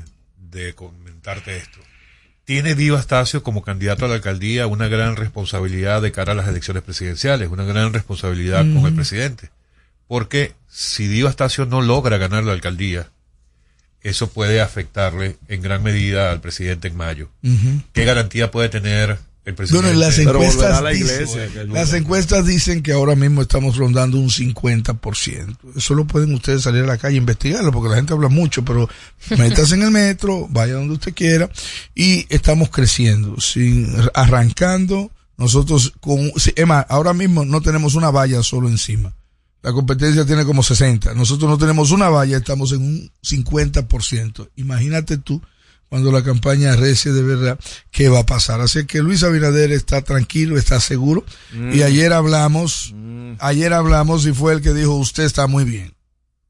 [0.52, 1.80] de comentarte esto.
[2.45, 6.48] Tiene Dio Astacio como candidato a la alcaldía una gran responsabilidad de cara a las
[6.48, 9.49] elecciones presidenciales, una gran responsabilidad con el presidente.
[10.07, 13.10] Porque si Dio Astacio no logra ganar la alcaldía,
[14.02, 17.30] eso puede afectarle en gran medida al presidente en mayo.
[17.94, 19.88] ¿Qué garantía puede tener el presidente?
[19.88, 25.57] Bueno, las encuestas, dicen, las encuestas dicen que ahora mismo estamos rondando un 50%.
[25.76, 28.64] Eso lo pueden ustedes salir a la calle e investigarlo, porque la gente habla mucho,
[28.64, 28.90] pero
[29.38, 31.49] métase en el metro, vaya donde usted quiera,
[31.94, 38.44] y estamos creciendo, sin, arrancando, nosotros con, es más, ahora mismo no tenemos una valla
[38.44, 39.14] solo encima.
[39.61, 41.14] La competencia tiene como 60.
[41.14, 44.49] Nosotros no tenemos una valla, estamos en un 50%.
[44.57, 45.41] Imagínate tú
[45.89, 47.60] cuando la campaña recie de verdad
[47.91, 48.61] qué va a pasar.
[48.61, 51.23] Así que Luis Abinader está tranquilo, está seguro.
[51.53, 51.73] Mm.
[51.73, 53.34] Y ayer hablamos, mm.
[53.39, 55.93] ayer hablamos y fue el que dijo, usted está muy bien.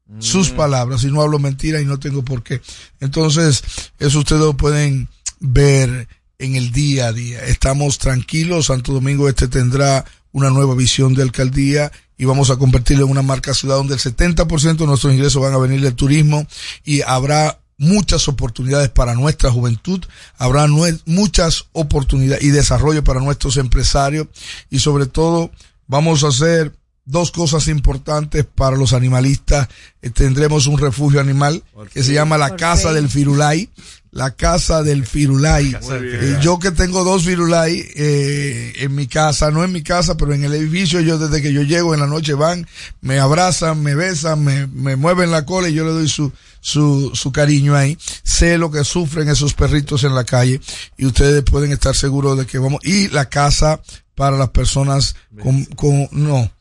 [0.06, 0.20] Mm.
[0.20, 2.60] Sus palabras, y no hablo mentira y no tengo por qué.
[3.00, 3.62] Entonces,
[3.98, 5.08] eso ustedes lo pueden
[5.40, 6.08] ver
[6.38, 7.44] en el día a día.
[7.44, 13.04] Estamos tranquilos, Santo Domingo Este tendrá una nueva visión de alcaldía y vamos a convertirlo
[13.04, 16.46] en una marca ciudad donde el 70% de nuestros ingresos van a venir del turismo
[16.84, 20.04] y habrá muchas oportunidades para nuestra juventud,
[20.36, 20.66] habrá
[21.06, 24.28] muchas oportunidades y desarrollo para nuestros empresarios
[24.70, 25.50] y sobre todo
[25.86, 26.72] vamos a hacer
[27.04, 29.68] dos cosas importantes para los animalistas.
[30.02, 33.68] Eh, tendremos un refugio animal que se llama la Casa del Firulay.
[34.14, 35.76] La Casa del Firulay.
[36.22, 40.32] Y yo que tengo dos Firulay eh, en mi casa, no en mi casa, pero
[40.32, 42.64] en el edificio, yo desde que yo llego en la noche van,
[43.00, 47.10] me abrazan, me besan, me, me mueven la cola y yo le doy su, su,
[47.12, 47.98] su cariño ahí.
[48.22, 50.60] Sé lo que sufren esos perritos en la calle
[50.96, 52.80] y ustedes pueden estar seguros de que vamos.
[52.84, 53.82] Y la casa
[54.14, 56.52] para las personas con, con no,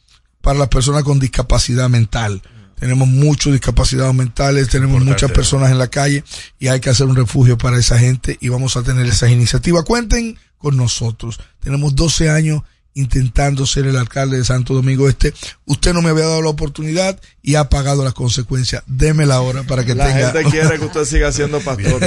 [0.42, 2.42] para las personas con discapacidad mental.
[2.84, 6.22] Tenemos muchos discapacidades mentales, tenemos muchas personas en la calle
[6.60, 9.86] y hay que hacer un refugio para esa gente y vamos a tener esas iniciativas.
[9.86, 11.40] Cuenten con nosotros.
[11.62, 12.62] Tenemos 12 años
[12.94, 15.34] intentando ser el alcalde de Santo Domingo Este.
[15.64, 18.84] Usted no me había dado la oportunidad y ha pagado las consecuencias.
[18.86, 20.34] Deme la hora para que la tenga.
[20.34, 22.02] La gente quiere que usted siga siendo pastor.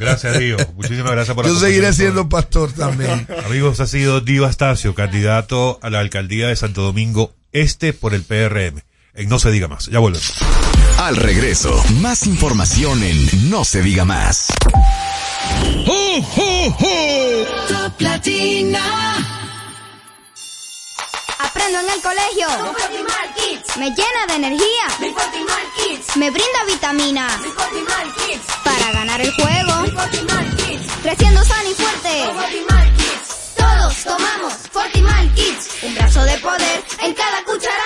[0.00, 0.66] gracias, Dios.
[0.74, 3.28] Muchísimas gracias por Yo seguiré siendo pastor también.
[3.46, 8.24] Amigos, ha sido Dio Astacio, candidato a la alcaldía de Santo Domingo Este por el
[8.24, 8.82] PRM.
[9.16, 9.86] En No se diga más.
[9.86, 10.34] Ya volvemos.
[10.98, 14.48] Al regreso, más información en No se diga más.
[17.68, 19.16] Top Latina.
[21.38, 22.48] Aprendo en el colegio.
[23.78, 24.86] Me llena de energía.
[26.16, 27.28] Me brinda vitamina.
[28.64, 29.84] Para ganar el juego.
[31.02, 32.24] Creciendo sano y fuerte.
[33.56, 35.68] Todos tomamos Fortimal Kids.
[35.82, 37.85] Un brazo de poder en cada cucharada.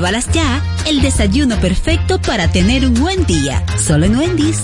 [0.01, 0.63] Pruébalas ya.
[0.87, 3.63] El desayuno perfecto para tener un buen día.
[3.77, 4.63] Solo en Wendy's.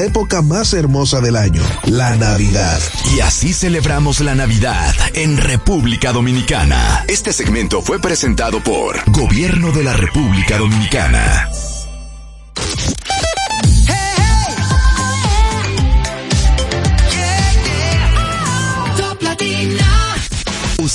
[0.03, 2.79] época más hermosa del año, la Navidad.
[3.15, 7.05] Y así celebramos la Navidad en República Dominicana.
[7.07, 11.49] Este segmento fue presentado por Gobierno de la República Dominicana.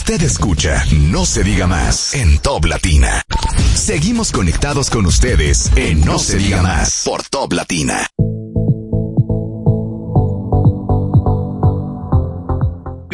[0.06, 3.22] Usted escucha No se diga más en Top Latina.
[3.74, 8.06] Seguimos conectados con ustedes en No se diga más por Top Latina.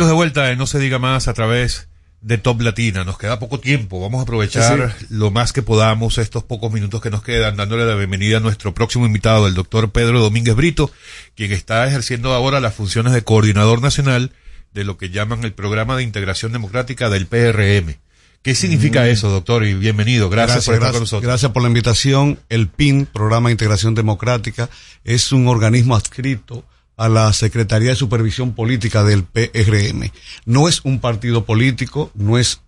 [0.06, 1.88] De vuelta en No se diga más a través
[2.20, 3.04] de Top Latina.
[3.04, 4.00] Nos queda poco tiempo.
[4.00, 7.94] Vamos a aprovechar lo más que podamos estos pocos minutos que nos quedan, dándole la
[7.94, 10.90] bienvenida a nuestro próximo invitado, el doctor Pedro Domínguez Brito,
[11.34, 14.32] quien está ejerciendo ahora las funciones de coordinador nacional
[14.72, 17.96] de lo que llaman el Programa de Integración Democrática del PRM.
[18.42, 19.06] ¿Qué significa Mm.
[19.06, 19.64] eso, doctor?
[19.64, 20.28] Y bienvenido.
[20.30, 21.22] Gracias, por estar gracias, con nosotros.
[21.28, 22.38] gracias por la invitación.
[22.48, 24.68] El PIN, Programa de Integración Democrática,
[25.04, 26.64] es un organismo adscrito
[26.96, 30.10] a la Secretaría de Supervisión Política del PRM.
[30.44, 32.60] No es un partido político, no es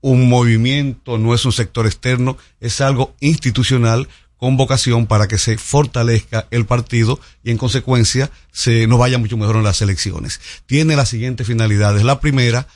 [0.00, 5.56] un movimiento, no es un sector externo, es algo institucional con vocación para que se
[5.56, 10.40] fortalezca el partido y en consecuencia se nos vaya mucho mejor en las elecciones.
[10.66, 12.02] Tiene las siguientes finalidades.
[12.02, 12.66] La primera,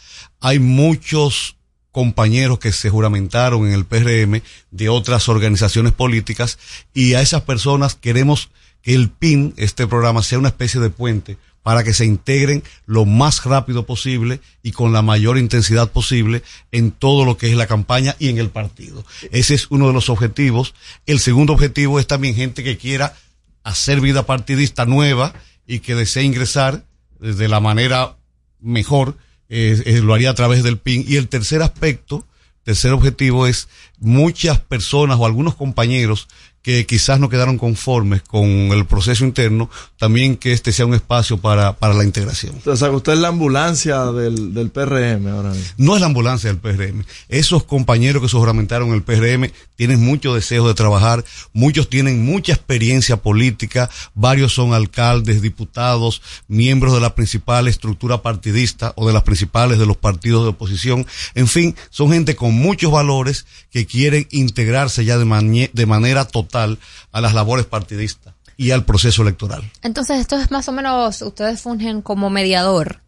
[0.40, 1.56] hay muchos
[1.90, 6.59] compañeros que se juramentaron en el PRM de otras organizaciones políticas
[6.94, 8.51] y a esas personas queremos
[8.86, 11.36] el PIN, este programa, sea una especie de puente
[11.66, 16.92] para que se integren lo más rápido posible y con la mayor intensidad posible en
[16.92, 19.04] todo lo que es la campaña y en el partido.
[19.32, 20.74] Ese es uno de los objetivos.
[21.06, 23.16] El segundo objetivo es también gente que quiera
[23.64, 25.34] hacer vida partidista nueva
[25.66, 26.84] y que desee ingresar
[27.18, 28.16] de la manera
[28.60, 29.16] mejor,
[29.48, 31.04] eh, eh, lo haría a través del PIN.
[31.08, 32.24] Y el tercer aspecto,
[32.62, 33.68] tercer objetivo es
[33.98, 36.28] muchas personas o algunos compañeros
[36.66, 41.38] que quizás no quedaron conformes con el proceso interno, también que este sea un espacio
[41.38, 42.56] para, para la integración.
[42.66, 45.74] O sea, usted es la ambulancia del, del PRM ahora mismo.
[45.78, 47.05] No es la ambulancia del PRM.
[47.28, 52.24] Esos compañeros que se juramentaron en el PRM tienen mucho deseo de trabajar, muchos tienen
[52.24, 59.12] mucha experiencia política, varios son alcaldes, diputados, miembros de la principal estructura partidista o de
[59.12, 61.06] las principales de los partidos de oposición.
[61.34, 66.24] En fin, son gente con muchos valores que quieren integrarse ya de, mañe- de manera
[66.26, 66.78] total
[67.12, 69.70] a las labores partidistas y al proceso electoral.
[69.82, 73.00] Entonces, esto es más o menos, ustedes fungen como mediador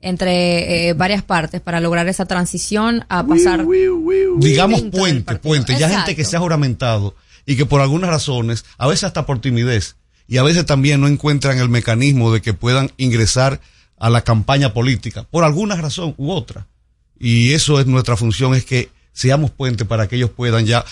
[0.00, 3.66] entre eh, varias partes para lograr esa transición a pasar.
[4.38, 5.76] digamos puente, puente.
[5.78, 7.14] Ya gente que se ha juramentado
[7.46, 9.96] y que por algunas razones, a veces hasta por timidez,
[10.26, 13.60] y a veces también no encuentran el mecanismo de que puedan ingresar
[13.98, 16.66] a la campaña política, por alguna razón u otra.
[17.18, 20.84] Y eso es nuestra función, es que seamos puente para que ellos puedan ya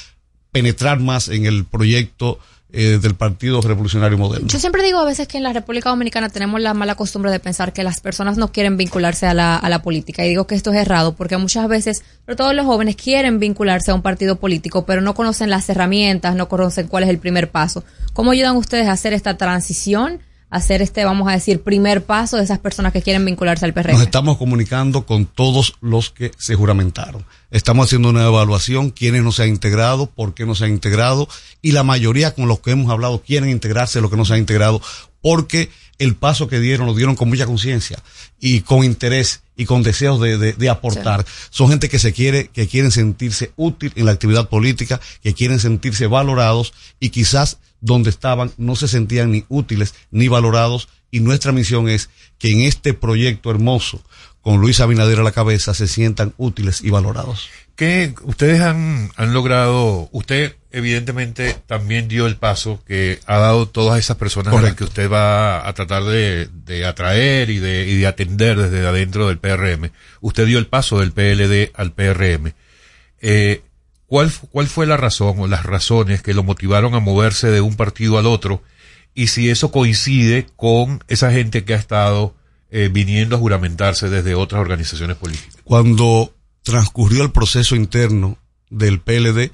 [0.51, 2.39] penetrar más en el proyecto
[2.71, 4.47] eh, del Partido Revolucionario Moderno.
[4.47, 7.41] Yo siempre digo a veces que en la República Dominicana tenemos la mala costumbre de
[7.41, 10.25] pensar que las personas no quieren vincularse a la, a la política.
[10.27, 13.91] Y digo que esto es errado porque muchas veces, sobre todo los jóvenes, quieren vincularse
[13.91, 17.51] a un partido político, pero no conocen las herramientas, no conocen cuál es el primer
[17.51, 17.85] paso.
[18.13, 20.21] ¿Cómo ayudan ustedes a hacer esta transición?
[20.51, 23.93] Hacer este, vamos a decir, primer paso de esas personas que quieren vincularse al PRM?
[23.93, 27.25] Nos estamos comunicando con todos los que se juramentaron.
[27.51, 31.29] Estamos haciendo una evaluación, quiénes no se han integrado, por qué no se han integrado,
[31.63, 34.41] y la mayoría con los que hemos hablado quieren integrarse, los que no se han
[34.41, 34.81] integrado,
[35.21, 37.99] porque el paso que dieron lo dieron con mucha conciencia
[38.39, 41.27] y con interés y con deseos de, de, de aportar.
[41.51, 45.59] Son gente que se quiere, que quieren sentirse útil en la actividad política, que quieren
[45.59, 51.53] sentirse valorados y quizás donde estaban no se sentían ni útiles ni valorados y nuestra
[51.53, 54.03] misión es que en este proyecto hermoso
[54.43, 57.49] con Luis Abinader a la cabeza se sientan útiles y valorados.
[57.77, 60.09] ¿Qué ustedes han, han logrado?
[60.11, 64.85] Usted evidentemente también dio el paso que ha dado todas esas personas a las que
[64.85, 69.39] usted va a tratar de, de atraer y de, y de atender desde adentro del
[69.39, 69.91] PRM.
[70.21, 72.53] Usted dio el paso del PLD al PRM.
[73.21, 73.63] Eh,
[74.09, 77.77] ¿Cuál, ¿Cuál fue la razón o las razones que lo motivaron a moverse de un
[77.77, 78.63] partido al otro?
[79.15, 82.35] Y si eso coincide con esa gente que ha estado
[82.71, 85.59] eh, viniendo a juramentarse desde otras organizaciones políticas.
[85.63, 88.39] Cuando transcurrió el proceso interno
[88.71, 89.53] del PLD,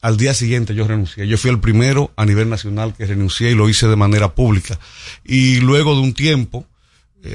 [0.00, 1.26] al día siguiente yo renuncié.
[1.28, 4.78] Yo fui el primero a nivel nacional que renuncié y lo hice de manera pública.
[5.24, 6.66] Y luego de un tiempo,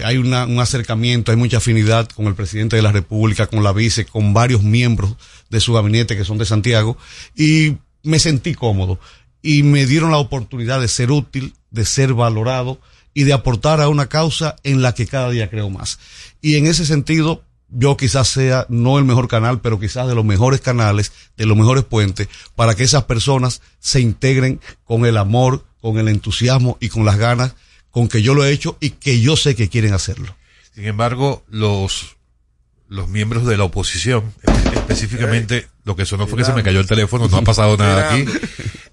[0.03, 3.73] hay una, un acercamiento, hay mucha afinidad con el presidente de la República, con la
[3.73, 5.15] vice, con varios miembros
[5.49, 6.97] de su gabinete que son de Santiago,
[7.35, 8.99] y me sentí cómodo.
[9.41, 12.79] Y me dieron la oportunidad de ser útil, de ser valorado
[13.13, 15.97] y de aportar a una causa en la que cada día creo más.
[16.41, 20.25] Y en ese sentido, yo quizás sea no el mejor canal, pero quizás de los
[20.25, 25.65] mejores canales, de los mejores puentes, para que esas personas se integren con el amor,
[25.81, 27.55] con el entusiasmo y con las ganas
[27.91, 30.35] con que yo lo he hecho y que yo sé que quieren hacerlo.
[30.75, 32.15] Sin embargo, los,
[32.87, 34.33] los miembros de la oposición,
[34.73, 38.13] específicamente, lo que sonó fue que se me cayó el teléfono, no ha pasado nada
[38.13, 38.25] aquí.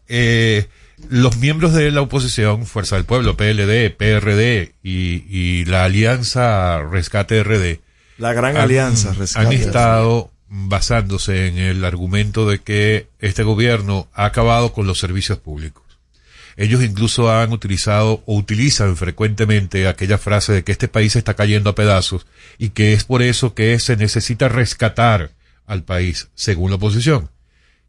[0.09, 0.66] Eh,
[1.10, 7.43] los miembros de la oposición, Fuerza del Pueblo, PLD, PRD y, y la Alianza Rescate
[7.43, 7.81] RD,
[8.18, 9.47] La gran han- alianza, rescate.
[9.47, 15.39] han estado basándose en el argumento de que este gobierno ha acabado con los servicios
[15.39, 15.82] públicos.
[16.57, 21.70] Ellos incluso han utilizado o utilizan frecuentemente aquella frase de que este país está cayendo
[21.70, 22.27] a pedazos
[22.57, 25.33] y que es por eso que se necesita rescatar
[25.66, 27.31] al país, según la oposición.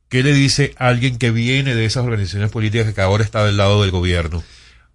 [0.10, 3.81] ¿Qué le dice alguien que viene de esas organizaciones políticas que ahora está del lado
[3.81, 4.44] del gobierno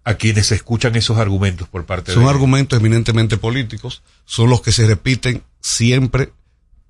[0.03, 4.71] a quienes escuchan esos argumentos por parte Son de argumentos eminentemente políticos, son los que
[4.71, 6.31] se repiten siempre,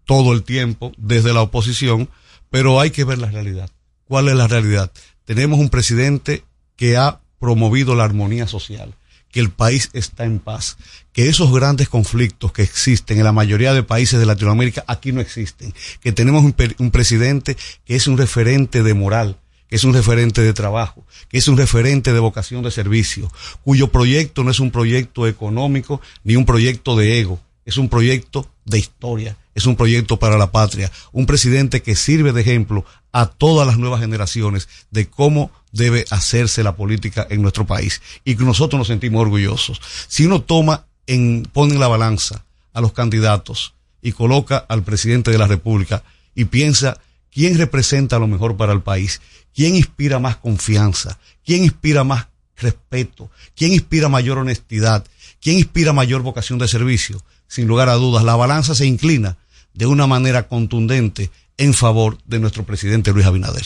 [0.06, 2.10] todo el tiempo, desde la oposición,
[2.50, 3.70] pero hay que ver la realidad.
[4.06, 4.92] ¿Cuál es la realidad?
[5.26, 6.44] Tenemos un presidente
[6.76, 8.96] que ha promovido la armonía social,
[9.34, 10.78] que el país está en paz,
[11.12, 15.22] que esos grandes conflictos que existen en la mayoría de países de Latinoamérica aquí no
[15.22, 20.42] existen, que tenemos un, presidente que es un referente de moral, que es un referente
[20.42, 23.32] de trabajo, que es un referente de vocación de servicio,
[23.64, 28.48] cuyo proyecto no es un proyecto económico ni un proyecto de ego, es un proyecto
[28.66, 33.26] de historia, es un proyecto para la patria, un presidente que sirve de ejemplo a
[33.26, 38.46] todas las nuevas generaciones de cómo debe hacerse la política en nuestro país y que
[38.46, 39.82] nosotros nos sentimos orgullosos.
[40.08, 45.32] Si uno toma en, pone en la balanza a los candidatos y coloca al presidente
[45.32, 46.04] de la República
[46.36, 47.00] y piensa
[47.32, 49.20] quién representa lo mejor para el país,
[49.54, 55.06] quién inspira más confianza, quién inspira más respeto, quién inspira mayor honestidad,
[55.42, 59.38] quién inspira mayor vocación de servicio, sin lugar a dudas, la balanza se inclina
[59.74, 63.66] de una manera contundente en favor de nuestro presidente Luis Abinader.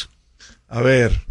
[0.70, 1.27] A ver,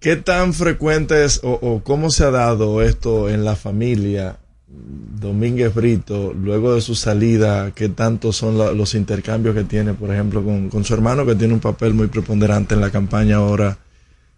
[0.00, 6.32] ¿qué tan frecuente es o, cómo se ha dado esto en la familia Domínguez Brito
[6.32, 7.72] luego de su salida?
[7.74, 11.54] ¿Qué tanto son los intercambios que tiene, por ejemplo, con, con su hermano que tiene
[11.54, 13.78] un papel muy preponderante en la campaña ahora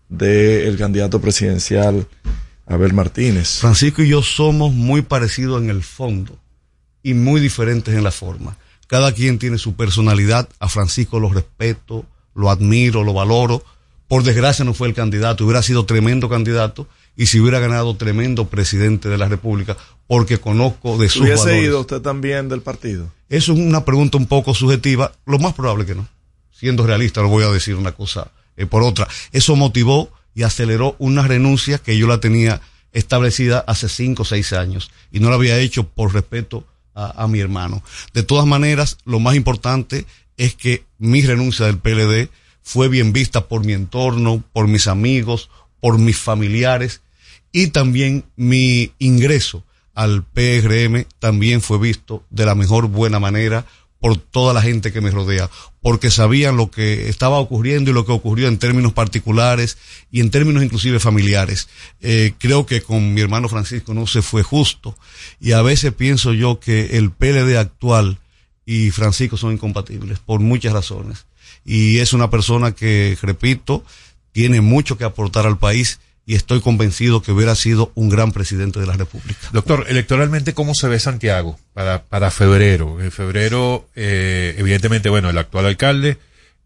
[0.08, 2.06] del candidato presidencial
[2.66, 3.58] Abel Martínez?
[3.58, 6.38] Francisco y yo somos muy parecidos en el fondo
[7.02, 8.56] y muy diferentes en la forma.
[8.86, 10.48] Cada quien tiene su personalidad.
[10.58, 12.04] A Francisco lo respeto,
[12.34, 13.62] lo admiro, lo valoro.
[14.10, 18.48] Por desgracia no fue el candidato, hubiera sido tremendo candidato y si hubiera ganado tremendo
[18.48, 19.76] presidente de la República,
[20.08, 21.62] porque conozco de sus ¿Hubiese valores.
[21.62, 23.12] ido usted también del partido?
[23.28, 25.12] Eso es una pregunta un poco subjetiva.
[25.26, 26.08] Lo más probable que no.
[26.50, 29.06] Siendo realista, no voy a decir una cosa eh, por otra.
[29.30, 32.60] Eso motivó y aceleró una renuncia que yo la tenía
[32.92, 36.64] establecida hace cinco o seis años y no la había hecho por respeto
[36.96, 37.80] a, a mi hermano.
[38.12, 40.04] De todas maneras, lo más importante
[40.36, 42.28] es que mi renuncia del PLD
[42.62, 45.50] fue bien vista por mi entorno, por mis amigos,
[45.80, 47.02] por mis familiares
[47.52, 49.64] y también mi ingreso
[49.94, 53.66] al PRM también fue visto de la mejor buena manera
[54.00, 55.50] por toda la gente que me rodea,
[55.82, 59.76] porque sabían lo que estaba ocurriendo y lo que ocurrió en términos particulares
[60.10, 61.68] y en términos inclusive familiares.
[62.00, 64.96] Eh, creo que con mi hermano Francisco no se fue justo
[65.38, 68.18] y a veces pienso yo que el PLD actual
[68.64, 71.26] y Francisco son incompatibles por muchas razones.
[71.64, 73.84] Y es una persona que, repito,
[74.32, 78.78] tiene mucho que aportar al país y estoy convencido que hubiera sido un gran presidente
[78.78, 79.40] de la República.
[79.52, 83.00] Doctor, electoralmente, ¿cómo se ve Santiago para, para febrero?
[83.02, 86.18] En febrero, eh, evidentemente, bueno, el actual alcalde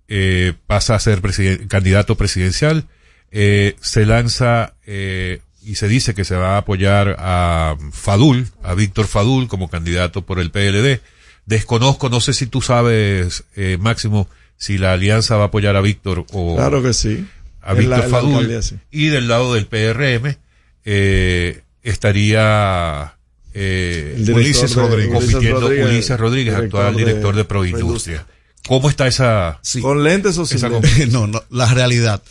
[0.09, 2.85] eh, pasa a ser presiden- candidato presidencial,
[3.31, 8.75] eh, se lanza eh, y se dice que se va a apoyar a Fadul, a
[8.75, 11.01] Víctor Fadul como candidato por el PLD.
[11.47, 13.45] Desconozco, no sé si tú sabes,
[13.79, 17.27] Máximo, si la alianza va a apoyar a Víctor o Claro que sí.
[17.63, 18.77] a En Víctor la- Fadul alcaldía, sí.
[18.91, 20.37] y del lado del PRM
[20.85, 23.15] eh, estaría
[23.55, 28.27] eh, Ulises de- Rodríguez, Ulises compitiendo Rodríguez, Ulises Rodríguez, director actual director de Proindustria.
[28.67, 29.61] ¿Cómo está esa?
[29.83, 31.09] ¿Con lentes o sin esa lentes?
[31.13, 32.23] no, no, la realidad.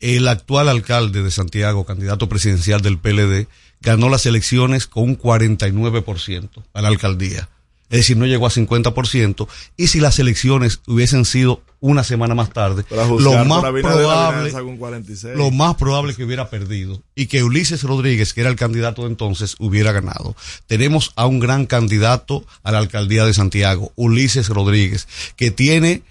[0.00, 3.46] El actual alcalde de Santiago, candidato presidencial del PLD,
[3.80, 7.48] ganó las elecciones con un 49% a la alcaldía.
[7.90, 9.48] Es decir, no llegó a 50%.
[9.76, 14.66] Y si las elecciones hubiesen sido una semana más tarde, lo más probable, Abinader sacó
[14.66, 15.36] un 46.
[15.36, 19.08] lo más probable que hubiera perdido y que Ulises Rodríguez, que era el candidato de
[19.08, 20.34] entonces, hubiera ganado.
[20.66, 25.06] Tenemos a un gran candidato a la alcaldía de Santiago, Ulises Rodríguez,
[25.36, 26.02] que tiene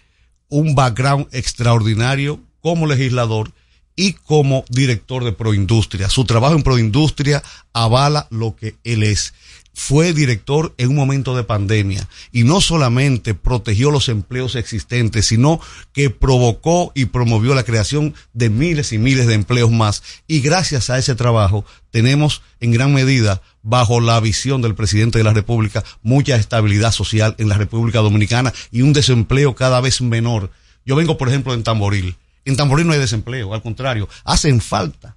[0.50, 3.52] un background extraordinario como legislador
[3.96, 6.10] y como director de Proindustria.
[6.10, 7.44] Su trabajo en Proindustria
[7.74, 9.34] avala lo que él es.
[9.80, 15.62] Fue director en un momento de pandemia y no solamente protegió los empleos existentes, sino
[15.94, 20.02] que provocó y promovió la creación de miles y miles de empleos más.
[20.28, 25.24] Y gracias a ese trabajo tenemos en gran medida, bajo la visión del presidente de
[25.24, 30.50] la República, mucha estabilidad social en la República Dominicana y un desempleo cada vez menor.
[30.88, 32.16] Yo vengo, por ejemplo, en Tamboril.
[32.46, 35.17] En Tamboril no hay desempleo, al contrario, hacen falta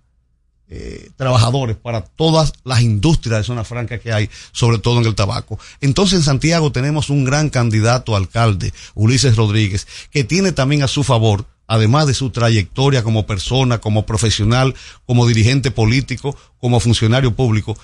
[0.73, 5.17] eh, trabajadores para todas las industrias de zona franca que hay, sobre todo en el
[5.17, 5.59] tabaco.
[5.81, 11.03] Entonces en Santiago tenemos un gran candidato alcalde, Ulises Rodríguez, que tiene también a su
[11.03, 14.75] favor, además de su trayectoria como persona, como profesional,
[15.07, 17.77] como dirigente político, como funcionario público,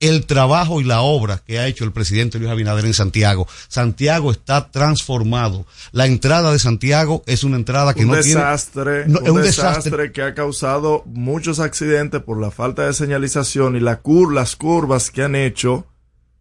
[0.00, 3.46] el trabajo y la obra que ha hecho el presidente Luis Abinader en Santiago.
[3.68, 5.66] Santiago está transformado.
[5.92, 9.12] La entrada de Santiago es una entrada que un no desastre, tiene...
[9.12, 10.12] no, un, es un desastre, desastre.
[10.12, 15.10] que ha causado muchos accidentes por la falta de señalización y la cur las curvas
[15.10, 15.86] que han hecho,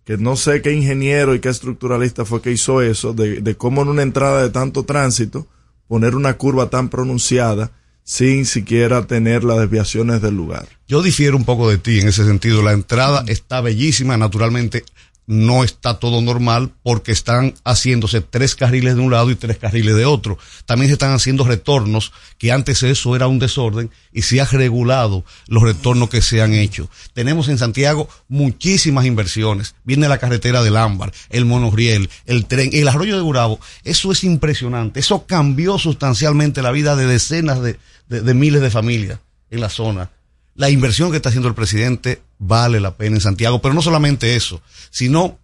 [0.03, 3.83] que no sé qué ingeniero y qué estructuralista fue que hizo eso, de, de cómo
[3.83, 5.47] en una entrada de tanto tránsito
[5.87, 7.71] poner una curva tan pronunciada
[8.03, 10.67] sin siquiera tener las desviaciones del lugar.
[10.87, 12.61] Yo difiero un poco de ti en ese sentido.
[12.61, 14.83] La entrada está bellísima, naturalmente
[15.25, 19.95] no está todo normal porque están haciéndose tres carriles de un lado y tres carriles
[19.95, 20.37] de otro.
[20.65, 25.23] También se están haciendo retornos, que antes eso era un desorden y se ha regulado
[25.47, 26.89] los retornos que se han hecho.
[27.13, 29.75] Tenemos en Santiago muchísimas inversiones.
[29.83, 33.59] Viene la carretera del Ámbar, el monorriel, el tren, el arroyo de Gurabo.
[33.83, 34.99] Eso es impresionante.
[34.99, 39.19] Eso cambió sustancialmente la vida de decenas de, de, de miles de familias
[39.49, 40.09] en la zona
[40.55, 44.35] la inversión que está haciendo el presidente vale la pena en Santiago, pero no solamente
[44.35, 45.39] eso, sino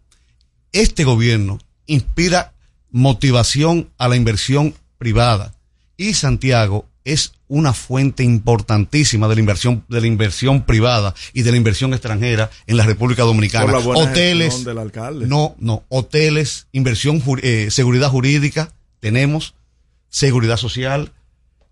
[0.72, 2.54] este gobierno inspira
[2.92, 5.54] motivación a la inversión privada
[5.98, 11.52] y Santiago es una fuente importantísima de la inversión de la inversión privada y de
[11.52, 13.72] la inversión extranjera en la República Dominicana.
[13.72, 15.26] La hoteles, gestión del alcalde.
[15.26, 19.56] no, no, hoteles, inversión, eh, seguridad jurídica, tenemos
[20.10, 21.12] seguridad social,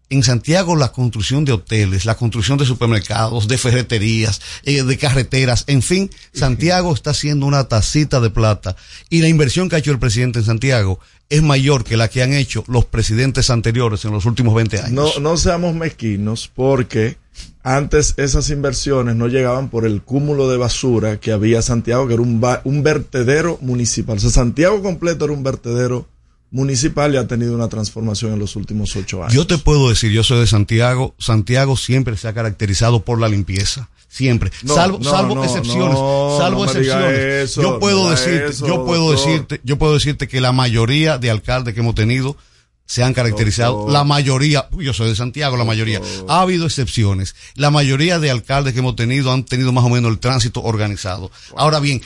[0.09, 5.63] en Santiago la construcción de hoteles, la construcción de supermercados, de ferreterías, eh, de carreteras,
[5.67, 8.75] en fin, Santiago está haciendo una tacita de plata
[9.09, 12.23] y la inversión que ha hecho el presidente en Santiago es mayor que la que
[12.23, 14.91] han hecho los presidentes anteriores en los últimos 20 años.
[14.91, 17.17] No, no seamos mezquinos porque
[17.63, 22.23] antes esas inversiones no llegaban por el cúmulo de basura que había Santiago, que era
[22.23, 24.17] un, un vertedero municipal.
[24.17, 26.07] O sea, Santiago completo era un vertedero
[26.51, 29.33] municipal y ha tenido una transformación en los últimos ocho años.
[29.33, 33.27] Yo te puedo decir, yo soy de Santiago, Santiago siempre se ha caracterizado por la
[33.29, 33.89] limpieza.
[34.09, 35.97] Siempre, No, salvo, no, salvo no, excepciones,
[36.37, 37.19] salvo excepciones.
[37.51, 39.27] eso, yo puedo decirte, eso, yo puedo doctor.
[39.31, 42.37] decirte, yo puedo decirte que la mayoría de alcaldes que hemos tenido
[42.85, 43.91] se han caracterizado, Doctor.
[43.93, 47.35] la mayoría, yo soy de Santiago, la mayoría, ha habido excepciones.
[47.55, 51.29] La mayoría de alcaldes que hemos tenido han tenido más o menos el tránsito organizado.
[51.57, 52.01] Ahora bien,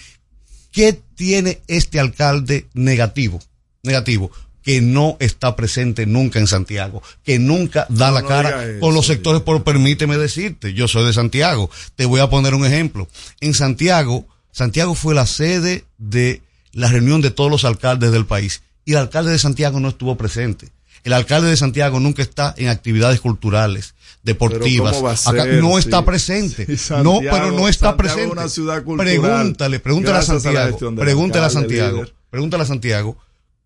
[0.72, 3.40] ¿qué tiene este alcalde negativo?
[3.84, 4.32] Negativo
[4.64, 9.08] que no está presente nunca en Santiago, que nunca da No, la cara con los
[9.08, 13.08] sectores, por permíteme decirte, yo soy de Santiago, te voy a poner un ejemplo.
[13.40, 16.42] En Santiago, Santiago fue la sede de
[16.74, 20.16] la reunión de todos los alcaldes del país y el alcalde de Santiago no estuvo
[20.16, 20.70] presente.
[21.04, 24.94] El alcalde de Santiago nunca está en actividades culturales, deportivas.
[24.94, 26.78] ¿cómo va a Acá no está presente.
[26.78, 28.36] Sí, no, pero no está Santiago es presente.
[28.98, 30.78] pregúntale, pregúntale a a Santiago.
[30.78, 32.06] del pregúntale a Santiago.
[32.30, 33.18] Pregúntale a Santiago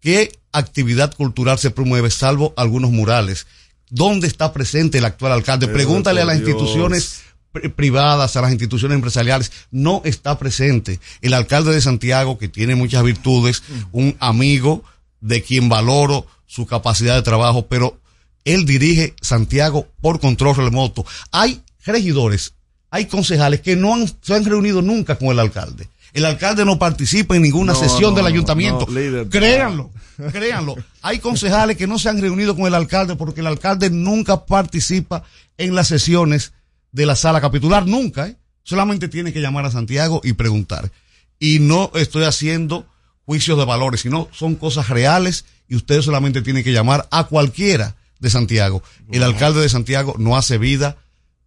[0.05, 3.47] qué actividad cultural se promueve, salvo algunos murales.
[3.89, 5.65] ¿Dónde está presente el actual alcalde?
[5.65, 6.49] Pero, Pregúntale a las Dios.
[6.49, 7.21] instituciones
[7.51, 10.99] pri- privadas, a las instituciones empresariales, no está presente.
[11.21, 14.83] El alcalde de Santiago, que tiene muchas virtudes, un amigo
[15.21, 17.99] de quien valoro su capacidad de trabajo, pero
[18.43, 21.03] él dirige Santiago por control remoto.
[21.31, 22.53] Hay regidores,
[22.91, 25.89] hay concejales que no han, se han reunido nunca con el alcalde.
[26.13, 28.85] El alcalde no participa en ninguna No, sesión no, del ayuntamiento.
[28.87, 29.91] no, líder, créanlo,
[30.31, 30.75] créanlo.
[31.01, 35.23] Hay concejales que no se han reunido con el alcalde porque el alcalde nunca participa
[35.57, 36.53] en las sesiones
[36.91, 38.27] de la sala capitular, nunca.
[38.27, 38.35] ¿eh?
[38.63, 40.91] Solamente tiene que llamar a Santiago y preguntar.
[41.39, 42.85] Y no estoy haciendo
[43.25, 47.95] juicios de valores, sino son cosas reales y ustedes solamente tienen que llamar a cualquiera
[48.19, 48.81] de Santiago.
[49.11, 50.97] El alcalde de Santiago no hace vida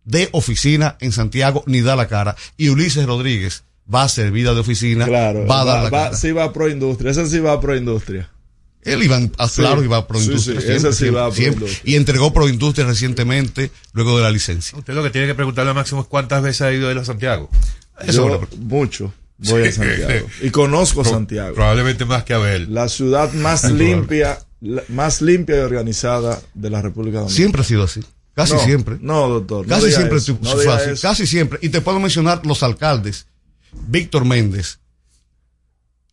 [0.05, 2.36] de oficina en Santiago ni da la cara.
[2.57, 5.90] Y Ulises Rodríguez va a hacer vida de oficina, Claro, va a dar va- la
[5.90, 6.16] va- cara.
[6.16, 8.28] sí va pro industria, ese sí va pro industria.
[8.82, 9.60] Él iba a Sí.
[9.60, 10.60] claro, iba a Proindustria.
[10.60, 10.90] sí, sí siempre,
[11.20, 11.32] a siempre.
[11.60, 11.92] Proindustria.
[11.92, 14.78] Y entregó Proindustria recientemente, luego de la licencia.
[14.78, 17.05] Usted lo que tiene que preguntarle a Máximo es cuántas veces ha ido él a
[17.05, 17.50] Santiago.
[18.06, 19.72] Yo mucho voy a.
[19.72, 21.55] Santiago y conozco Pro- Santiago.
[21.55, 22.72] Probablemente más que Abel.
[22.72, 27.36] La ciudad más limpia, la- más limpia y organizada de la República Dominicana.
[27.36, 28.00] Siempre ha sido así.
[28.34, 28.96] Casi No, siempre.
[29.00, 29.66] No, doctor.
[29.66, 31.02] Casi siempre eso, no eso.
[31.02, 31.59] Casi siempre.
[31.60, 33.26] Y te puedo mencionar los alcaldes.
[33.88, 34.78] Víctor Méndez.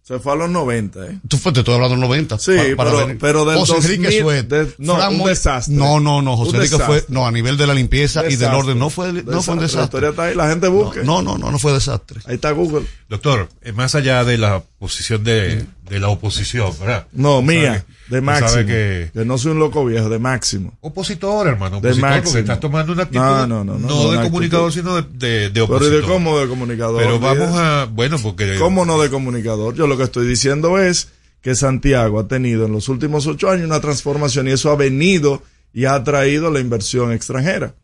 [0.08, 1.20] Se fue a los 90, ¿eh?
[1.28, 2.38] Tú fue, te estoy hablando de los 90.
[2.38, 4.48] Sí, pa- para pero- pero del José Enrique 2000 Suet.
[4.48, 5.74] de- no, un desastre.
[5.76, 6.38] No, no, no.
[6.38, 8.78] José Un Enrique fue, no, a nivel de la limpieza y del orden.
[8.78, 9.80] No fue, no fue un Desastre.
[9.80, 11.04] La historia está ahí, la gente busque.
[11.04, 12.22] No, no, no, no fue desastre.
[12.28, 12.86] Ahí está Google.
[13.10, 17.08] Doctor, eh, más allá de la posición de, de la oposición, ¿verdad?
[17.14, 18.66] No, mía, de máximo.
[18.66, 20.74] que Que no soy un loco viejo, de máximo.
[20.82, 22.24] opositor, hermano, De opositor, máximo.
[22.26, 24.82] porque estás tomando una actitud No, no, no, no, de comunicador, actitud.
[24.90, 26.02] sino de, de, de Pero ¿y opositor.
[26.02, 27.02] de cómo de comunicador?
[27.02, 29.76] Pero vamos a, bueno, porque ¿Cómo no de comunicador?
[29.76, 31.10] Yo lo que estoy diciendo es
[31.42, 35.44] que Santiago ha tenido en los últimos ocho años una transformación y eso ha venido
[35.74, 37.76] y ha atraído la inversión extranjera.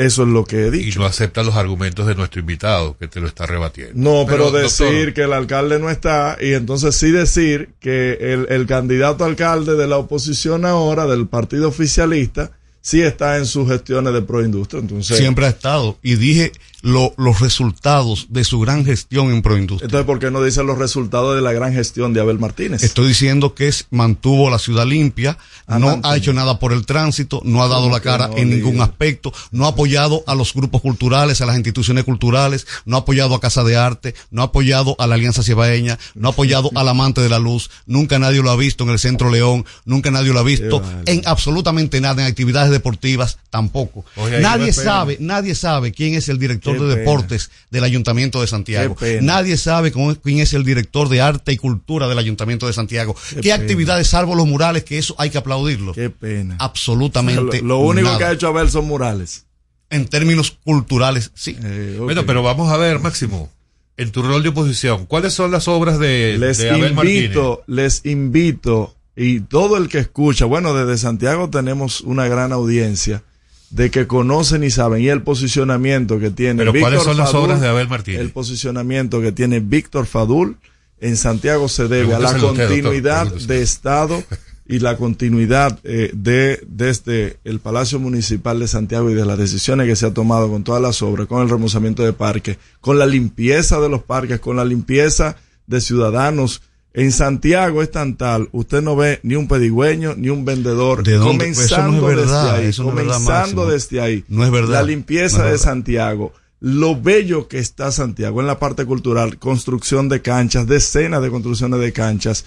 [0.00, 0.98] Eso es lo que he y dicho.
[1.00, 3.92] no acepta los argumentos de nuestro invitado que te lo está rebatiendo.
[3.94, 8.46] No, pero, decir doctor, que el alcalde no está y entonces sí decir que el,
[8.48, 12.50] el candidato alcalde de la oposición ahora, del partido oficialista,
[12.80, 14.80] sí está en sus gestiones de proindustria.
[14.80, 15.98] Entonces, Siempre ha estado.
[16.02, 16.52] Y dije
[16.82, 19.86] lo- los resultados de su gran gestión en Proindustria.
[19.86, 22.82] entonces, ¿por qué no dicen los resultados de la gran gestión de Abel Martínez?
[22.82, 25.36] Estoy diciendo que es, mantuvo la ciudad limpia,
[25.66, 26.12] Ah, no mantuvo.
[26.12, 28.72] ha hecho nada por el tránsito, no ha dado ¿Cómo la cara no, en ningún
[28.74, 28.82] líder?
[28.82, 33.34] aspecto, no ha apoyado a los grupos culturales, a las instituciones culturales, no ha apoyado
[33.34, 36.88] a Casa de Arte, no ha apoyado a la Alianza Cibaeña, no ha apoyado al
[36.88, 40.32] Amante de la Luz, nunca nadie lo ha visto en el Centro León, nunca nadie
[40.32, 44.04] lo ha visto en absolutamente nada, en actividades deportivas tampoco.
[44.16, 46.96] Oye, nadie sabe, nadie sabe quién es el director Qué de pena.
[47.00, 48.96] deportes del Ayuntamiento de Santiago.
[49.20, 53.14] Nadie sabe cómo- quién es el director de arte y cultura del Ayuntamiento de Santiago.
[53.30, 53.54] Qué ¿Qué, pena.
[53.56, 55.92] actividades, salvo los murales, que eso hay que aplaudirlo?
[55.92, 56.56] Qué pena.
[56.58, 57.60] Absolutamente.
[57.62, 58.18] Lo, lo único nada.
[58.18, 59.46] que ha hecho Abel son murales.
[59.90, 61.56] En términos culturales, sí.
[61.62, 61.96] Eh.
[61.98, 63.50] Bueno, pero vamos a ver, Máximo,
[63.96, 67.22] en tu rol de oposición, ¿cuáles son las obras de, les de Abel Martínez?
[67.24, 73.24] invito, les invito, y todo el que escucha, bueno, desde Santiago tenemos una gran audiencia
[73.70, 77.46] de que conocen y saben, y el posicionamiento que tiene Pero ¿cuáles son las Fadul,
[77.46, 78.20] obras de Abel Martínez?
[78.20, 80.56] El posicionamiento que tiene Víctor Fadul
[81.00, 84.22] en Santiago se debe a la usted, continuidad de Estado
[84.66, 89.86] y la continuidad eh, de desde el Palacio Municipal de Santiago y de las decisiones
[89.86, 93.06] que se ha tomado con todas las obras, con el remozamiento de parques, con la
[93.06, 95.36] limpieza de los parques, con la limpieza
[95.66, 96.62] de ciudadanos.
[96.92, 101.14] En Santiago es tan tal, usted no ve ni un pedigüeño ni un vendedor ¿De
[101.14, 101.48] dónde?
[101.48, 104.24] Eso comenzando no es verdad, desde ahí, eso no verdad, comenzando desde ahí.
[104.28, 104.72] No es verdad.
[104.72, 105.64] La limpieza No de verdad.
[105.64, 111.30] Santiago, lo bello que está Santiago en la parte cultural, construcción de canchas, decenas de
[111.30, 112.44] construcciones de canchas.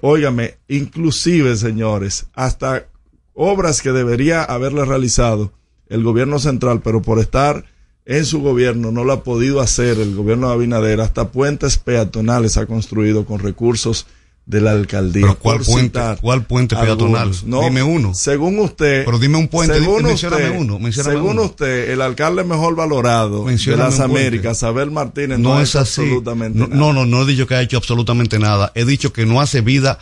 [0.00, 2.86] Óigame, inclusive, señores, hasta
[3.34, 5.52] obras que debería haberle realizado
[5.88, 7.64] el gobierno central, pero por estar
[8.04, 12.56] en su gobierno no lo ha podido hacer el gobierno de Abinader, hasta puentes peatonales
[12.56, 14.06] ha construido con recursos
[14.44, 15.22] de la alcaldía.
[15.22, 16.96] Pero ¿cuál puente, cuál puente algunos.
[16.98, 17.32] peatonal?
[17.46, 18.12] No, dime uno.
[18.12, 19.04] Según usted.
[19.04, 21.42] Pero dime un puente, según mencióname usted, uno, mencióname según uno.
[21.42, 24.00] usted, el alcalde mejor valorado Mencióname de las.
[24.00, 26.00] Américas, Abel Martínez, no, no es así.
[26.00, 26.80] absolutamente no, nada.
[26.80, 28.72] no, no, no he dicho que ha hecho absolutamente nada.
[28.74, 30.00] He dicho que no hace vida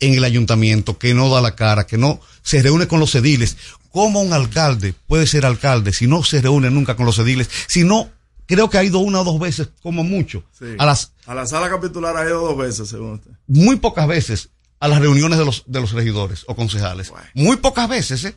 [0.00, 3.56] en el ayuntamiento, que no da la cara, que no se reúne con los ediles.
[3.90, 7.48] ¿Cómo un alcalde puede ser alcalde si no se reúne nunca con los ediles?
[7.66, 8.10] Si no,
[8.46, 10.66] creo que ha ido una o dos veces, como mucho, Sí.
[10.78, 13.30] a las A la sala capitular ha ido dos veces, según usted.
[13.46, 14.50] muy pocas veces
[14.80, 17.12] a las reuniones de los, de los regidores o concejales.
[17.34, 18.36] Muy pocas veces, ¿eh?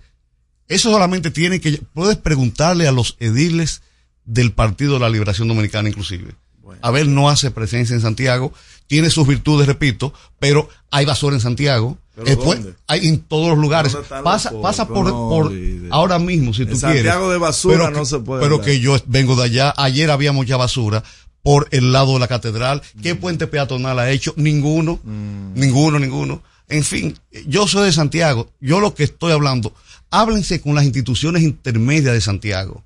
[0.68, 3.82] Eso solamente tiene que, puedes preguntarle a los ediles
[4.26, 6.34] del Partido de la Liberación Dominicana inclusive.
[6.82, 8.54] Abel no hace presencia en Santiago,
[8.88, 11.98] tiene sus virtudes, repito, pero hay basura en Santiago.
[12.14, 12.78] ¿Pero Después, dónde?
[12.88, 13.94] hay en todos los lugares.
[13.94, 15.52] ¿Dónde están Pasa, los pasa por,
[15.92, 17.32] ahora mismo, si tú Santiago quieres.
[17.32, 18.66] de basura Pero no se puede Pero hablar.
[18.70, 19.74] que yo vengo de allá.
[19.78, 21.04] Ayer había mucha basura
[21.42, 22.82] por el lado de la catedral.
[23.02, 24.34] ¿Qué puente peatonal ha hecho?
[24.36, 25.00] Ninguno.
[25.06, 26.44] Ninguno, ninguno.
[26.68, 27.18] En fin,
[27.48, 28.50] yo soy de Santiago.
[28.60, 29.74] Yo lo que estoy hablando,
[30.10, 32.84] háblense con las instituciones intermedias de Santiago.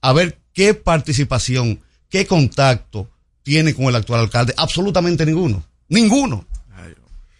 [0.00, 3.08] A ver qué participación, qué contacto
[3.48, 4.52] tiene con el actual alcalde.
[4.58, 5.64] Absolutamente ninguno.
[5.88, 6.46] Ninguno.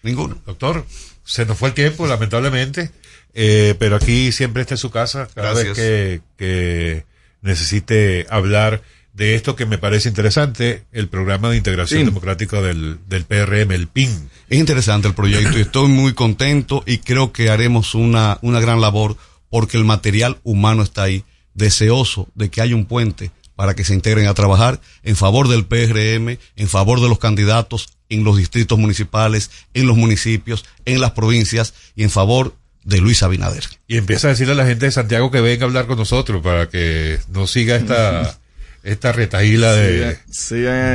[0.02, 0.38] Ninguno.
[0.46, 0.86] Doctor,
[1.22, 2.90] se nos fue el tiempo, lamentablemente,
[3.34, 5.76] eh, pero aquí siempre está en su casa cada Gracias.
[5.76, 7.04] vez que, que
[7.42, 8.80] necesite hablar
[9.12, 12.06] de esto que me parece interesante, el programa de integración PIN.
[12.06, 14.30] democrática del, del PRM, el PIN.
[14.48, 18.80] Es interesante el proyecto y estoy muy contento y creo que haremos una, una gran
[18.80, 19.18] labor
[19.50, 21.22] porque el material humano está ahí,
[21.52, 25.66] deseoso de que haya un puente para que se integren a trabajar en favor del
[25.66, 31.10] PRM, en favor de los candidatos en los distritos municipales, en los municipios, en las
[31.10, 32.54] provincias y en favor
[32.84, 33.64] de Luis Abinader.
[33.88, 36.40] Y empieza a decirle a la gente de Santiago que venga a hablar con nosotros
[36.40, 38.38] para que no siga esta,
[38.84, 40.16] esta retaíla de,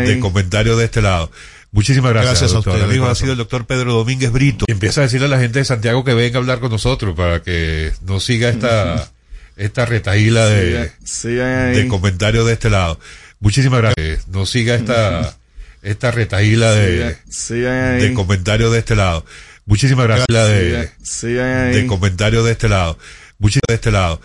[0.05, 1.29] de comentarios de este lado.
[1.73, 4.63] Muchísimas gracias, Gracias a ustedes, Amigo, ha sido el doctor Pedro Domínguez Brito.
[4.69, 7.13] Y empieza a decirle a la gente de Santiago que venga a hablar con nosotros
[7.13, 9.11] para que no siga esta,
[9.55, 10.91] esta retaíla de,
[11.73, 12.99] de comentarios de este lado.
[13.39, 14.27] Muchísimas gracias.
[14.27, 15.35] No siga esta,
[15.81, 17.17] esta retaíla de,
[17.99, 19.25] de comentarios de este lado.
[19.65, 20.27] Muchísimas gracias.
[20.47, 20.89] De,
[21.71, 22.97] de comentarios de este lado.
[23.39, 24.21] Muchísimas de este lado.